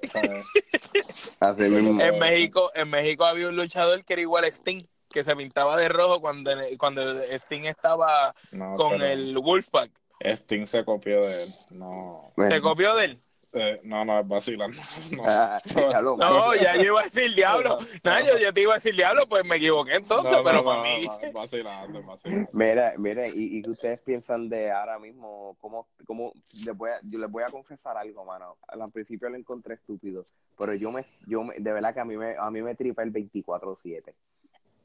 [1.39, 2.01] así mismo.
[2.01, 4.83] En México, en México había un luchador que era igual a Sting,
[5.15, 9.89] que se pintaba de rojo cuando, cuando Sting estaba no, con el Wolfpack.
[10.19, 11.55] Sting se copió de él.
[11.71, 13.21] No, Se copió de él.
[13.53, 14.77] eh, no, no, es vacilando.
[15.11, 15.23] No.
[15.25, 17.77] Ah, ya lo- No, ya yo iba a decir diablo.
[18.03, 20.57] No, yo, yo te iba a decir diablo, pues me equivoqué entonces, No, no, pero
[20.57, 21.07] no, para no, mí.
[21.33, 22.49] vacilando, es vacilando.
[22.51, 26.33] Mira, mira, y, y que ustedes piensan de ahora mismo, cómo, cómo
[26.65, 28.57] les voy a, yo les voy a confesar algo, mano.
[28.67, 30.25] Al principio lo encontré estúpido,
[30.57, 33.03] pero yo me, yo me, de verdad que a mí me, a mí me tripa
[33.03, 34.13] el 24-7.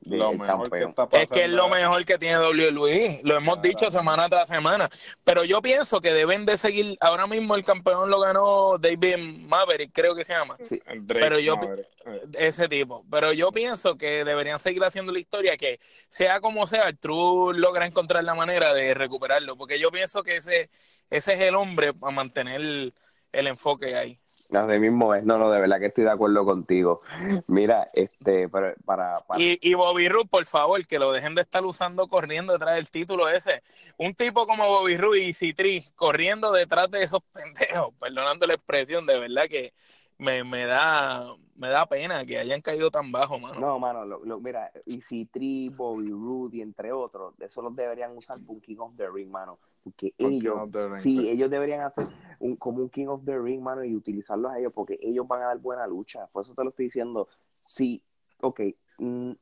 [0.01, 0.90] De- Lo el mejor que campeón.
[0.90, 1.22] está pasando.
[1.24, 3.68] Es que es lo mejor que tiene WWE, lo hemos Claro.
[3.68, 4.89] dicho semana tras semana,
[5.24, 9.16] pero yo pienso que deben de seguir, ahora mismo el campeón lo ganó David
[9.47, 13.97] Maverick, creo que se llama, Drake Pero yo- Maverick, eh, ese tipo, pero yo pienso
[13.98, 15.78] que deberían seguir haciendo la historia, que
[16.09, 20.36] sea como sea, el True logra encontrar la manera de recuperarlo, porque yo pienso que
[20.36, 20.70] ese,
[21.10, 22.94] ese es el hombre para mantener el,
[23.32, 24.18] el enfoque ahí.
[24.52, 27.02] Así mismo es, no, no, de verdad que estoy de acuerdo contigo.
[27.47, 31.43] Mira, este, para, para, para- Y, y Bobby Roode, por favor, que lo dejen de
[31.43, 33.62] estar usando corriendo detrás del título ese.
[33.97, 39.06] Un tipo como Bobby Roode y Citri corriendo detrás de esos pendejos, perdonando la expresión,
[39.06, 39.72] de verdad que
[40.18, 41.24] me, me da
[41.55, 43.60] me da pena que hayan caído tan bajo, mano.
[43.60, 48.16] No, mano, lo, lo- mira, Easy Tree, Bobby Rudy, entre otros, de eso los deberían
[48.16, 51.28] usar por un King of the Ring, mano, porque Por ellos, Ring, sí, sí.
[51.28, 52.09] ellos deberían hacer
[52.39, 55.43] un, como un King of the Ring, mano, y utilizarlos a ellos, porque ellos van
[55.43, 57.28] a dar buena lucha, por eso te lo estoy diciendo,
[57.66, 58.02] sí,
[58.40, 58.61] ok,
[58.98, 59.32] mm,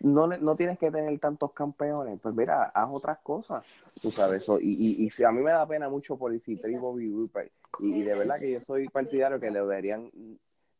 [0.00, 3.64] no, le- no tienes que tener tantos campeones, pues mira, haz otras cosas,
[4.00, 4.72] tú sabes, eso, y,
[5.04, 8.14] y, y a mí me da pena mucho por Tree, Bobby pues, y, y de
[8.14, 10.10] verdad que yo soy partidario que le deberían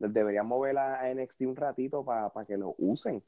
[0.00, 3.22] les deberían mover a NXT un ratito para que lo usen.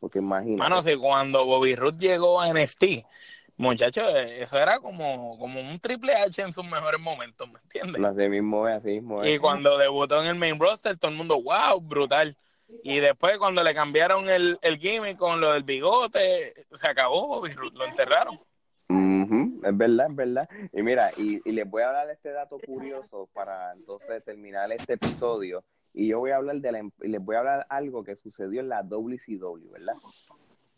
[0.00, 0.58] Porque imagínate.
[0.58, 2.84] Mano, si cuando Bobby Roode llegó a NXT,
[3.60, 8.02] muchachos, eso era como, como un Triple H en sus mejores momentos, ¿me entiendes?
[8.04, 9.30] Así mismo es, así mismo es.
[9.34, 12.36] Y cuando debutó en el main roster, todo el mundo, wow, brutal.
[12.82, 17.84] Y después cuando le cambiaron el, el gimmick con lo del bigote, se acabó lo
[17.84, 18.38] enterraron.
[18.88, 20.48] Ujú, Es verdad, es verdad.
[20.72, 24.94] Y mira, y, y les voy a dar este dato curioso para entonces terminar este
[24.94, 25.62] episodio.
[25.92, 28.16] Y yo voy a hablar de la, em- y les voy a hablar algo que
[28.16, 29.94] sucedió en la WCW, ¿verdad?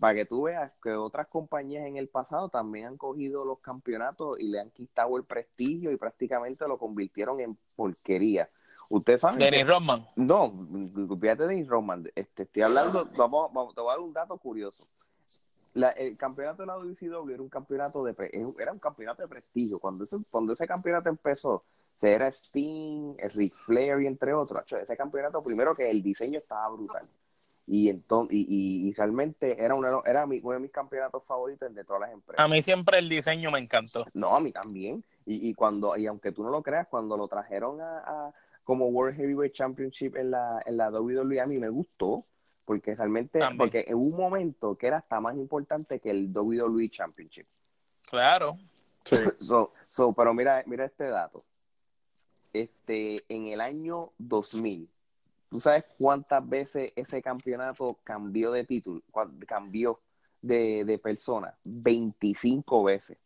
[0.02, 4.36] Para que tú veas que otras compañías en el pasado también han cogido los campeonatos
[4.40, 8.50] y le han quitado el prestigio y prácticamente lo convirtieron en porquería.
[8.90, 9.38] Usted sabe.
[9.38, 10.04] Dennis Rodman.
[10.16, 10.52] No,
[11.20, 12.02] fíjate de Dennis Rodman.
[12.16, 14.88] Este, estoy hablando, vamos, vamos, te voy a dar un dato curioso.
[15.74, 18.12] La, el campeonato de la WCW era un campeonato de
[18.58, 19.78] era un campeonato de prestigio.
[19.78, 21.62] Cuando ese, cuando ese campeonato empezó,
[22.00, 24.64] era Sting, Ric Flair y entre otros.
[24.72, 27.08] Ese campeonato, primero que el diseño estaba brutal.
[27.66, 31.84] Y, entonces, y, y, realmente era, una, era mi, uno de mis campeonatos favoritos de
[31.84, 32.44] todas las empresas.
[32.44, 34.04] A mí siempre el diseño me encantó.
[34.14, 35.04] No, a mí también.
[35.24, 38.34] Y, y cuando y aunque tú no lo creas, cuando lo trajeron a, a
[38.64, 42.24] como World Heavyweight Championship en la, en la WWE, a mí me gustó.
[42.64, 47.46] Porque realmente, porque en un momento que era hasta más importante que el WWE Championship.
[48.08, 48.56] Claro.
[49.04, 49.16] Sí.
[49.38, 51.44] So, so, pero mira, mira este dato.
[52.52, 54.88] Este, en el año 2000,
[55.52, 59.02] ¿Tú sabes cuántas veces ese campeonato cambió de título,
[59.46, 60.00] cambió
[60.40, 61.54] de, de persona?
[61.64, 63.18] 25 veces.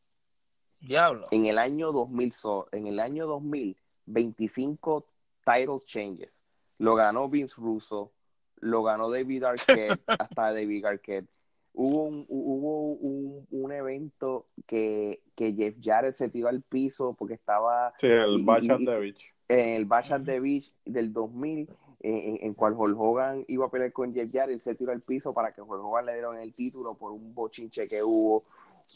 [0.81, 1.29] Diablo.
[1.31, 2.33] En el año 2000,
[2.73, 3.77] en el año 2000,
[4.07, 5.07] 25
[5.45, 6.45] title changes.
[6.79, 8.11] Lo ganó Vince Russo,
[8.57, 11.29] lo ganó David Arquette, hasta David Arquette.
[11.75, 17.35] Hubo un, hubo un, un evento que, que, Jeff Jarrett se tiró al piso porque
[17.35, 17.95] estaba...
[17.99, 19.33] Sí, el Bash at the Beach.
[19.47, 21.69] En el Bash at the Beach del 2000
[22.07, 25.35] en, en, cual Hulk Hogan iba a pelear con Jeff Jarrett, se tiró al piso
[25.35, 28.45] para que Hulk Hogan le dieron el título por un bochinche que hubo.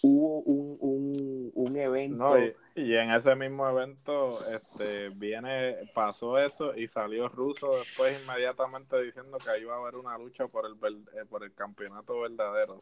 [0.05, 2.39] Hubo un, un, un evento.
[2.77, 9.39] y, en ese mismo evento este viene pasó eso y salió Russo después inmediatamente diciendo
[9.39, 12.77] que iba a haber una lucha por el, eh, por el campeonato verdadero.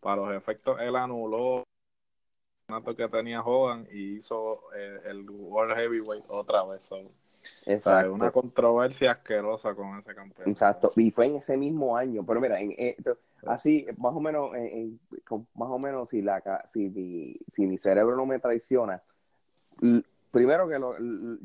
[0.00, 1.62] para los efectos, él anuló
[2.96, 6.90] que tenía Hogan y hizo eh, el World Heavyweight otra vez.
[7.64, 8.12] Exacto.
[8.12, 10.50] una controversia asquerosa con ese campeón.
[10.50, 12.24] Exacto, y fue en ese mismo año.
[12.26, 12.96] Pero mira, en, eh,
[13.46, 14.50] así, más o menos,
[15.54, 19.00] más o menos, si, la, si, mi, si mi cerebro no me traiciona,
[20.32, 20.94] primero que lo,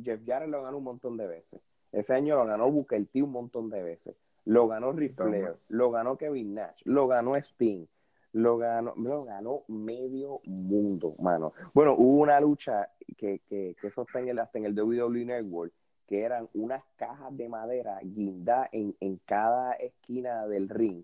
[0.04, 1.62] Jeff Jarrett lo ganó un montón de veces.
[1.92, 4.16] Ese año lo ganó Booker T un montón de veces.
[4.46, 7.86] Lo ganó Ric Flair, lo ganó Kevin Nash, lo ganó Sting
[8.34, 11.54] lo ganó, lo ganó medio mundo, mano.
[11.74, 15.26] Bueno, hubo una lucha que, que, que eso está en el, hasta en el WWE
[15.26, 15.74] Network,
[16.08, 21.04] que eran unas cajas de madera guindadas en, en cada esquina del ring.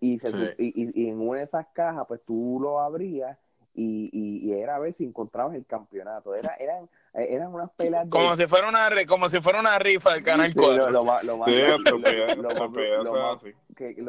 [0.00, 3.38] Y, y, y, en una de esas cajas, pues tú lo abrías
[3.74, 6.34] y, y, era a ver si encontrabas el campeonato.
[6.34, 10.22] Era, eran, eran unas pelas como si fuera una como si fuera una rifa del
[10.22, 11.04] canal 4 lo,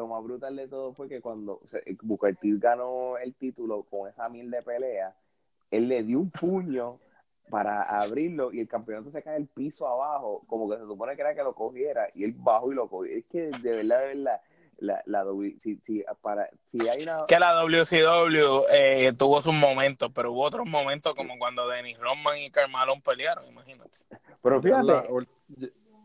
[0.07, 1.61] más, brutal de todo fue que cuando
[2.03, 5.15] Booker T ganó el título con esa mil de pelea
[5.71, 6.99] él le dio un puño
[7.49, 11.21] para abrirlo y el campeonato se cae el piso abajo como que se supone que
[11.21, 13.11] era que lo cogiera y él bajó y lo cogió.
[13.11, 14.41] Es que de verdad de verdad
[14.82, 15.24] la, la
[15.62, 17.26] si, si, para, si hay una...
[17.28, 22.40] Que la WCW eh, tuvo sus momentos, pero hubo otros momentos como cuando Dennis Rodman
[22.40, 23.99] y Carmelo pelearon, imagínate.
[24.41, 25.10] Pero fíjate...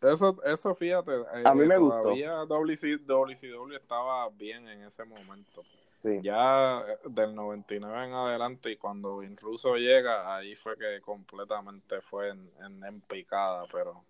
[0.03, 5.62] eso, eso fíjate, eh, a mí me todavía WCW estaba bien en ese momento.
[6.23, 12.28] Ya eh, del 99 en adelante y cuando Russo llega, ahí fue que completamente fue
[12.28, 14.05] en, en, en picada, pero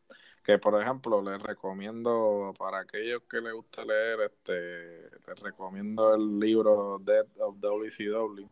[0.46, 6.38] que por ejemplo les recomiendo para aquellos que les gusta leer este les recomiendo el
[6.38, 8.46] libro Death of WCW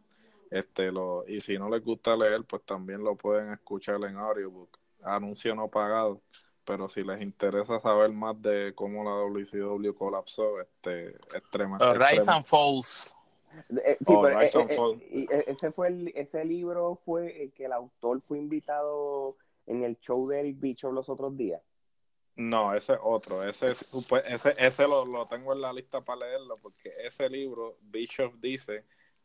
[0.50, 4.76] este lo y si no les gusta leer pues también lo pueden escuchar en audiobook.
[5.04, 6.20] Anuncio no pagado
[6.64, 12.44] pero si les interesa saber más de cómo la WCW colapsó este extrema, Rise and
[12.44, 13.14] Falls.
[13.84, 14.50] Eh, sí, oh, eh,
[15.30, 19.96] eh, ese fue el, ese libro fue el que el autor fue invitado en el
[20.00, 21.62] show de Eric Bicho los otros días
[22.36, 23.47] no, ese es otro.
[23.47, 28.35] Ese, ese, ese lo, lo, tengo en la lista para leerlo porque ese libro, Bishop
[28.40, 28.85] dice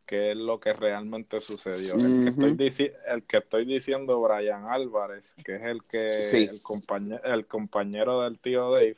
[0.10, 1.94] que es lo que realmente sucedió.
[1.94, 7.23] el, que estoy el, que estoy diciendo, Brian Álvarez, que es el que el, compañero,
[7.23, 8.98] el compañero del tío Dave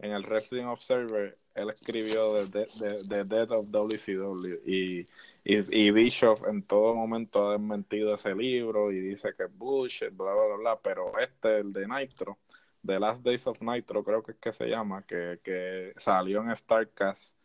[0.00, 2.66] en el Wrestling Observer, él escribió de,
[3.04, 5.06] de, Death of WCW y,
[5.44, 10.10] y, y, Bishop en todo momento ha desmentido ese libro y dice que es bullshit,
[10.10, 12.38] bla, bla, bla, bla, pero este, el de Nitro,
[12.84, 16.56] The Last Days of Nitro, creo que es que se llama, que, que salió en
[16.56, 17.36] Starcast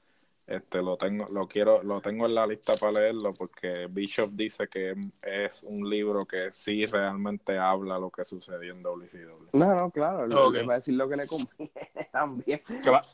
[0.48, 4.68] este lo tengo lo quiero lo tengo en la lista para leerlo porque Bishop dice
[4.68, 4.94] que
[5.24, 10.28] es un libro que sí realmente habla lo que sucedió en WCW no no claro
[10.28, 11.72] lo, va a decir lo que le conviene
[12.12, 12.62] también.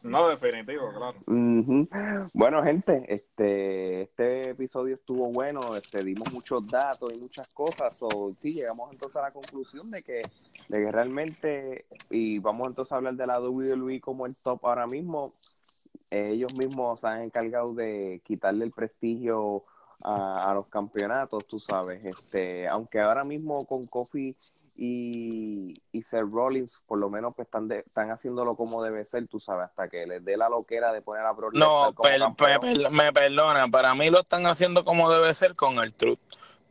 [0.03, 1.17] No definitivo claro.
[2.33, 8.33] Bueno gente este este episodio estuvo bueno este dimos muchos datos y muchas cosas o
[8.35, 10.21] sí llegamos entonces a la conclusión de que
[10.67, 14.85] de que realmente y vamos entonces a hablar de la WWE como el top ahora
[14.85, 15.33] mismo
[16.11, 19.63] ellos mismos se han encargado de quitarle el prestigio
[20.03, 22.03] a, los campeonatos, tú sabes.
[22.03, 24.35] Este, aunque ahora mismo con Kofi
[24.75, 29.39] y, y Seth Rollins, por lo menos pues están, están haciéndolo como debe ser, tú
[29.39, 31.93] sabes, hasta que les dé la loquera de poner a Brock No,
[32.91, 36.19] me perdona, para mí lo están haciendo como debe ser con el Truth.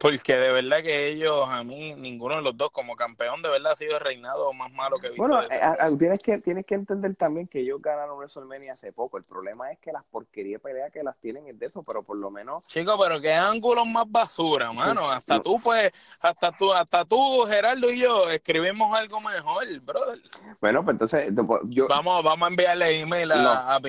[0.00, 3.72] Porque de verdad que ellos, a mí, ninguno de los dos como campeón, de verdad
[3.72, 5.22] ha sido el reinado más malo que he visto.
[5.22, 9.18] Bueno, eh, tienes, que, tienes que entender también que ellos ganaron WrestleMania hace poco.
[9.18, 12.02] El problema es que las porquerías de pelea que las tienen es de eso, pero
[12.02, 12.66] por lo menos...
[12.66, 15.10] Chicos, pero qué ángulos más basura, mano.
[15.10, 20.18] Hasta tú, pues, hasta tú, hasta tú, Gerardo y yo, escribimos algo mejor, brother.
[20.62, 21.30] Bueno, pues entonces,
[21.64, 21.88] yo...
[21.88, 23.80] Vamos, vamos a enviarle email a, a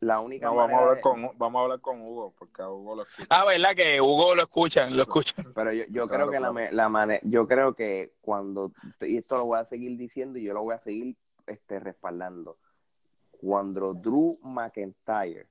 [0.00, 3.02] la única vamos a hablar con vamos a hablar con Hugo porque a Hugo lo
[3.02, 3.26] escucha.
[3.30, 6.88] Ah verdad que Hugo lo escuchan lo escuchan pero yo, yo creo que la, la
[6.88, 10.62] manera yo creo que cuando y esto lo voy a seguir diciendo y yo lo
[10.62, 11.16] voy a seguir
[11.46, 12.58] este respaldando.
[13.30, 15.46] Cuando Drew McIntyre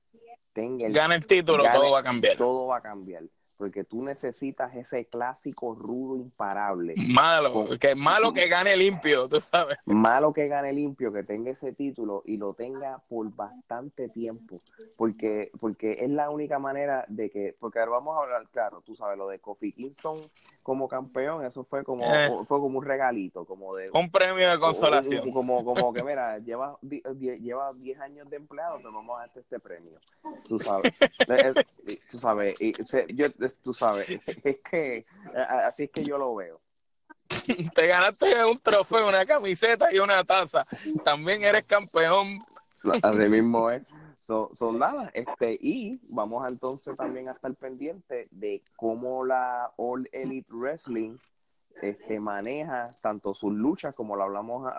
[0.52, 2.36] tenga el, gane el título todo va a cambiar.
[2.36, 3.24] todo va a cambiar
[3.58, 6.94] porque tú necesitas ese clásico rudo imparable.
[6.96, 9.76] Malo, que malo que gane limpio, tú sabes.
[9.84, 14.58] Malo que gane limpio, que tenga ese título y lo tenga por bastante tiempo,
[14.96, 18.94] porque porque es la única manera de que, porque ahora vamos a hablar, claro, tú
[18.94, 20.30] sabes, lo de Kofi Kingston
[20.68, 22.28] como campeón, eso fue como eh.
[22.46, 25.32] fue como un regalito, como de un premio de consolación.
[25.32, 29.98] Como, como que, mira, lleva 10 años de empleado, te vamos a darte este premio.
[30.46, 30.92] Tú sabes,
[32.10, 32.74] tú sabes, y,
[33.14, 33.28] yo,
[33.62, 34.10] tú sabes,
[34.44, 35.06] es que
[35.64, 36.60] así es que yo lo veo.
[37.74, 40.66] Te ganaste un trofeo, una camiseta y una taza.
[41.02, 42.40] También eres campeón.
[43.02, 43.82] Así mismo es
[44.54, 50.08] son nada, este, y vamos a entonces también a estar pendiente de cómo la All
[50.12, 51.16] Elite Wrestling
[51.80, 54.70] este, maneja tanto sus luchas, como lo hablamos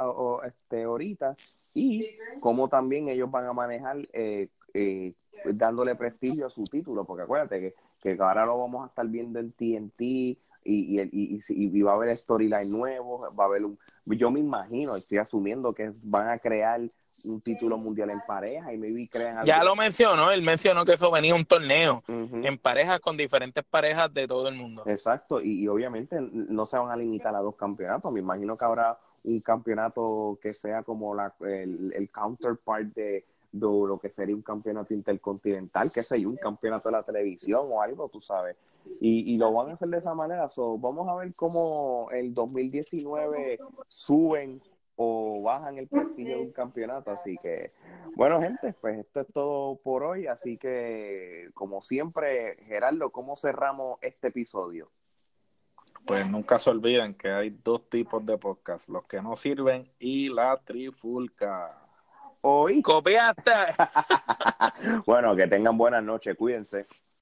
[0.45, 1.35] este, ahorita,
[1.73, 2.09] y
[2.39, 5.13] cómo también ellos van a manejar eh, eh,
[5.53, 9.39] dándole prestigio a su título, porque acuérdate que, que ahora lo vamos a estar viendo
[9.39, 13.79] en TNT y, y, y, y, va a haber storyline nuevos, va a haber un,
[14.05, 16.81] yo me imagino, estoy asumiendo que van a crear
[17.25, 21.11] un título mundial en pareja y maybe crean Ya lo mencionó, él mencionó que eso
[21.11, 24.83] venía un torneo en parejas con diferentes parejas de todo el mundo.
[24.85, 28.97] Exacto, y, obviamente no se van a limitar a dos campeonatos, me imagino que habrá
[29.23, 35.91] un campeonato que sea como la, el, counterpart de, lo que sería un campeonato intercontinental,
[35.91, 38.55] que sea un campeonato de la televisión o algo, tú sabes.
[39.01, 40.47] Y, y lo van a hacer de esa manera.
[40.47, 44.61] So, vamos a ver cómo el 2019 suben
[45.01, 47.09] o bajan el prestigio de un campeonato.
[47.09, 47.71] Así que,
[48.17, 50.27] bueno, gente, pues esto es todo por hoy.
[50.27, 54.91] Así que, como siempre, Gerardo, ¿cómo cerramos este episodio?
[56.05, 60.27] Pues nunca se olviden que hay dos tipos de podcast, los que no sirven y
[60.27, 61.77] la trifulca.
[62.41, 62.81] Hoy.
[62.81, 63.51] Copiaste.
[65.05, 66.87] bueno, que tengan buenas noches, cuídense.